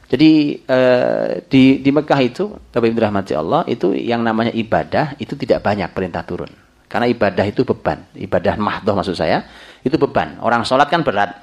[0.10, 5.34] Jadi eh, di di Mekah itu, Bapak Ibu rahmati Allah, itu yang namanya ibadah itu
[5.38, 6.50] tidak banyak perintah turun.
[6.86, 8.06] Karena ibadah itu beban.
[8.14, 9.50] Ibadah mahdoh maksud saya.
[9.82, 10.38] Itu beban.
[10.46, 11.42] Orang sholat kan berat.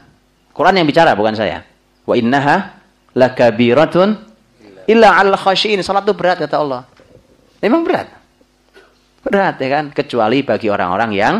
[0.55, 1.67] Quran yang bicara bukan saya.
[2.11, 2.83] Wa innaha
[3.15, 4.19] lakabiratun
[4.91, 5.79] illa al khashin.
[5.79, 6.83] Sholat itu berat kata Allah.
[7.63, 8.11] Memang berat.
[9.23, 9.85] Berat ya kan.
[9.95, 11.35] Kecuali bagi orang-orang yang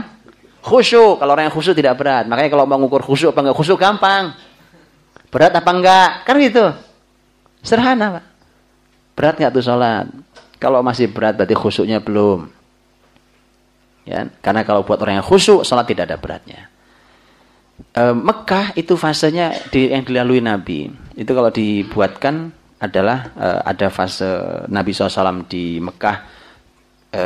[0.63, 1.19] khusyuk.
[1.19, 2.31] Kalau orang yang khusyuk tidak berat.
[2.31, 4.39] Makanya kalau mau mengukur khusyuk apa enggak khusyuk gampang.
[5.35, 6.11] Berat apa enggak?
[6.23, 6.71] Kan gitu.
[7.67, 8.25] Sederhana Pak.
[9.19, 10.07] Berat enggak tuh sholat?
[10.63, 12.47] Kalau masih berat berarti khusyuknya belum.
[14.09, 16.70] Ya, karena kalau buat orang yang khusyuk, sholat tidak ada beratnya.
[17.81, 20.91] E, Mekah itu fasenya di, yang dilalui Nabi.
[21.17, 24.29] Itu kalau dibuatkan adalah e, ada fase
[24.69, 26.17] Nabi SAW di Mekah
[27.13, 27.25] e,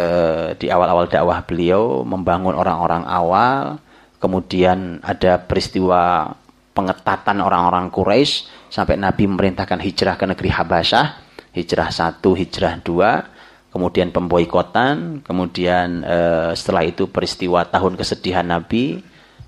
[0.59, 3.78] di awal-awal dakwah beliau membangun orang-orang awal.
[4.22, 6.32] Kemudian ada peristiwa
[6.72, 11.06] pengetatan orang-orang Quraisy sampai Nabi memerintahkan hijrah ke negeri Habasyah,
[11.52, 13.35] hijrah satu, hijrah dua
[13.74, 19.02] kemudian pemboikotan, kemudian uh, setelah itu peristiwa tahun kesedihan Nabi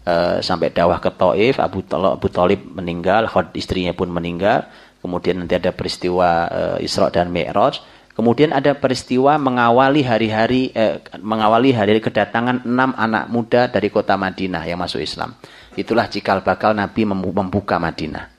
[0.06, 4.70] uh, sampai dakwah ke Taif, Abu, Abu Talib meninggal, Khod istrinya pun meninggal,
[5.02, 7.82] kemudian nanti ada peristiwa uh, Isra dan Mi'raj,
[8.16, 14.64] kemudian ada peristiwa mengawali hari-hari eh, mengawali hari kedatangan enam anak muda dari kota Madinah
[14.64, 15.36] yang masuk Islam.
[15.76, 18.32] Itulah cikal bakal Nabi membuka Madinah.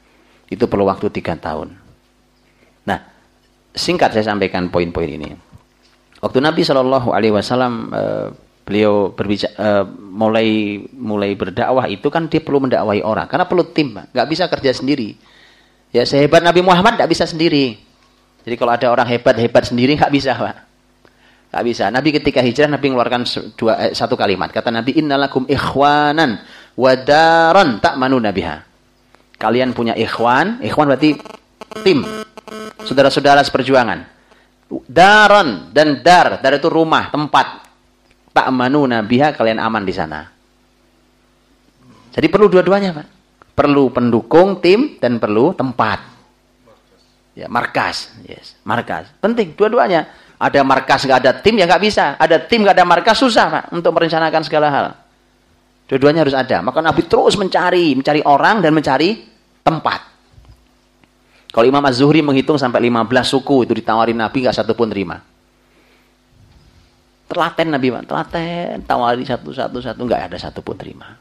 [0.49, 1.77] Itu perlu waktu tiga tahun.
[2.89, 2.99] Nah,
[3.77, 5.38] singkat saya sampaikan poin-poin ini.
[6.18, 7.94] Waktu Nabi Shallallahu Alaihi Wasallam
[8.68, 13.95] beliau berbicara uh, mulai mulai berdakwah itu kan dia perlu mendakwai orang karena perlu tim,
[13.95, 15.15] nggak bisa kerja sendiri.
[15.95, 17.80] Ya sehebat Nabi Muhammad nggak bisa sendiri.
[18.44, 20.68] Jadi kalau ada orang hebat hebat sendiri nggak bisa pak,
[21.56, 21.88] nggak bisa.
[21.88, 23.23] Nabi ketika hijrah Nabi mengeluarkan
[23.56, 26.44] dua eh, satu kalimat kata Nabi Innalakum ikhwanan
[26.76, 28.68] wadaron tak manu nabiha.
[29.39, 31.14] Kalian punya ikhwan, ikhwan berarti
[31.85, 32.03] tim,
[32.84, 34.18] saudara-saudara seperjuangan
[34.88, 37.66] daron dan dar dar itu rumah tempat
[38.38, 40.30] tak manu nabiha kalian aman di sana.
[42.14, 43.07] Jadi perlu dua-duanya pak.
[43.57, 46.05] Perlu pendukung tim dan perlu tempat.
[47.34, 48.14] Ya markas.
[48.30, 49.09] Yes markas.
[49.18, 50.05] Penting dua-duanya.
[50.38, 52.14] Ada markas nggak ada tim ya nggak bisa.
[52.22, 54.88] Ada tim nggak ada markas susah pak untuk merencanakan segala hal.
[55.89, 56.61] Dua-duanya harus ada.
[56.61, 59.18] Maka nabi terus mencari mencari orang dan mencari
[59.65, 60.14] tempat.
[61.49, 65.18] Kalau Imam Az-Zuhri menghitung sampai 15 suku itu ditawarin Nabi nggak satu pun terima.
[67.28, 68.04] Telaten Nabi, Pak.
[68.08, 71.12] Telaten, tawari satu-satu satu nggak ada satu pun terima.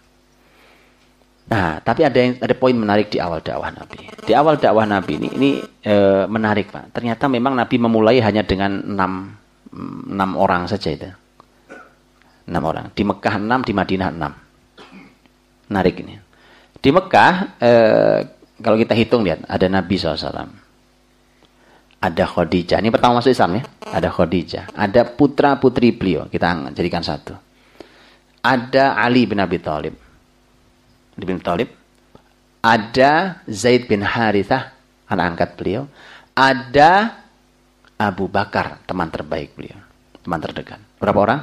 [1.46, 4.10] Nah, tapi ada yang ada poin menarik di awal dakwah Nabi.
[4.26, 5.94] Di awal dakwah Nabi ini ini e,
[6.26, 6.94] menarik, Pak.
[6.94, 9.30] Ternyata memang Nabi memulai hanya dengan enam,
[10.10, 11.06] enam orang saja itu.
[12.50, 12.90] Enam orang.
[12.94, 14.32] Di Mekah enam, di Madinah enam.
[15.70, 16.18] Menarik ini.
[16.82, 17.72] Di Mekah e,
[18.58, 20.65] kalau kita hitung lihat, ada Nabi SAW.
[21.96, 22.78] Ada Khadijah.
[22.84, 23.62] Ini pertama masuk Islam ya.
[23.88, 24.64] Ada Khadijah.
[24.76, 26.28] Ada putra-putri beliau.
[26.28, 27.32] Kita jadikan satu.
[28.44, 29.96] Ada Ali bin Abi Thalib.
[31.16, 31.72] Ali bin Thalib.
[32.60, 34.76] Ada Zaid bin Harithah.
[35.08, 35.88] Anak angkat beliau.
[36.36, 37.16] Ada
[37.96, 38.84] Abu Bakar.
[38.84, 39.80] Teman terbaik beliau.
[40.20, 40.78] Teman terdekat.
[41.00, 41.40] Berapa orang?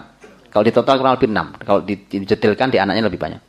[0.53, 1.57] Kalau di total kurang lebih enam.
[1.57, 3.41] Kalau dijetilkan di anaknya lebih banyak.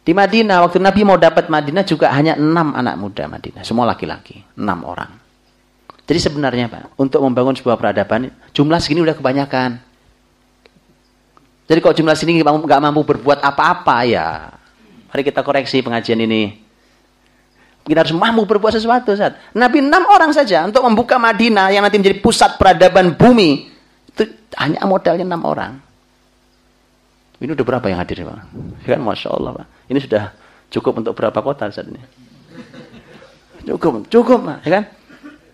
[0.00, 3.60] Di Madinah, waktu Nabi mau dapat Madinah juga hanya enam anak muda Madinah.
[3.60, 4.40] Semua laki-laki.
[4.56, 5.19] Enam orang.
[6.10, 9.78] Jadi sebenarnya Pak, untuk membangun sebuah peradaban, jumlah segini udah kebanyakan.
[11.70, 14.58] Jadi kalau jumlah segini nggak mampu berbuat apa-apa ya,
[15.06, 16.66] mari kita koreksi pengajian ini.
[17.86, 19.14] Kita harus mampu berbuat sesuatu.
[19.14, 19.54] Saat.
[19.54, 23.70] Nabi enam orang saja untuk membuka Madinah yang nanti menjadi pusat peradaban bumi.
[24.10, 24.26] Itu
[24.58, 25.78] hanya modalnya enam orang.
[27.38, 28.38] Ini udah berapa yang hadir, Pak?
[28.82, 29.66] Kan Masya Allah, Pak.
[29.86, 30.34] Ini sudah
[30.74, 32.02] cukup untuk berapa kota saat ini?
[33.62, 34.58] Cukup, cukup, Pak.
[34.66, 34.84] Ya kan?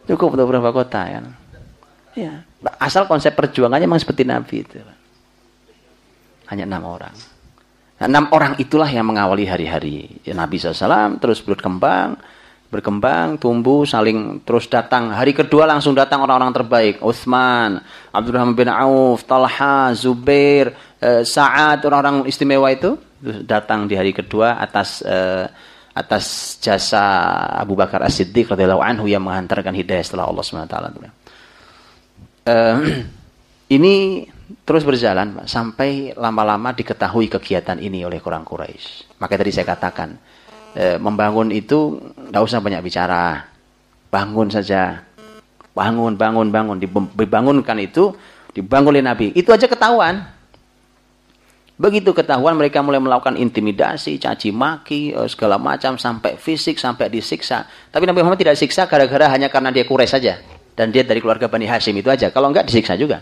[0.06, 1.24] Cukup untuk berapa kota, kan?
[2.16, 2.46] Ya.
[2.80, 4.80] Asal konsep perjuangannya memang seperti Nabi itu.
[6.46, 7.14] Hanya enam orang.
[7.96, 12.20] Nah, enam orang itulah yang mengawali hari-hari ya, Nabi SAW, terus berkembang,
[12.68, 15.10] berkembang, tumbuh, saling terus datang.
[15.10, 16.94] Hari kedua langsung datang orang-orang terbaik.
[17.00, 17.80] Utsman,
[18.12, 23.00] Abdurrahman bin Auf, Talha, Zubair, eh, Sa'ad, orang-orang istimewa itu
[23.42, 25.48] datang di hari kedua atas eh,
[25.96, 27.00] atas jasa
[27.56, 30.92] Abu Bakar As-Siddiq radhiyallahu anhu yang menghantarkan hidayah setelah Allah taala.
[32.44, 32.76] Eh,
[33.76, 33.94] ini
[34.62, 39.18] terus berjalan sampai lama-lama diketahui kegiatan ini oleh orang Quraisy.
[39.18, 40.14] Maka tadi saya katakan,
[40.76, 41.98] e, membangun itu
[42.30, 43.42] tidak usah banyak bicara.
[44.06, 45.02] Bangun saja.
[45.74, 46.76] Bangun, bangun, bangun.
[47.14, 48.14] Dibangunkan itu,
[48.54, 49.26] dibangun oleh Nabi.
[49.34, 50.35] Itu aja ketahuan.
[51.76, 57.68] Begitu ketahuan mereka mulai melakukan intimidasi, caci maki, eh, segala macam sampai fisik, sampai disiksa.
[57.92, 60.40] Tapi Nabi Muhammad tidak siksa gara-gara hanya karena dia kures saja
[60.72, 62.32] dan dia dari keluarga Bani Hashim itu aja.
[62.32, 63.20] Kalau enggak disiksa juga.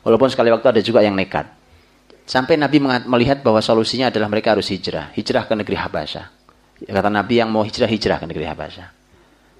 [0.00, 1.44] Walaupun sekali waktu ada juga yang nekat.
[2.24, 6.26] Sampai Nabi melihat bahwa solusinya adalah mereka harus hijrah, hijrah ke negeri Habasyah.
[6.88, 8.88] Kata Nabi yang mau hijrah, hijrah ke negeri Habasyah.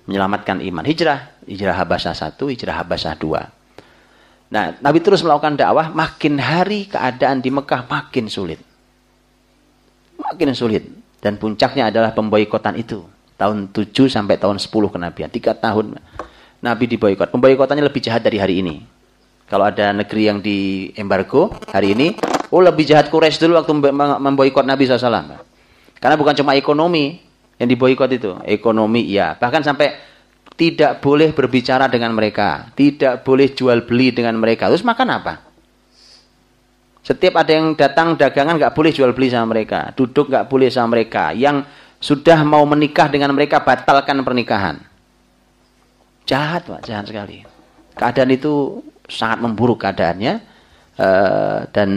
[0.08, 0.84] Menyelamatkan iman.
[0.84, 1.44] Hijrah.
[1.44, 3.63] Hijrah Habasyah satu, hijrah Habasyah dua.
[4.52, 8.60] Nah, Nabi terus melakukan dakwah, makin hari keadaan di Mekah makin sulit.
[10.20, 10.84] Makin sulit.
[11.18, 13.02] Dan puncaknya adalah pemboikotan itu.
[13.34, 15.32] Tahun 7 sampai tahun 10 kenabian.
[15.32, 15.98] Tiga tahun
[16.62, 17.32] Nabi diboikot.
[17.34, 18.84] Pemboikotannya lebih jahat dari hari ini.
[19.44, 22.16] Kalau ada negeri yang di embargo hari ini,
[22.48, 23.72] oh lebih jahat Quraisy dulu waktu
[24.16, 25.36] memboikot Nabi SAW.
[26.00, 27.20] Karena bukan cuma ekonomi
[27.60, 29.94] yang diboikot itu, ekonomi ya, bahkan sampai
[30.54, 34.70] tidak boleh berbicara dengan mereka, tidak boleh jual beli dengan mereka.
[34.70, 35.34] Terus makan apa?
[37.04, 40.96] Setiap ada yang datang dagangan nggak boleh jual beli sama mereka, duduk nggak boleh sama
[40.96, 41.34] mereka.
[41.34, 41.68] Yang
[42.00, 44.80] sudah mau menikah dengan mereka batalkan pernikahan.
[46.24, 47.44] Jahat pak, jahat sekali.
[47.98, 50.40] Keadaan itu sangat memburuk keadaannya
[50.96, 51.90] uh, dan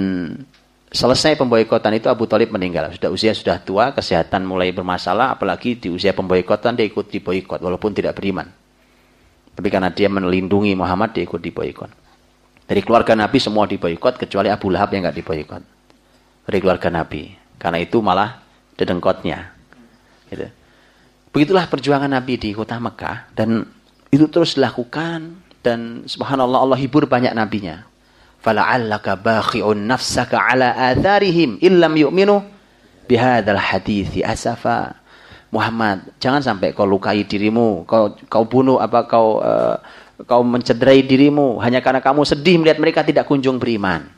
[0.97, 2.89] selesai pemboikotan itu Abu Talib meninggal.
[2.97, 7.93] Sudah usia sudah tua, kesehatan mulai bermasalah, apalagi di usia pemboikotan dia ikut diboikot walaupun
[7.93, 8.49] tidak beriman.
[9.53, 11.93] Tapi karena dia melindungi Muhammad dia ikut diboikot.
[12.65, 15.63] Dari keluarga Nabi semua diboikot kecuali Abu Lahab yang nggak diboikot.
[16.49, 17.29] Dari keluarga Nabi.
[17.61, 18.41] Karena itu malah
[18.73, 19.53] dedengkotnya.
[20.33, 20.49] Gitu.
[21.29, 23.61] Begitulah perjuangan Nabi di kota Mekah dan
[24.09, 27.85] itu terus dilakukan dan subhanallah Allah hibur banyak nabinya
[28.41, 32.43] fala'allaka bakhi'un nafsaka ala atharihim illam yu'minu
[33.09, 34.99] bihadzal hadithi asafa.
[35.47, 39.79] Muhammad jangan sampai kau lukai dirimu kau kau bunuh apa kau uh,
[40.27, 44.11] kau mencederai dirimu hanya karena kamu sedih melihat mereka tidak kunjung beriman.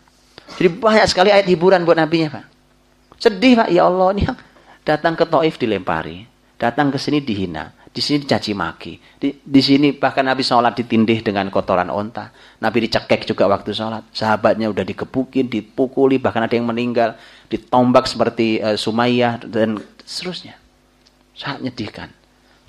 [0.57, 2.45] Jadi banyak sekali ayat hiburan buat nabinya Pak.
[3.21, 3.69] Sedih Pak.
[3.69, 4.25] Ya Allah ini
[4.81, 6.25] datang ke Taif dilempari
[6.59, 8.93] datang ke sini dihina di sini dicaci maki.
[9.17, 12.29] Di, di sini bahkan Nabi sholat ditindih dengan kotoran onta.
[12.61, 14.05] Nabi dicekek juga waktu sholat.
[14.13, 17.17] Sahabatnya udah dikepukin, dipukuli, bahkan ada yang meninggal.
[17.49, 20.53] Ditombak seperti uh, Sumayyah dan seterusnya.
[21.33, 22.09] Sangat menyedihkan.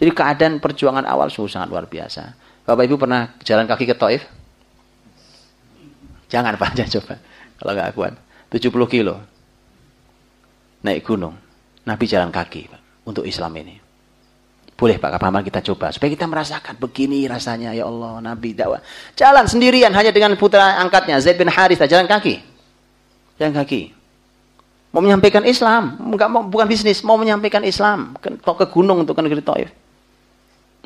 [0.00, 2.32] Jadi keadaan perjuangan awal sungguh sangat luar biasa.
[2.64, 4.24] Bapak Ibu pernah jalan kaki ke Taif?
[6.32, 7.14] Jangan Pak, jangan coba.
[7.60, 8.14] Kalau nggak kuat.
[8.48, 9.20] 70 kilo.
[10.80, 11.36] Naik gunung.
[11.84, 12.72] Nabi jalan kaki
[13.04, 13.89] untuk Islam ini.
[14.80, 15.92] Boleh Pak Kapaman kita coba.
[15.92, 17.76] Supaya kita merasakan begini rasanya.
[17.76, 18.80] Ya Allah, Nabi dakwah.
[19.12, 21.20] Jalan sendirian hanya dengan putra angkatnya.
[21.20, 21.84] Zaid bin Harith.
[21.84, 22.40] Jalan kaki.
[23.36, 23.92] Jalan kaki.
[24.96, 26.00] Mau menyampaikan Islam.
[26.00, 27.04] Enggak mau, bukan bisnis.
[27.04, 28.16] Mau menyampaikan Islam.
[28.24, 29.68] Ke, ke gunung untuk ke negeri Taif.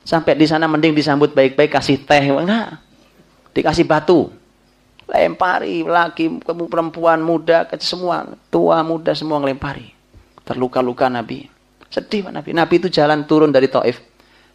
[0.02, 1.70] Sampai di sana mending disambut baik-baik.
[1.70, 2.34] Kasih teh.
[2.34, 2.82] Enggak.
[3.54, 4.26] Dikasih batu.
[5.06, 5.86] Lempari.
[5.86, 7.62] Laki, perempuan, muda.
[7.78, 8.26] Semua.
[8.50, 9.94] Tua, muda semua ngelempari.
[10.42, 11.53] Terluka-luka Nabi.
[11.94, 12.50] Sedih Pak Nabi.
[12.50, 14.02] Nabi itu jalan turun dari Taif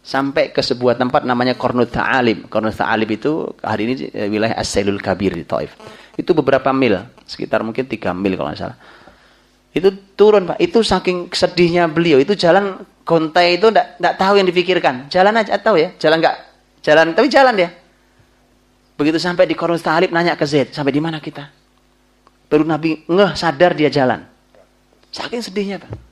[0.04, 2.44] sampai ke sebuah tempat namanya Kornut Ta'alim.
[2.52, 5.72] Kornut Ta'alim itu hari ini eh, wilayah As-Sailul Kabir di Taif.
[6.20, 8.76] Itu beberapa mil, sekitar mungkin 3 mil kalau nggak salah.
[9.72, 9.88] Itu
[10.20, 10.60] turun Pak.
[10.60, 12.20] Itu saking sedihnya beliau.
[12.20, 15.08] Itu jalan kontai itu enggak tahu yang dipikirkan.
[15.08, 15.96] Jalan aja tahu ya.
[15.96, 16.36] Jalan enggak
[16.84, 17.72] jalan tapi jalan dia.
[19.00, 21.48] Begitu sampai di Kornut Ta'alim nanya ke Zaid, sampai di mana kita?
[22.52, 24.28] Baru Nabi ngeh sadar dia jalan.
[25.08, 26.09] Saking sedihnya Pak.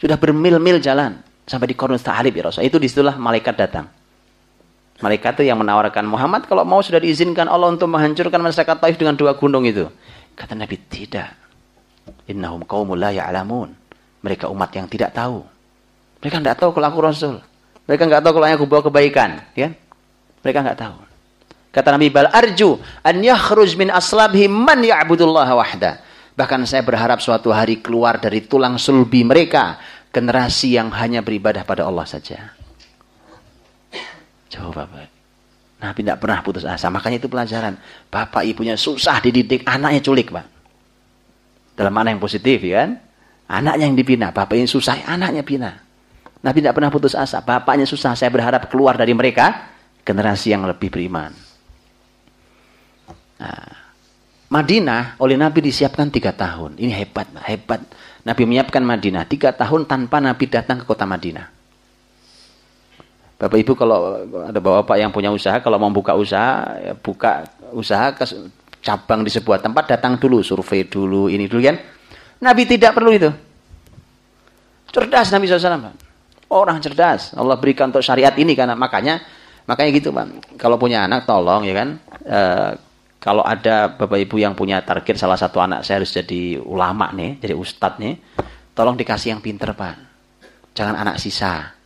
[0.00, 2.64] Sudah bermil-mil jalan sampai di Kornus Ta'alib ya Rasul.
[2.64, 3.86] Itu di situlah malaikat datang.
[5.00, 9.16] Malaikat itu yang menawarkan Muhammad kalau mau sudah diizinkan Allah untuk menghancurkan masyarakat Taif dengan
[9.16, 9.88] dua gunung itu.
[10.36, 11.36] Kata Nabi, tidak.
[12.28, 13.72] Innahum qaumul la ya'lamun.
[14.20, 15.40] Mereka umat yang tidak tahu.
[16.20, 17.36] Mereka tidak tahu kalau aku Rasul.
[17.88, 19.40] Mereka nggak tahu kalau aku bawa kebaikan.
[19.56, 19.72] Ya?
[20.44, 20.96] Mereka nggak tahu.
[21.72, 26.04] Kata Nabi, Bal arju an yakhruj min aslabhi man ya'budullaha wahda.
[26.40, 29.76] Bahkan saya berharap suatu hari keluar dari tulang sulbi mereka
[30.08, 32.56] generasi yang hanya beribadah pada Allah saja.
[34.48, 35.12] Coba Bapak.
[35.84, 36.88] Nabi tidak pernah putus asa.
[36.88, 37.76] Makanya itu pelajaran.
[38.08, 40.46] Bapak ibunya susah dididik, anaknya culik Pak.
[41.76, 42.90] Dalam mana yang positif ya kan?
[43.50, 45.76] Anaknya yang dibina, bapaknya susah, anaknya bina.
[46.40, 47.44] Nabi tidak pernah putus asa.
[47.44, 49.68] Bapaknya susah, saya berharap keluar dari mereka
[50.08, 51.36] generasi yang lebih beriman.
[53.40, 53.79] Nah,
[54.50, 56.74] Madinah oleh Nabi disiapkan tiga tahun.
[56.74, 57.86] Ini hebat, hebat.
[58.26, 61.46] Nabi menyiapkan Madinah tiga tahun tanpa Nabi datang ke kota Madinah.
[63.40, 68.12] Bapak Ibu kalau ada bapak yang punya usaha, kalau mau buka usaha, ya buka usaha
[68.12, 68.26] ke
[68.84, 71.80] cabang di sebuah tempat, datang dulu, survei dulu, ini dulu kan.
[72.44, 73.30] Nabi tidak perlu itu.
[74.90, 75.94] Cerdas Nabi SAW.
[76.50, 77.32] Orang cerdas.
[77.38, 79.22] Allah berikan untuk syariat ini karena makanya
[79.64, 80.58] makanya gitu Pak.
[80.58, 81.88] Kalau punya anak tolong ya kan.
[82.26, 82.40] E,
[83.20, 87.36] kalau ada bapak ibu yang punya target salah satu anak saya harus jadi ulama nih,
[87.36, 88.16] jadi ustadz nih,
[88.72, 89.94] tolong dikasih yang pinter pak,
[90.72, 91.76] jangan anak sisa.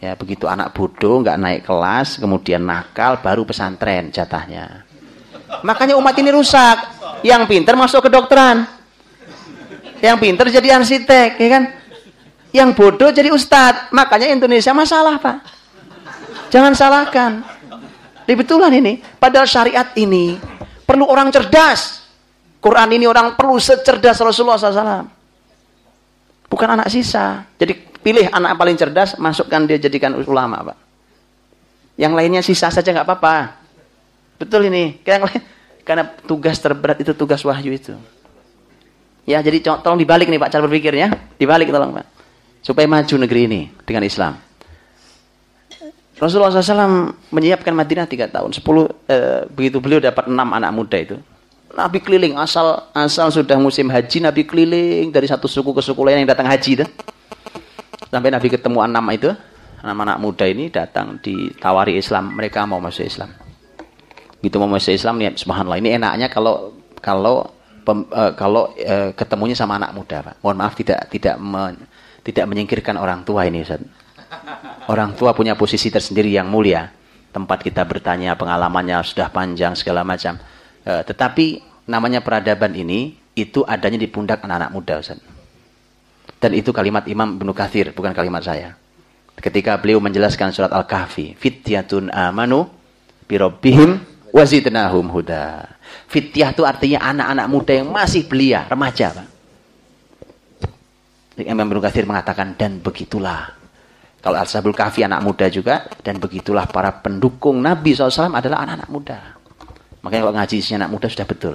[0.00, 4.84] Ya begitu anak bodoh nggak naik kelas, kemudian nakal, baru pesantren jatahnya.
[5.60, 7.00] Makanya umat ini rusak.
[7.20, 8.64] Yang pinter masuk ke dokteran,
[10.00, 11.64] yang pinter jadi arsitek, ya kan?
[12.50, 13.92] Yang bodoh jadi ustadz.
[13.92, 15.44] Makanya Indonesia masalah pak.
[16.48, 17.44] Jangan salahkan.
[18.26, 19.00] Betulan ini.
[19.00, 20.36] Padahal syariat ini
[20.84, 22.04] perlu orang cerdas.
[22.60, 25.08] Quran ini orang perlu secerdas Rasulullah SAW.
[26.50, 27.48] Bukan anak sisa.
[27.56, 30.78] Jadi pilih anak paling cerdas, masukkan dia jadikan ulama, Pak.
[31.96, 33.56] Yang lainnya sisa saja nggak apa-apa.
[34.36, 34.98] Betul ini.
[35.86, 37.94] Karena tugas terberat itu tugas wahyu itu.
[39.24, 41.12] Ya, jadi tolong dibalik nih Pak cara berpikirnya.
[41.38, 42.06] Dibalik tolong Pak.
[42.60, 44.36] Supaya maju negeri ini dengan Islam.
[46.20, 48.52] Rasulullah SAW menyiapkan Madinah tiga tahun.
[48.52, 51.16] Sepuluh, eh, begitu beliau dapat enam anak muda itu.
[51.72, 56.22] Nabi keliling asal asal sudah musim haji Nabi keliling dari satu suku ke suku lain
[56.22, 56.86] yang datang haji itu.
[58.12, 59.30] Sampai Nabi ketemu enam itu,
[59.80, 63.30] enam anak muda ini datang ditawari Islam, mereka mau masuk Islam.
[64.42, 65.78] Gitu mau masuk Islam nih, subhanallah.
[65.78, 67.48] Ini enaknya kalau kalau
[67.86, 70.42] pem, uh, kalau uh, ketemunya sama anak muda, Pak.
[70.42, 71.86] Mohon maaf tidak tidak men,
[72.26, 73.80] tidak menyingkirkan orang tua ini, Ustaz.
[74.90, 76.90] Orang tua punya posisi tersendiri yang mulia.
[77.30, 80.34] Tempat kita bertanya, pengalamannya sudah panjang segala macam.
[80.82, 85.22] E, tetapi namanya peradaban ini itu adanya di pundak anak-anak muda, Ustaz.
[86.42, 88.74] Dan itu kalimat Imam Ibnu Kathir, bukan kalimat saya.
[89.38, 92.66] Ketika beliau menjelaskan surat Al-Kahfi, fityatun amanu
[93.30, 94.02] birobbihim
[94.34, 95.70] wazidnahum huda.
[96.10, 99.28] Fityah itu artinya anak-anak muda yang masih belia, remaja, Pak.
[101.40, 103.59] Imam Ibnu Kathir mengatakan dan begitulah
[104.20, 105.88] kalau Al-Sabul Kahfi anak muda juga.
[106.04, 109.18] Dan begitulah para pendukung Nabi SAW adalah anak-anak muda.
[110.04, 111.54] Makanya kalau ngaji isinya anak muda sudah betul.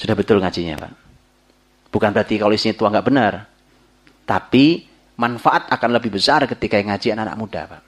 [0.00, 0.92] Sudah betul ngajinya Pak.
[1.92, 3.32] Bukan berarti kalau isinya tua nggak benar.
[4.24, 4.88] Tapi
[5.20, 7.82] manfaat akan lebih besar ketika yang ngaji anak-anak muda Pak.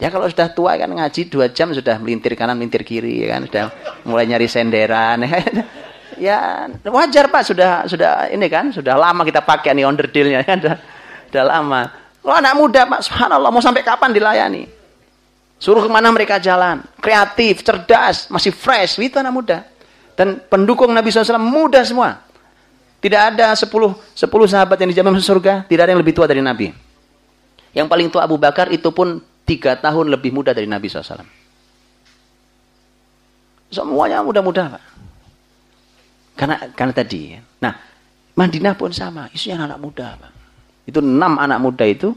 [0.00, 3.44] Ya kalau sudah tua kan ngaji dua jam sudah melintir kanan, melintir kiri ya kan.
[3.44, 3.64] Sudah
[4.08, 5.20] mulai nyari senderan.
[6.16, 10.76] ya wajar Pak sudah sudah ini kan sudah lama kita pakai nih onderdilnya kan sudah,
[11.28, 14.68] sudah lama kalau anak muda, Pak, subhanallah, mau sampai kapan dilayani?
[15.56, 16.84] Suruh ke mana mereka jalan.
[17.00, 19.00] Kreatif, cerdas, masih fresh.
[19.00, 19.58] Itu anak muda.
[20.16, 22.20] Dan pendukung Nabi SAW muda semua.
[23.00, 25.64] Tidak ada 10, 10 sahabat yang dijamin masuk surga.
[25.64, 26.68] Tidak ada yang lebih tua dari Nabi.
[27.72, 31.24] Yang paling tua Abu Bakar itu pun 3 tahun lebih muda dari Nabi SAW.
[33.72, 34.84] Semuanya muda-muda, Pak.
[36.36, 37.36] Karena, karena tadi.
[37.60, 37.72] Nah,
[38.36, 39.32] Madinah pun sama.
[39.32, 40.39] Isunya anak, -anak muda, Pak.
[40.84, 42.16] Itu enam anak muda itu,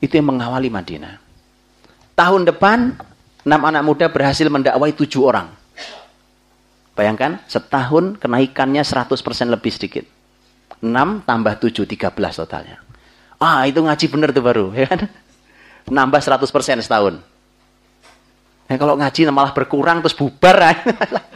[0.00, 1.20] itu yang mengawali Madinah.
[2.14, 2.94] Tahun depan,
[3.44, 5.50] enam anak muda berhasil mendakwai tujuh orang.
[6.94, 9.10] Bayangkan, setahun kenaikannya 100%
[9.50, 10.06] lebih sedikit.
[10.78, 12.78] 6 tambah 7, 13 totalnya.
[13.42, 14.70] Ah, itu ngaji bener tuh baru.
[14.76, 15.10] Ya kan?
[15.90, 17.18] Nambah 100% setahun.
[18.70, 20.56] Ya, kalau ngaji malah berkurang terus bubar.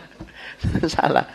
[0.94, 1.26] Salah.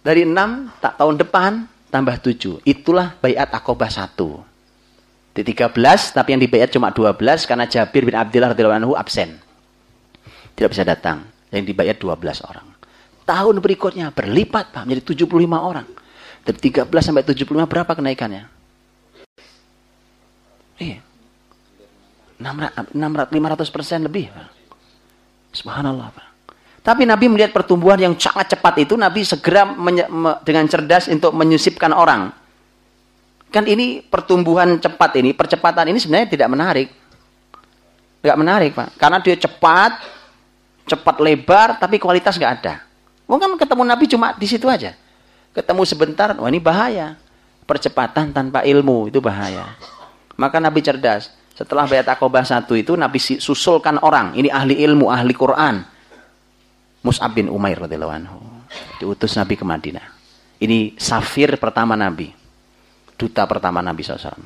[0.00, 0.34] Dari 6
[0.80, 1.52] tak tahun depan
[1.94, 2.66] tambah 7.
[2.66, 4.18] Itulah bayat akobah 1.
[5.34, 5.70] Di 13,
[6.10, 9.38] tapi yang dibayat cuma 12 karena Jabir bin Abdullah radhiyallahu anhu absen.
[10.58, 11.22] Tidak bisa datang.
[11.54, 12.66] Yang dibayat 12 orang.
[13.22, 15.86] Tahun berikutnya berlipat Pak menjadi 75 orang.
[16.42, 18.42] Dari 13 sampai 75 berapa kenaikannya?
[20.82, 20.98] Iya.
[22.42, 24.34] 600, 500 persen lebih.
[24.34, 24.50] Pak.
[25.54, 26.33] Subhanallah Pak.
[26.84, 29.64] Tapi Nabi melihat pertumbuhan yang sangat cepat itu, Nabi segera
[30.44, 32.28] dengan cerdas untuk menyusipkan orang.
[33.48, 36.88] Kan ini pertumbuhan cepat ini, percepatan ini sebenarnya tidak menarik.
[38.20, 39.00] Tidak menarik, Pak.
[39.00, 39.96] Karena dia cepat,
[40.84, 42.84] cepat lebar, tapi kualitas nggak ada.
[43.24, 44.92] Mungkin ketemu Nabi cuma di situ aja.
[45.56, 47.16] Ketemu sebentar, wah ini bahaya.
[47.64, 49.72] Percepatan tanpa ilmu itu bahaya.
[50.36, 51.32] Maka Nabi cerdas.
[51.56, 54.36] Setelah bayat akobah satu itu Nabi susulkan orang.
[54.36, 55.93] Ini ahli ilmu, ahli Quran.
[57.04, 58.40] Mus'ab bin Umair radhiyallahu anhu.
[58.98, 60.08] Diutus Nabi ke Madinah.
[60.58, 62.32] Ini safir pertama Nabi.
[63.14, 64.40] Duta pertama Nabi SAW.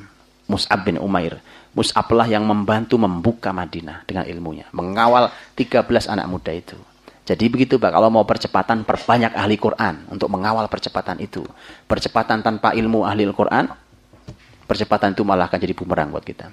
[0.51, 1.39] Mus'ab bin Umair.
[1.71, 4.67] Mus'ab lah yang membantu membuka Madinah dengan ilmunya.
[4.75, 6.75] Mengawal 13 anak muda itu.
[7.29, 11.45] Jadi begitu Pak, kalau mau percepatan perbanyak ahli Quran untuk mengawal percepatan itu.
[11.85, 13.69] Percepatan tanpa ilmu ahli Al-Quran,
[14.65, 16.49] percepatan itu malah akan jadi bumerang buat kita.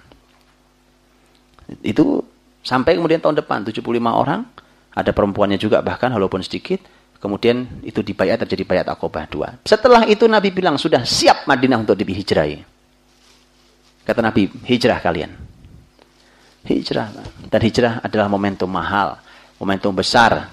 [1.81, 2.21] Itu
[2.61, 3.81] sampai kemudian tahun depan 75
[4.13, 4.45] orang,
[4.97, 6.81] ada perempuannya juga bahkan walaupun sedikit,
[7.21, 9.61] kemudian itu dibayar terjadi bayat akobah dua.
[9.69, 12.65] Setelah itu Nabi bilang sudah siap Madinah untuk dihijrahi.
[14.07, 15.35] Kata Nabi, hijrah kalian.
[16.65, 17.11] Hijrah.
[17.51, 19.19] Dan hijrah adalah momentum mahal,
[19.59, 20.47] momentum besar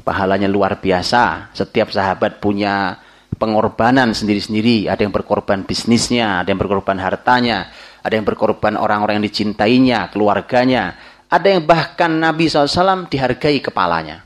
[0.00, 1.52] pahalanya luar biasa.
[1.52, 2.96] Setiap sahabat punya
[3.36, 4.88] pengorbanan sendiri-sendiri.
[4.88, 7.68] Ada yang berkorban bisnisnya, ada yang berkorban hartanya,
[8.00, 10.96] ada yang berkorban orang-orang yang dicintainya, keluarganya.
[11.26, 14.22] Ada yang bahkan Nabi SAW dihargai kepalanya.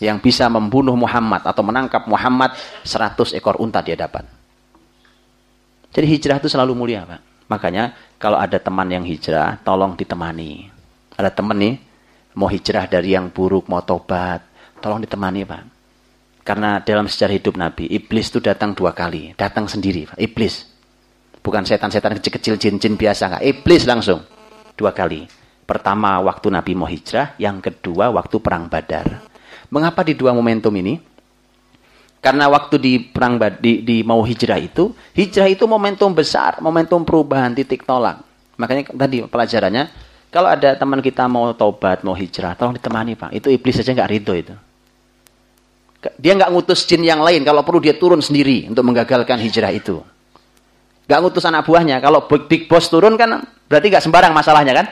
[0.00, 2.56] Yang bisa membunuh Muhammad atau menangkap Muhammad
[2.86, 4.24] 100 ekor unta dia dapat.
[5.90, 7.20] Jadi hijrah itu selalu mulia Pak.
[7.50, 10.70] Makanya kalau ada teman yang hijrah, tolong ditemani.
[11.18, 11.74] Ada teman nih,
[12.38, 14.40] mau hijrah dari yang buruk, mau tobat,
[14.78, 15.62] tolong ditemani Pak.
[16.46, 20.18] Karena dalam sejarah hidup Nabi, iblis itu datang dua kali, datang sendiri, Pak.
[20.22, 20.64] iblis.
[21.42, 23.44] Bukan setan-setan kecil-kecil jin-jin biasa, enggak.
[23.44, 24.24] iblis langsung
[24.74, 25.26] dua kali.
[25.64, 29.22] Pertama waktu Nabi mau hijrah, yang kedua waktu perang Badar.
[29.70, 30.98] Mengapa di dua momentum ini?
[32.20, 37.54] Karena waktu di perang di, di mau hijrah itu, hijrah itu momentum besar, momentum perubahan
[37.54, 38.20] titik tolak.
[38.60, 39.88] Makanya tadi pelajarannya
[40.30, 43.30] kalau ada teman kita mau tobat, mau hijrah, tolong ditemani Pak.
[43.34, 44.54] Itu iblis saja nggak ridho itu.
[46.16, 47.42] Dia nggak ngutus jin yang lain.
[47.42, 50.00] Kalau perlu dia turun sendiri untuk menggagalkan hijrah itu.
[51.10, 51.98] Nggak ngutus anak buahnya.
[51.98, 54.86] Kalau big, boss turun kan berarti nggak sembarang masalahnya kan?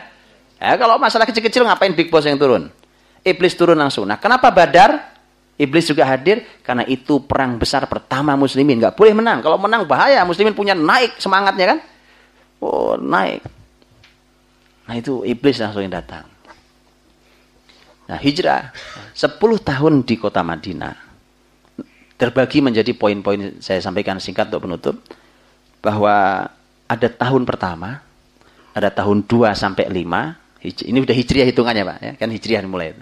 [0.58, 2.74] Ya, kalau masalah kecil-kecil ngapain big boss yang turun?
[3.22, 4.02] Iblis turun langsung.
[4.02, 5.14] Nah, kenapa Badar?
[5.54, 8.82] Iblis juga hadir karena itu perang besar pertama muslimin.
[8.82, 9.46] Nggak boleh menang.
[9.46, 10.26] Kalau menang bahaya.
[10.26, 11.78] Muslimin punya naik semangatnya kan?
[12.58, 13.42] Oh, naik.
[14.88, 16.24] Nah itu iblis langsung yang datang.
[18.08, 18.72] Nah hijrah
[19.12, 20.96] 10 tahun di kota Madinah
[22.18, 24.96] terbagi menjadi poin-poin saya sampaikan singkat untuk penutup
[25.80, 26.48] bahwa
[26.88, 28.00] ada tahun pertama,
[28.72, 32.96] ada tahun 2 sampai 5, ini udah hijriah hitungannya Pak ya, kan hijriah mulai.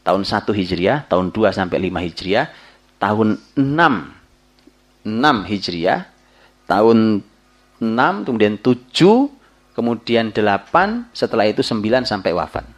[0.00, 2.46] Tahun 1 hijriah, tahun 2 sampai 5 hijriah,
[3.00, 4.20] tahun 6
[5.04, 6.00] 6 hijriah,
[6.68, 7.24] tahun
[7.80, 9.32] 6 kemudian 7
[9.72, 12.68] kemudian 8, setelah itu 9 sampai wafat.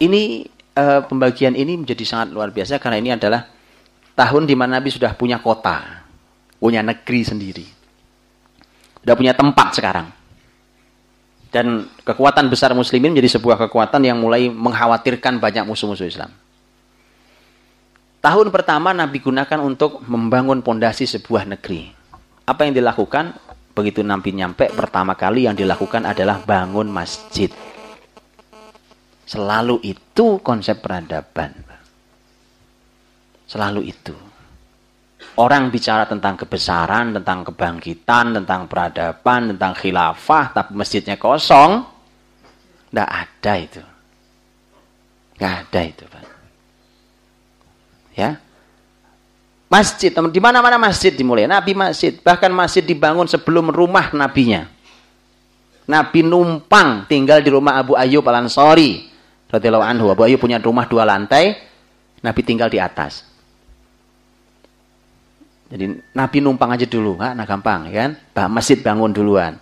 [0.00, 3.44] Ini uh, pembagian ini menjadi sangat luar biasa karena ini adalah
[4.16, 6.04] tahun di mana Nabi sudah punya kota,
[6.56, 7.66] punya negeri sendiri.
[9.04, 10.08] Sudah punya tempat sekarang.
[11.52, 16.32] Dan kekuatan besar muslimin menjadi sebuah kekuatan yang mulai mengkhawatirkan banyak musuh-musuh Islam.
[18.24, 21.92] Tahun pertama Nabi gunakan untuk membangun pondasi sebuah negeri.
[22.48, 23.36] Apa yang dilakukan?
[23.76, 27.52] Begitu Nabi nyampe, pertama kali yang dilakukan adalah bangun masjid.
[29.28, 31.52] Selalu itu konsep peradaban.
[33.44, 34.16] Selalu itu.
[35.34, 41.82] Orang bicara tentang kebesaran, tentang kebangkitan, tentang peradaban, tentang khilafah, tapi masjidnya kosong.
[42.90, 43.82] Tidak ada itu.
[45.34, 46.22] Tidak ada itu, Pak.
[48.14, 48.38] Ya,
[49.74, 51.50] Masjid, di mana-mana masjid dimulai.
[51.50, 54.70] Nabi masjid, bahkan masjid dibangun sebelum rumah nabinya.
[55.90, 59.10] Nabi numpang tinggal di rumah Abu Ayyub Al-Ansari
[59.50, 60.14] radhiyallahu anhu.
[60.14, 61.58] Abu Ayyub punya rumah dua lantai,
[62.22, 63.33] Nabi tinggal di atas.
[65.74, 68.10] Jadi Nabi numpang aja dulu, nah gampang ya kan?
[68.46, 69.58] Masjid bangun duluan.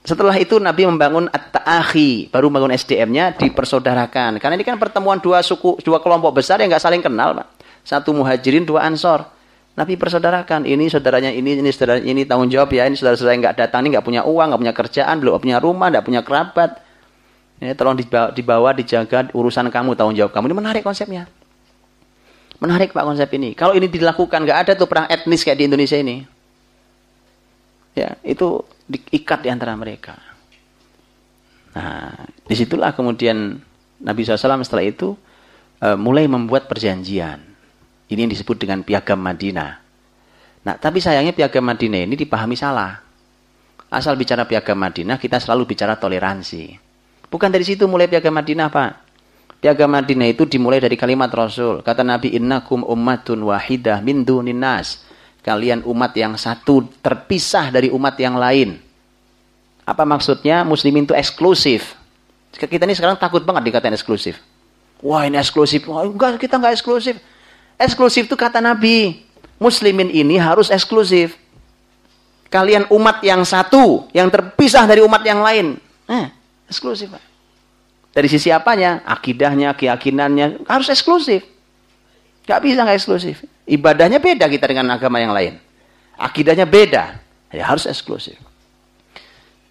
[0.00, 4.40] Setelah itu Nabi membangun at-ta'akhi, baru bangun SDM-nya dipersaudarakan.
[4.40, 7.46] Karena ini kan pertemuan dua suku, dua kelompok besar yang nggak saling kenal, Pak.
[7.84, 9.28] Satu muhajirin, dua ansor.
[9.76, 13.56] Nabi persaudarakan, ini saudaranya ini, ini saudaranya ini, tanggung jawab ya, ini saudara-saudara yang nggak
[13.60, 16.80] datang, ini nggak punya uang, nggak punya kerjaan, belum punya rumah, nggak punya kerabat.
[17.60, 20.48] Ini tolong dibawa, dibawa, dijaga urusan kamu, tanggung jawab kamu.
[20.48, 21.28] Ini menarik konsepnya.
[22.60, 23.56] Menarik Pak konsep ini.
[23.56, 26.22] Kalau ini dilakukan, nggak ada tuh perang etnis kayak di Indonesia ini.
[27.96, 30.20] Ya, itu diikat di antara mereka.
[31.72, 33.58] Nah, di situlah kemudian
[34.04, 35.16] Nabi SAW setelah itu
[35.80, 37.40] uh, mulai membuat perjanjian.
[38.12, 39.80] Ini yang disebut dengan piagam Madinah.
[40.60, 43.00] Nah, tapi sayangnya piagam Madinah ini dipahami salah.
[43.90, 46.76] Asal bicara piagam Madinah, kita selalu bicara toleransi.
[47.30, 49.09] Bukan dari situ mulai piagam Madinah, Pak.
[49.60, 51.84] Piagam Madinah itu dimulai dari kalimat Rasul.
[51.84, 55.04] Kata Nabi, Innakum ummatun wahidah min dunin nas.
[55.44, 58.80] Kalian umat yang satu, terpisah dari umat yang lain.
[59.84, 60.64] Apa maksudnya?
[60.64, 61.92] Muslimin itu eksklusif.
[62.56, 64.40] Kita ini sekarang takut banget dikatain eksklusif.
[65.04, 65.84] Wah ini eksklusif.
[65.88, 67.20] Wah, enggak, kita enggak eksklusif.
[67.76, 69.28] Eksklusif itu kata Nabi.
[69.60, 71.36] Muslimin ini harus eksklusif.
[72.48, 75.76] Kalian umat yang satu, yang terpisah dari umat yang lain.
[76.08, 76.26] Eh,
[76.68, 77.12] eksklusif.
[77.12, 77.29] Pak.
[78.20, 79.00] Dari sisi apanya?
[79.08, 81.40] Akidahnya, keyakinannya, harus eksklusif.
[82.44, 83.48] Gak bisa nggak eksklusif.
[83.64, 85.56] Ibadahnya beda kita dengan agama yang lain.
[86.20, 87.16] Akidahnya beda.
[87.48, 88.36] Ya harus eksklusif.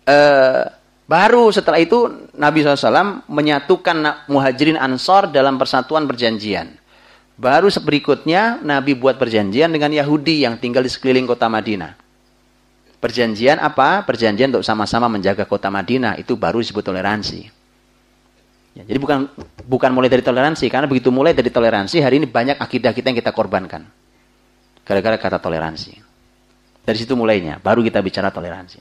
[0.02, 0.66] Uh,
[1.06, 6.74] baru setelah itu Nabi SAW menyatukan muhajirin ansor dalam persatuan perjanjian.
[7.38, 11.94] Baru berikutnya Nabi buat perjanjian dengan Yahudi yang tinggal di sekeliling kota Madinah.
[12.98, 14.02] Perjanjian apa?
[14.10, 16.18] Perjanjian untuk sama-sama menjaga kota Madinah.
[16.18, 17.59] Itu baru disebut toleransi.
[18.80, 19.28] Ya, jadi bukan
[19.68, 23.20] bukan mulai dari toleransi karena begitu mulai dari toleransi hari ini banyak akidah kita yang
[23.20, 23.84] kita korbankan
[24.88, 26.00] gara-gara kata toleransi.
[26.88, 28.80] Dari situ mulainya, baru kita bicara toleransi.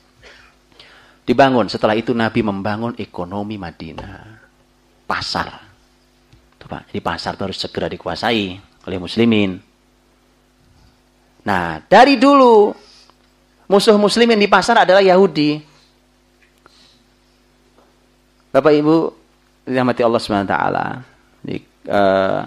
[1.26, 4.40] Dibangun setelah itu Nabi membangun ekonomi Madinah,
[5.04, 5.50] pasar.
[6.56, 8.56] Tuh, Pak, jadi pasar itu harus segera dikuasai
[8.88, 9.60] oleh muslimin.
[11.44, 12.72] Nah, dari dulu
[13.68, 15.60] musuh muslimin di pasar adalah Yahudi.
[18.48, 19.18] Bapak Ibu
[19.69, 20.57] dirahmati Allah SWT.
[21.45, 21.57] Di,
[21.93, 22.43] uh,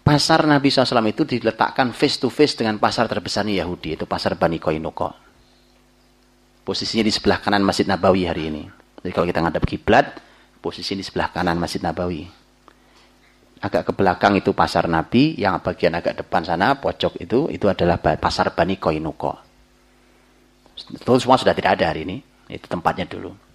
[0.00, 4.56] pasar Nabi SAW itu diletakkan face to face dengan pasar terbesarnya Yahudi, itu pasar Bani
[4.56, 5.12] Koinuko.
[6.64, 8.62] Posisinya di sebelah kanan Masjid Nabawi hari ini.
[9.00, 10.06] Jadi kalau kita ngadap kiblat,
[10.62, 12.26] posisi di sebelah kanan Masjid Nabawi.
[13.60, 18.00] Agak ke belakang itu pasar Nabi, yang bagian agak depan sana, pojok itu, itu adalah
[18.00, 19.36] pasar Bani Koinuko.
[20.96, 22.16] Itu semua sudah tidak ada hari ini.
[22.48, 23.49] Itu tempatnya dulu.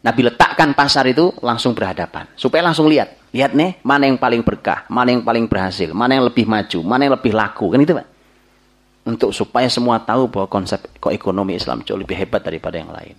[0.00, 2.24] Nabi letakkan pasar itu langsung berhadapan.
[2.32, 3.20] Supaya langsung lihat.
[3.36, 7.00] Lihat nih, mana yang paling berkah, mana yang paling berhasil, mana yang lebih maju, mana
[7.06, 7.68] yang lebih laku.
[7.68, 8.08] Kan itu Pak.
[9.06, 10.80] Untuk supaya semua tahu bahwa konsep
[11.12, 13.16] ekonomi Islam jauh lebih hebat daripada yang lain.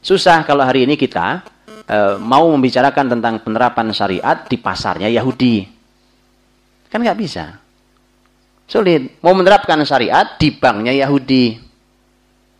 [0.00, 1.44] Susah kalau hari ini kita
[1.84, 5.68] e, mau membicarakan tentang penerapan syariat di pasarnya Yahudi.
[6.88, 7.60] Kan nggak bisa.
[8.64, 9.20] Sulit.
[9.20, 11.60] Mau menerapkan syariat di banknya Yahudi.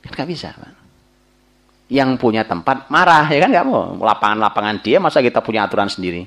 [0.04, 0.79] Kan nggak bisa Pak
[1.90, 3.50] yang punya tempat marah ya kan?
[3.50, 3.98] Nggak mau.
[3.98, 6.24] Lapangan-lapangan dia masa kita punya aturan sendiri?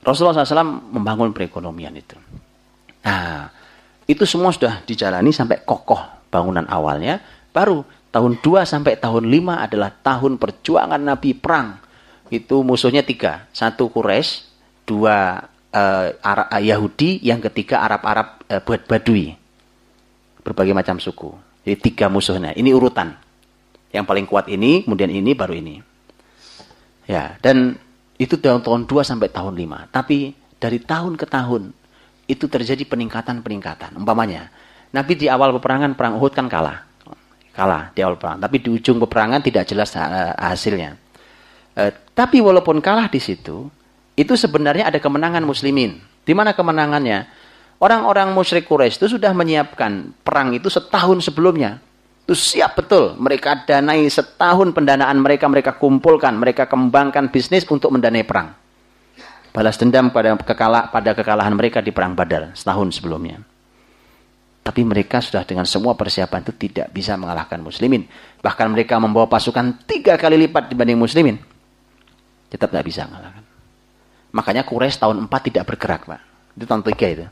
[0.00, 2.16] Rasulullah SAW membangun perekonomian itu.
[3.04, 3.52] Nah
[4.06, 6.00] itu semua sudah dijalani sampai kokoh
[6.30, 7.20] bangunan awalnya.
[7.50, 7.82] Baru
[8.14, 11.82] tahun 2 sampai tahun 5 adalah tahun perjuangan Nabi perang.
[12.30, 13.50] Itu musuhnya tiga.
[13.50, 14.46] Satu Quraisy
[14.86, 19.34] dua uh, Arab, uh, Yahudi yang ketiga Arab-Arab uh, Badui
[20.42, 22.50] berbagai macam suku jadi tiga musuhnya.
[22.50, 23.14] Ini urutan.
[23.94, 25.78] Yang paling kuat ini, kemudian ini, baru ini.
[27.06, 27.78] Ya, dan
[28.18, 29.94] itu tahun tahun 2 sampai tahun 5.
[29.94, 31.70] Tapi dari tahun ke tahun
[32.26, 33.94] itu terjadi peningkatan-peningkatan.
[33.98, 34.50] Umpamanya,
[34.90, 36.86] Nabi di awal peperangan perang Uhud kan kalah.
[37.50, 39.94] Kalah di awal perang, tapi di ujung peperangan tidak jelas
[40.38, 40.94] hasilnya.
[41.74, 43.66] Eh, tapi walaupun kalah di situ,
[44.14, 45.98] itu sebenarnya ada kemenangan muslimin.
[46.22, 47.26] Di mana kemenangannya?
[47.80, 51.80] Orang-orang musyrik Quraisy itu sudah menyiapkan perang itu setahun sebelumnya.
[52.28, 53.16] Itu siap betul.
[53.16, 58.52] Mereka danai setahun pendanaan mereka, mereka kumpulkan, mereka kembangkan bisnis untuk mendanai perang.
[59.50, 63.40] Balas dendam pada, kekala, pada kekalahan mereka di perang Badar setahun sebelumnya.
[64.60, 68.04] Tapi mereka sudah dengan semua persiapan itu tidak bisa mengalahkan muslimin.
[68.44, 71.40] Bahkan mereka membawa pasukan tiga kali lipat dibanding muslimin.
[72.52, 73.42] Tetap tidak bisa mengalahkan.
[74.36, 76.20] Makanya Quraisy tahun 4 tidak bergerak, Pak.
[76.54, 77.26] Itu tahun 3 itu.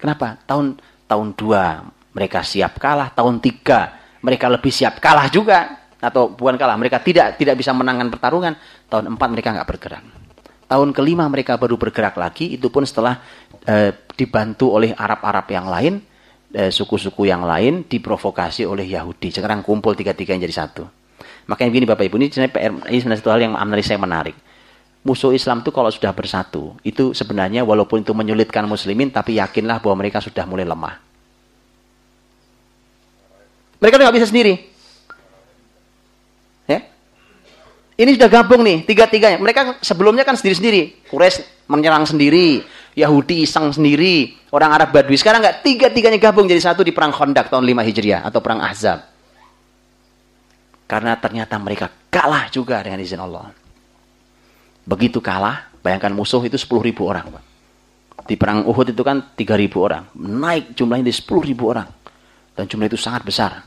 [0.00, 0.40] Kenapa?
[0.48, 6.56] Tahun tahun 2 mereka siap kalah, tahun 3 mereka lebih siap kalah juga atau bukan
[6.56, 8.56] kalah, mereka tidak tidak bisa menangkan pertarungan.
[8.88, 10.04] Tahun 4 mereka nggak bergerak.
[10.70, 13.18] Tahun kelima mereka baru bergerak lagi, itu pun setelah
[13.66, 15.98] e, dibantu oleh Arab-Arab yang lain,
[16.54, 19.34] eh, suku-suku e, yang lain diprovokasi oleh Yahudi.
[19.34, 20.86] Sekarang kumpul tiga-tiga yang jadi satu.
[21.50, 24.36] Makanya begini Bapak Ibu, ini sebenarnya ini sebenarnya satu hal yang menurut saya menarik
[25.00, 30.04] musuh Islam itu kalau sudah bersatu, itu sebenarnya walaupun itu menyulitkan muslimin, tapi yakinlah bahwa
[30.04, 31.00] mereka sudah mulai lemah.
[33.80, 34.60] Mereka nggak bisa sendiri.
[36.68, 36.84] Ya?
[37.96, 39.40] Ini sudah gabung nih, tiga-tiganya.
[39.40, 41.08] Mereka sebelumnya kan sendiri-sendiri.
[41.08, 42.60] Quraisy menyerang sendiri,
[42.92, 45.16] Yahudi iseng sendiri, orang Arab Badui.
[45.16, 49.00] Sekarang nggak tiga-tiganya gabung jadi satu di perang Khandaq tahun 5 Hijriah atau perang Ahzab.
[50.84, 53.59] Karena ternyata mereka kalah juga dengan izin Allah.
[54.90, 57.30] Begitu kalah, bayangkan musuh itu 10 ribu orang.
[57.30, 57.44] Pak.
[58.26, 60.10] Di perang Uhud itu kan 3 ribu orang.
[60.18, 61.86] Naik jumlahnya di 10 ribu orang.
[62.58, 63.62] Dan jumlah itu sangat besar.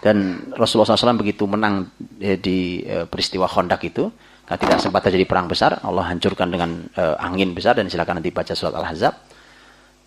[0.00, 4.08] Dan Rasulullah SAW begitu menang eh, di eh, peristiwa Khandaq itu,
[4.48, 8.32] karena tidak sempat terjadi perang besar, Allah hancurkan dengan eh, angin besar dan silakan nanti
[8.32, 9.14] baca surat Al-Ahzab.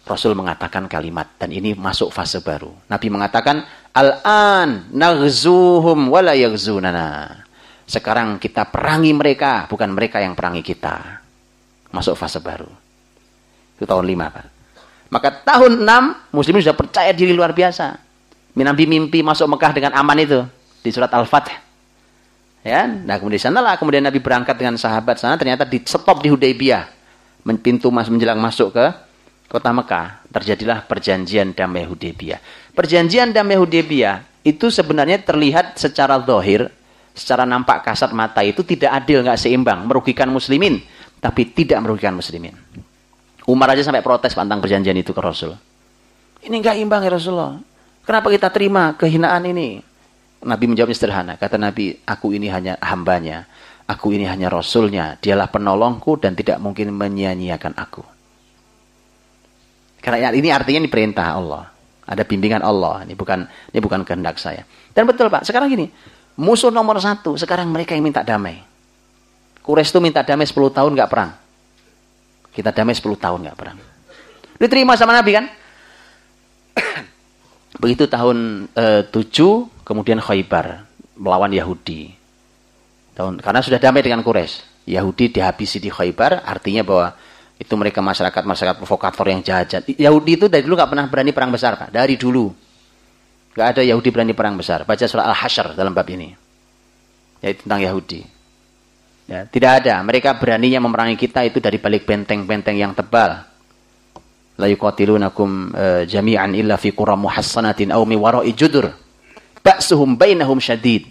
[0.01, 2.73] Rasul mengatakan kalimat dan ini masuk fase baru.
[2.89, 3.61] Nabi mengatakan,
[3.93, 7.45] "Al-an naghzuhum wala yaghzunana."
[7.91, 11.19] Sekarang kita perangi mereka, bukan mereka yang perangi kita.
[11.91, 12.72] Masuk fase baru.
[13.76, 14.45] Itu tahun 5, Pak.
[15.11, 17.99] Maka tahun 6, muslimin sudah percaya diri luar biasa.
[18.55, 20.39] Nabi mimpi masuk Mekah dengan aman itu.
[20.80, 21.53] Di surat Al-Fatih.
[22.61, 26.88] Ya, nah kemudian sanalah kemudian Nabi berangkat dengan sahabat sana ternyata di stop di Hudaybiyah.
[27.59, 28.85] Pintu mas menjelang masuk ke
[29.49, 32.38] kota Mekah, terjadilah perjanjian damai Hudaybiyah.
[32.77, 36.69] Perjanjian damai Hudaybiyah itu sebenarnya terlihat secara zahir,
[37.11, 40.79] secara nampak kasat mata itu tidak adil, nggak seimbang, merugikan muslimin,
[41.19, 42.55] tapi tidak merugikan muslimin.
[43.45, 45.57] Umar aja sampai protes pantang perjanjian itu ke Rasul.
[46.41, 47.57] Ini enggak imbang ya Rasulullah.
[48.01, 49.81] Kenapa kita terima kehinaan ini?
[50.41, 51.38] Nabi menjawab sederhana.
[51.38, 53.45] Kata Nabi, aku ini hanya hambanya.
[53.85, 55.21] Aku ini hanya Rasulnya.
[55.21, 58.01] Dialah penolongku dan tidak mungkin menyia-nyiakan aku.
[60.01, 61.69] Karena ini artinya ini perintah Allah.
[62.09, 63.05] Ada bimbingan Allah.
[63.05, 64.65] Ini bukan ini bukan kehendak saya.
[64.97, 65.85] Dan betul Pak, sekarang gini.
[66.40, 68.64] Musuh nomor satu, sekarang mereka yang minta damai.
[69.62, 71.32] Quraisy itu minta damai 10 tahun nggak perang.
[72.52, 73.78] Kita damai 10 tahun nggak perang.
[74.58, 75.45] Diterima sama Nabi kan?
[77.82, 80.86] Begitu tahun e, eh, 7 kemudian Khaybar
[81.20, 82.10] melawan Yahudi.
[83.14, 84.90] Tahun karena sudah damai dengan Quraisy.
[84.90, 87.14] Yahudi dihabisi di Khaybar artinya bahwa
[87.62, 89.86] itu mereka masyarakat masyarakat provokator yang jahat.
[89.86, 91.94] Yahudi itu dari dulu nggak pernah berani perang besar, Pak.
[91.94, 92.49] Dari dulu.
[93.52, 94.88] Nggak ada Yahudi berani perang besar.
[94.88, 96.32] Baca surah Al-Hasyr dalam bab ini.
[97.41, 98.22] Yaitu tentang Yahudi.
[99.32, 100.03] Ya, tidak ada.
[100.03, 103.48] Mereka beraninya memerangi kita itu dari balik benteng-benteng yang tebal.
[104.60, 108.91] La yuqatilunakum uh, jami'an illa fi qura muhassanatin aw mi wara'i judur.
[109.64, 111.07] Ba'suhum bainahum syadid.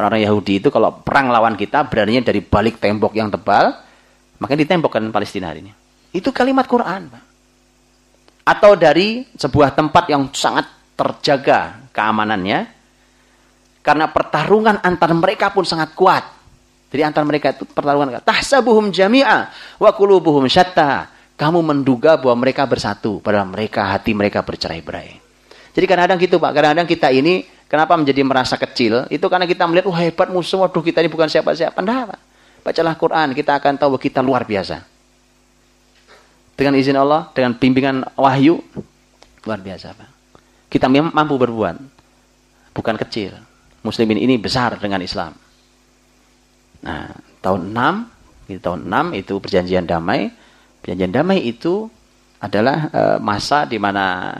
[0.00, 3.76] Orang-orang Yahudi itu kalau perang lawan kita beraninya dari balik tembok yang tebal,
[4.40, 5.72] maka ditembokkan Palestina hari ini.
[6.16, 7.22] Itu kalimat Quran, Pak.
[8.48, 12.68] Atau dari sebuah tempat yang sangat terjaga keamanannya,
[13.80, 16.40] karena pertarungan antar mereka pun sangat kuat
[16.90, 18.18] jadi antara mereka itu pertarungan.
[18.18, 19.46] Tahsabuhum jami'a
[19.78, 21.06] wa qulubuhum syatta.
[21.38, 25.16] Kamu menduga bahwa mereka bersatu, padahal mereka hati mereka bercerai-berai.
[25.72, 29.08] Jadi kadang-kadang gitu Pak, kadang-kadang kita ini kenapa menjadi merasa kecil?
[29.08, 31.80] Itu karena kita melihat, wah oh, hebat musuh, waduh kita ini bukan siapa-siapa.
[31.80, 32.20] Enggak Pak.
[32.60, 34.84] Bacalah Quran, kita akan tahu bahwa kita luar biasa.
[36.60, 38.60] Dengan izin Allah, dengan bimbingan wahyu,
[39.40, 40.09] luar biasa Pak.
[40.70, 41.76] Kita mampu berbuat,
[42.70, 43.34] bukan kecil.
[43.82, 45.34] Muslimin ini besar dengan Islam.
[46.86, 47.10] Nah,
[47.42, 50.30] tahun 6, di tahun 6 itu perjanjian damai.
[50.78, 51.90] Perjanjian damai itu
[52.40, 54.32] adalah uh, masa di mana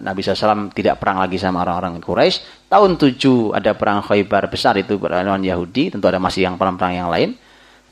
[0.00, 2.70] Nabi SAW tidak perang lagi sama orang-orang Quraisy.
[2.72, 7.08] Tahun 7 ada perang Khaybar besar itu lawan Yahudi, tentu ada masih yang perang-perang yang
[7.12, 7.36] lain.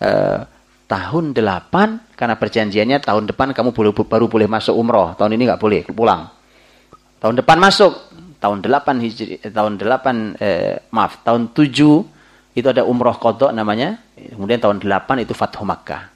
[0.01, 0.47] Uh,
[0.89, 3.77] tahun 8 karena perjanjiannya tahun depan kamu
[4.09, 6.42] baru boleh masuk umroh, tahun ini nggak boleh pulang.
[7.23, 7.93] Tahun depan masuk,
[8.43, 12.03] tahun 8 Hijri, eh, tahun 8 eh, maaf, tahun 7
[12.59, 14.03] itu ada umroh kodok namanya.
[14.19, 16.11] Kemudian tahun 8 itu Fathu Makkah.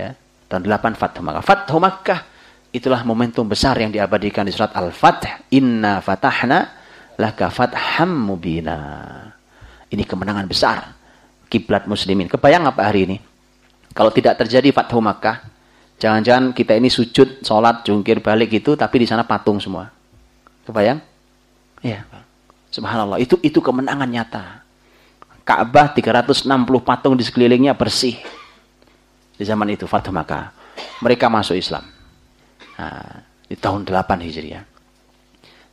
[0.00, 0.16] Ya,
[0.48, 1.44] tahun 8 Fathu Makkah.
[1.44, 2.20] Fathu Makkah
[2.72, 5.52] itulah momentum besar yang diabadikan di surat Al-Fath.
[5.52, 6.64] Inna fatahna
[7.20, 8.80] laka fatham mubina.
[9.92, 10.96] Ini kemenangan besar
[11.52, 12.24] kiblat muslimin.
[12.24, 13.16] Kebayang apa hari ini?
[13.92, 15.44] Kalau tidak terjadi Fathu Makkah,
[16.00, 19.92] jangan-jangan kita ini sujud, sholat, jungkir balik itu, tapi di sana patung semua.
[20.64, 20.98] Kebayang?
[21.84, 22.08] Iya.
[22.72, 23.20] Subhanallah.
[23.20, 24.44] Itu itu kemenangan nyata.
[25.44, 26.46] Ka'bah 360
[26.80, 28.16] patung di sekelilingnya bersih.
[29.34, 30.54] Di zaman itu Fathu Makkah.
[31.02, 31.82] Mereka masuk Islam.
[32.78, 34.64] Nah, di tahun 8 Hijriah.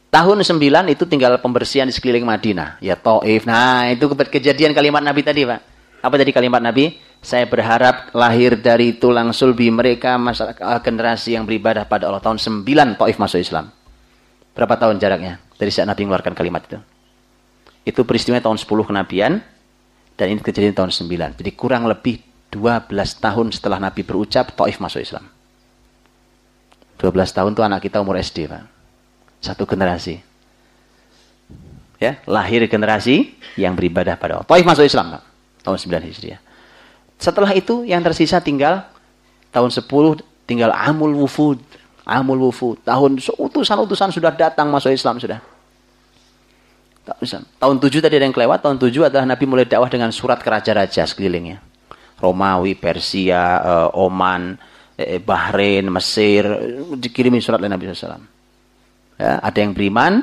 [0.07, 2.81] Tahun 9 itu tinggal pembersihan di sekeliling Madinah.
[2.81, 3.45] Ya Taif.
[3.45, 5.76] Nah, itu kejadian kalimat Nabi tadi, Pak.
[6.01, 6.97] Apa tadi kalimat Nabi?
[7.17, 12.21] Saya berharap lahir dari tulang sulbi mereka masyarakat generasi yang beribadah pada Allah.
[12.21, 12.63] Tahun 9
[12.95, 13.73] Taif masuk Islam.
[14.53, 16.77] Berapa tahun jaraknya dari saat Nabi mengeluarkan kalimat itu?
[17.83, 19.41] Itu peristiwa tahun 10 kenabian.
[20.17, 21.37] Dan ini kejadian tahun 9.
[21.37, 22.89] Jadi kurang lebih 12
[23.21, 25.29] tahun setelah Nabi berucap, Taif masuk Islam.
[26.97, 28.65] 12 tahun itu anak kita umur SD, Pak.
[29.37, 30.17] Satu generasi.
[32.01, 34.49] Ya, lahir generasi yang beribadah pada Allah.
[34.49, 35.26] Taif masuk Islam, Pak.
[35.67, 36.39] Tahun 9 Hijriah.
[37.19, 38.87] Setelah itu yang tersisa tinggal
[39.51, 39.83] tahun 10
[40.47, 41.59] tinggal Amul Wufud.
[42.07, 42.79] Amul Wufud.
[42.87, 45.43] Tahun utusan-utusan sudah datang masuk Islam sudah.
[47.59, 50.47] Tahun 7 tadi ada yang kelewat, tahun 7 adalah Nabi mulai dakwah dengan surat ke
[50.47, 51.59] raja-raja sekelilingnya.
[52.19, 54.59] Romawi, Persia, eh, Oman,
[54.99, 56.43] eh, Bahrain, Mesir,
[56.99, 58.23] dikirimin surat oleh Nabi SAW.
[59.17, 60.19] Ya, ada yang beriman,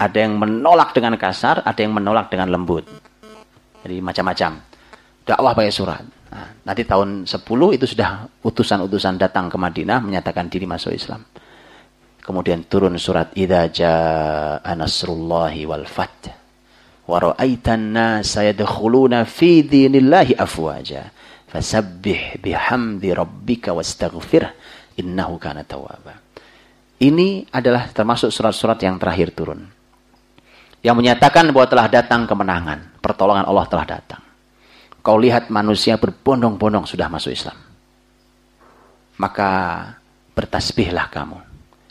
[0.00, 2.88] ada yang menolak dengan kasar, ada yang menolak dengan lembut.
[3.84, 4.71] Jadi macam-macam.
[5.22, 6.02] Dakwah pakai surat.
[6.32, 11.22] Nah, nanti tahun 10 itu sudah utusan-utusan datang ke Madinah menyatakan diri masuk Islam.
[12.22, 16.42] Kemudian turun surat Idza jaa nasrullahi wal fath
[17.02, 21.10] wa ra'aitan nasa yadkhuluna fi dinillahi afwaja
[21.50, 24.48] fasabbih bihamdi rabbika wastaghfir
[24.96, 26.16] innahu kana tawwaba.
[27.02, 29.66] Ini adalah termasuk surat-surat yang terakhir turun.
[30.82, 34.22] Yang menyatakan bahwa telah datang kemenangan, pertolongan Allah telah datang.
[35.02, 37.58] Kau lihat manusia berbondong-bondong sudah masuk Islam.
[39.18, 39.50] Maka
[40.32, 41.38] bertasbihlah kamu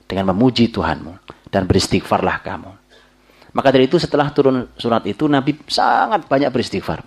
[0.07, 1.13] dengan memuji Tuhanmu
[1.51, 2.71] dan beristighfarlah kamu.
[3.51, 7.03] Maka dari itu setelah turun surat itu Nabi sangat banyak beristighfar.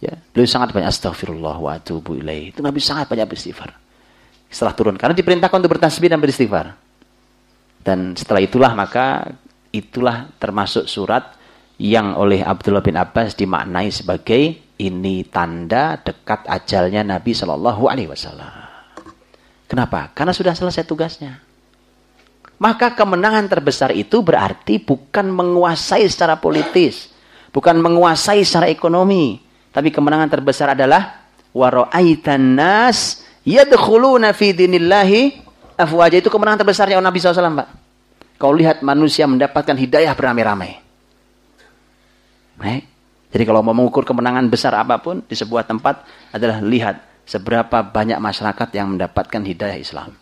[0.00, 2.52] Ya, beliau sangat banyak astagfirullah wa atubu ilaih.
[2.52, 3.72] Itu Nabi sangat banyak beristighfar.
[4.52, 6.76] Setelah turun karena diperintahkan untuk bertasbih dan beristighfar.
[7.80, 9.24] Dan setelah itulah maka
[9.72, 11.39] itulah termasuk surat
[11.80, 18.52] yang oleh Abdullah bin Abbas dimaknai sebagai ini tanda dekat ajalnya Nabi Shallallahu Alaihi Wasallam.
[19.64, 20.12] Kenapa?
[20.12, 21.40] Karena sudah selesai tugasnya.
[22.60, 27.08] Maka kemenangan terbesar itu berarti bukan menguasai secara politis,
[27.48, 29.40] bukan menguasai secara ekonomi,
[29.72, 31.24] tapi kemenangan terbesar adalah
[31.56, 35.40] wara'aitan nas yadkhuluna fi dinillahi
[35.80, 37.68] afwaja itu kemenangan terbesarnya Nabi SAW, Pak.
[38.36, 40.89] Kau lihat manusia mendapatkan hidayah beramai-ramai.
[42.60, 42.84] Baik.
[43.30, 46.04] Jadi kalau mau mengukur kemenangan besar apa pun di sebuah tempat
[46.34, 50.12] adalah lihat seberapa banyak masyarakat yang mendapatkan hidayah Islam.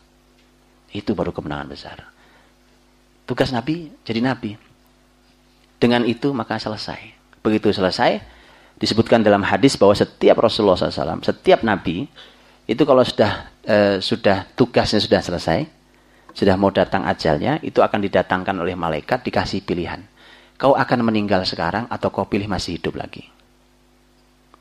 [0.94, 1.98] Itu baru kemenangan besar.
[3.27, 4.55] Tugas Nabi jadi Nabi.
[5.82, 7.16] Dengan itu maka selesai.
[7.43, 8.23] Begitu selesai,
[8.78, 12.06] disebutkan dalam hadis bahwa setiap Rasulullah SAW, setiap Nabi,
[12.66, 15.65] itu kalau sudah e, sudah tugasnya sudah selesai,
[16.35, 20.02] sudah mau datang ajalnya, itu akan didatangkan oleh malaikat, dikasih pilihan.
[20.59, 23.22] Kau akan meninggal sekarang atau kau pilih masih hidup lagi.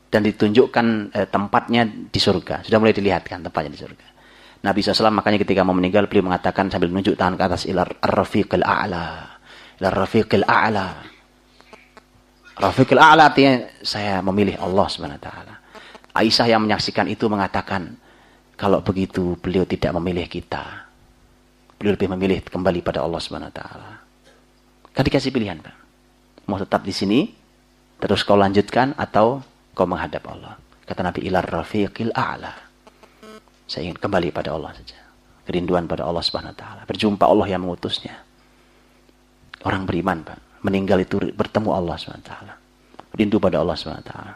[0.08, 2.62] Dan ditunjukkan e, tempatnya di surga.
[2.62, 4.06] Sudah mulai dilihatkan tempatnya di surga.
[4.62, 8.62] Nabi SAW makanya ketika mau meninggal beliau mengatakan sambil menunjuk tangan ke atas ilar rafiqil
[8.62, 9.06] a'la.
[9.82, 10.86] Ilar rafiqil a'la.
[12.58, 15.28] Rafiqil a'la artinya saya memilih Allah SWT.
[16.14, 17.94] Aisyah yang menyaksikan itu mengatakan
[18.58, 20.90] kalau begitu beliau tidak memilih kita.
[21.78, 23.62] Beliau lebih memilih kembali pada Allah SWT.
[24.90, 25.77] Kan dikasih pilihan Pak.
[26.48, 27.28] Mau tetap di sini
[28.00, 29.44] terus kau lanjutkan atau
[29.76, 30.56] kau menghadap Allah.
[30.88, 32.52] Kata Nabi ilar rafiqil a'la.
[33.68, 34.96] Saya ingin kembali pada Allah saja.
[35.44, 36.82] Kerinduan pada Allah Subhanahu wa taala.
[36.88, 38.16] Berjumpa Allah yang mengutusnya.
[39.68, 42.54] Orang beriman, Pak, meninggal itu bertemu Allah Subhanahu wa taala.
[43.12, 44.34] Rindu pada Allah Subhanahu wa taala.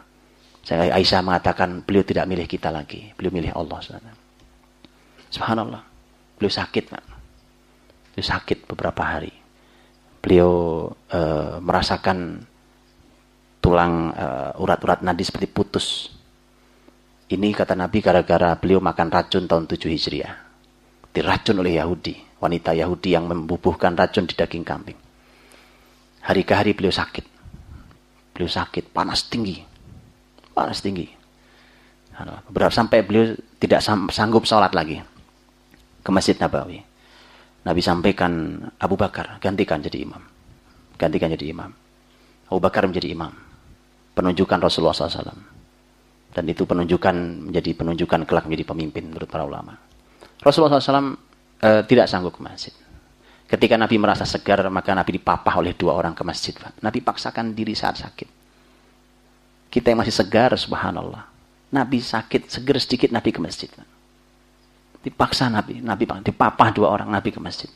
[0.63, 4.15] Saya Aisyah mengatakan beliau tidak milih kita lagi, beliau milih Allah Subhanahu
[5.33, 5.83] Subhanallah.
[6.37, 7.03] Beliau sakit, Pak.
[8.13, 9.42] Beliau sakit beberapa hari.
[10.23, 12.47] Beliau uh, merasakan
[13.59, 16.15] tulang uh, urat-urat nadi seperti putus
[17.33, 20.33] ini kata Nabi gara-gara beliau makan racun tahun 7 Hijriah.
[21.09, 22.37] Diracun oleh Yahudi.
[22.37, 24.99] Wanita Yahudi yang membubuhkan racun di daging kambing.
[26.29, 27.25] Hari ke hari beliau sakit.
[28.37, 29.65] Beliau sakit, panas tinggi.
[30.53, 31.09] Panas tinggi.
[32.53, 33.81] Berapa sampai beliau tidak
[34.13, 35.01] sanggup sholat lagi.
[36.05, 36.85] Ke Masjid Nabawi.
[37.63, 40.19] Nabi sampaikan Abu Bakar, gantikan jadi imam.
[40.99, 41.71] Gantikan jadi imam.
[42.51, 43.31] Abu Bakar menjadi imam.
[44.13, 45.31] Penunjukan Rasulullah SAW.
[46.33, 47.15] Dan itu penunjukan
[47.49, 49.79] menjadi penunjukan kelak menjadi pemimpin menurut para ulama.
[50.43, 51.15] Rasulullah SAW
[51.61, 52.73] e, eh, tidak sanggup ke masjid.
[53.47, 56.57] Ketika Nabi merasa segar, maka Nabi dipapah oleh dua orang ke masjid.
[56.81, 58.29] Nabi paksakan diri saat sakit.
[59.69, 61.29] Kita yang masih segar, subhanallah.
[61.69, 63.69] Nabi sakit, segar sedikit, Nabi ke masjid.
[63.69, 63.92] Pak.
[65.03, 67.67] Dipaksa Nabi, Nabi dipapah dua orang Nabi ke masjid.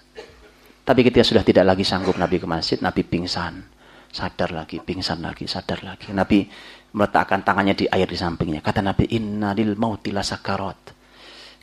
[0.87, 3.67] Tapi ketika sudah tidak lagi sanggup Nabi ke masjid, Nabi pingsan.
[4.07, 6.15] Sadar lagi, pingsan lagi, sadar lagi.
[6.15, 6.47] Nabi
[6.95, 8.63] meletakkan tangannya di air di sampingnya.
[8.63, 10.95] Kata Nabi, Inna lil mautila sakarat.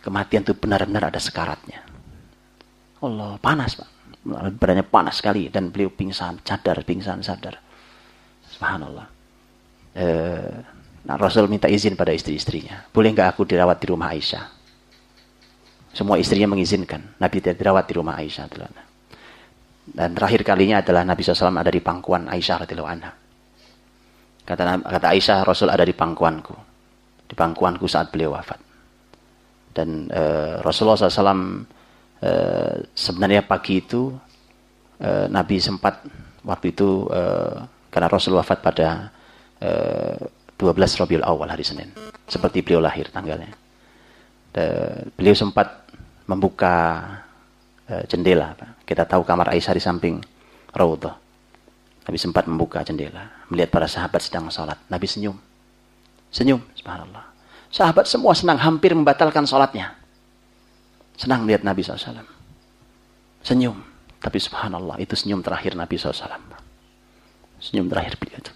[0.04, 1.80] Kematian itu benar-benar ada sekaratnya.
[3.00, 3.88] Allah, panas Pak.
[4.60, 5.48] Badannya panas sekali.
[5.48, 7.56] Dan beliau pingsan, sadar, pingsan, sadar.
[8.52, 9.08] Subhanallah.
[9.96, 10.52] Eh,
[11.08, 12.84] nah, Rasul minta izin pada istri-istrinya.
[12.92, 14.63] Boleh nggak aku dirawat di rumah Aisyah?
[15.94, 17.14] Semua istrinya mengizinkan.
[17.22, 18.50] Nabi dirawat di rumah Aisyah.
[19.94, 23.12] Dan terakhir kalinya adalah Nabi SAW ada di pangkuan Aisyah anha.
[24.44, 26.54] Kata, kata Aisyah, Rasul ada di pangkuanku.
[27.24, 28.60] Di pangkuanku saat beliau wafat.
[29.72, 30.22] Dan e,
[30.60, 31.64] Rasulullah SAW
[32.20, 32.30] e,
[32.92, 34.12] sebenarnya pagi itu
[35.00, 36.04] e, Nabi sempat
[36.44, 37.22] waktu itu e,
[37.88, 39.08] karena Rasul wafat pada
[39.62, 39.70] e,
[40.60, 41.88] 12 Rabiul Awal hari Senin.
[42.28, 43.52] Seperti beliau lahir tanggalnya.
[45.18, 45.83] Beliau sempat
[46.28, 47.02] membuka
[47.88, 48.56] e, jendela.
[48.84, 50.14] Kita tahu kamar Aisyah di samping
[50.72, 51.16] Raudhah.
[52.04, 54.76] Nabi sempat membuka jendela, melihat para sahabat sedang sholat.
[54.92, 55.40] Nabi senyum.
[56.28, 57.32] Senyum, subhanallah.
[57.72, 59.96] Sahabat semua senang, hampir membatalkan sholatnya.
[61.16, 62.26] Senang melihat Nabi SAW.
[63.40, 63.80] Senyum.
[64.20, 66.12] Tapi subhanallah, itu senyum terakhir Nabi SAW.
[67.56, 68.52] Senyum terakhir beliau itu.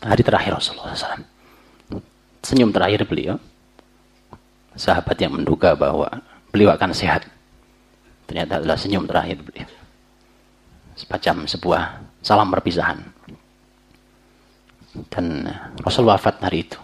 [0.00, 1.24] Hari terakhir Rasulullah SAW.
[2.40, 3.36] Senyum terakhir beliau.
[4.74, 6.10] Sahabat yang menduga bahwa
[6.50, 7.26] beliau akan sehat.
[8.26, 9.84] Ternyata adalah senyum terakhir beliau
[10.94, 11.82] semacam sebuah
[12.22, 12.98] salam perpisahan.
[15.10, 15.50] Dan
[15.82, 16.78] Rasul wafat hari itu.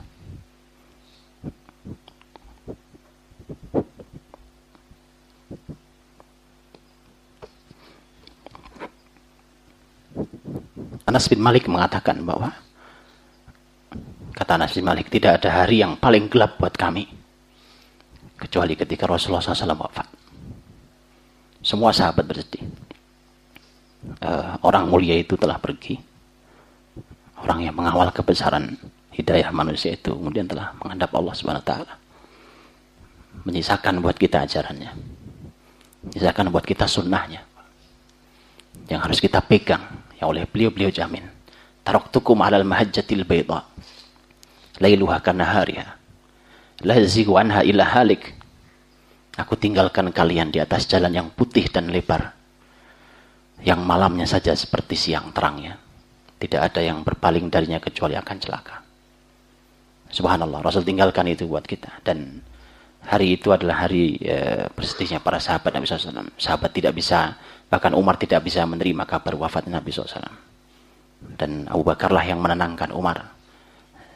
[11.06, 12.54] Anas bin Malik mengatakan bahwa
[14.34, 17.19] kata Anas bin Malik tidak ada hari yang paling gelap buat kami
[18.40, 20.08] kecuali ketika Rasulullah SAW wafat.
[21.60, 22.64] Semua sahabat bersedih
[24.24, 25.98] uh, orang mulia itu telah pergi.
[27.40, 28.76] Orang yang mengawal kebesaran
[29.16, 31.94] hidayah manusia itu kemudian telah menghadap Allah Subhanahu taala.
[33.48, 34.92] Menyisakan buat kita ajarannya.
[36.04, 37.40] Menyisakan buat kita sunnahnya.
[38.92, 39.80] Yang harus kita pegang
[40.20, 41.24] yang oleh beliau-beliau jamin.
[41.80, 43.64] Taraktukum 'alal mahajjatil bayda.
[44.76, 45.99] Lailuha kanahariha.
[46.80, 48.22] La anha halik.
[49.36, 52.40] Aku tinggalkan kalian di atas jalan yang putih dan lebar
[53.60, 55.76] yang malamnya saja seperti siang terangnya.
[56.40, 58.80] Tidak ada yang berpaling darinya kecuali akan celaka.
[60.08, 62.00] Subhanallah, Rasul tinggalkan itu buat kita.
[62.00, 62.40] Dan
[63.04, 66.32] hari itu adalah hari e, bersedihnya para sahabat Nabi SAW.
[66.40, 67.36] Sahabat tidak bisa,
[67.68, 70.32] bahkan Umar tidak bisa menerima kabar wafat Nabi SAW.
[71.36, 73.39] Dan Abu Bakarlah yang menenangkan Umar.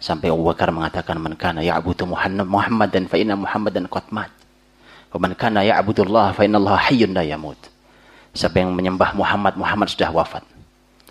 [0.05, 4.29] Sampai Abu Bakar mengatakan, Man kana ya'budu Muhammad dan fa'inna Muhammad dan qatmat.
[5.09, 7.57] Wa man kana ya'budullah fa'inna Allah hayyun la yamut.
[8.37, 10.45] Siapa yang menyembah Muhammad, Muhammad sudah wafat.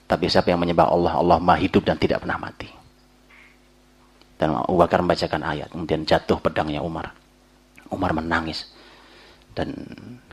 [0.06, 2.70] Tapi siapa yang menyembah Allah, Allah mah hidup dan tidak pernah mati.
[4.38, 7.18] Dan Abu Bakar membacakan ayat, kemudian jatuh pedangnya Umar.
[7.90, 8.70] Umar menangis.
[9.58, 9.74] Dan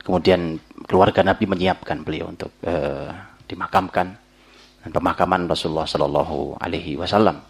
[0.04, 3.08] kemudian keluarga Nabi menyiapkan beliau untuk uh,
[3.48, 4.20] dimakamkan.
[4.84, 7.40] Dan pemakaman Rasulullah Shallallahu Alaihi Wasallam.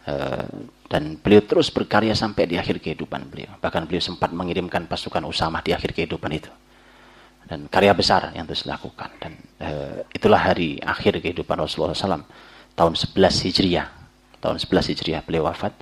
[0.00, 0.48] Uh,
[0.88, 3.52] dan beliau terus berkarya sampai di akhir kehidupan beliau.
[3.60, 6.50] Bahkan beliau sempat mengirimkan pasukan Usamah di akhir kehidupan itu
[7.50, 12.22] dan karya besar yang terus dilakukan dan uh, itulah hari akhir kehidupan Rasulullah SAW
[12.78, 13.16] tahun 11
[13.50, 13.86] Hijriah
[14.38, 15.74] tahun 11 Hijriah beliau wafat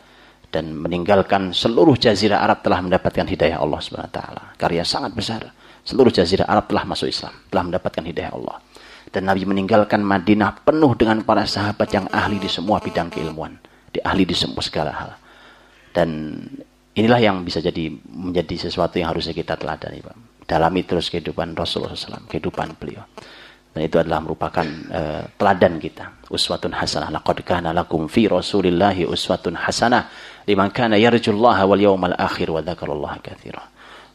[0.48, 4.56] dan meninggalkan seluruh jazirah Arab telah mendapatkan hidayah Allah taala.
[4.56, 5.52] Karya sangat besar.
[5.84, 8.56] Seluruh jazirah Arab telah masuk Islam, telah mendapatkan hidayah Allah.
[9.12, 13.98] Dan Nabi meninggalkan Madinah penuh dengan para sahabat yang ahli di semua bidang keilmuan, di
[14.04, 15.10] ahli di semua segala hal.
[15.92, 16.40] Dan
[16.94, 21.92] inilah yang bisa jadi menjadi sesuatu yang harusnya kita teladani, Pak dalami terus kehidupan Rasulullah
[21.92, 23.04] SAW, kehidupan beliau.
[23.68, 26.24] Dan itu adalah merupakan uh, teladan kita.
[26.32, 27.12] Uswatun hasanah.
[27.12, 30.08] Laqad kana lakum fi rasulillahi uswatun hasanah.
[30.48, 33.60] Liman kana yarjullaha wal yawmal akhir wa dhakarallaha kathira.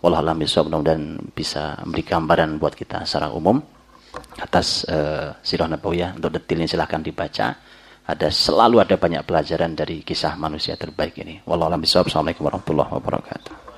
[0.02, 0.42] Wallah alam
[0.84, 3.62] dan bisa memberi gambaran buat kita secara umum
[4.36, 7.56] atas uh, sirah nabawiyah untuk detailnya silahkan dibaca
[8.04, 11.40] ada selalu ada banyak pelajaran dari kisah manusia terbaik ini.
[11.48, 11.88] Wallahu a'lam.
[11.88, 13.73] Assalamualaikum warahmatullahi wabarakatuh.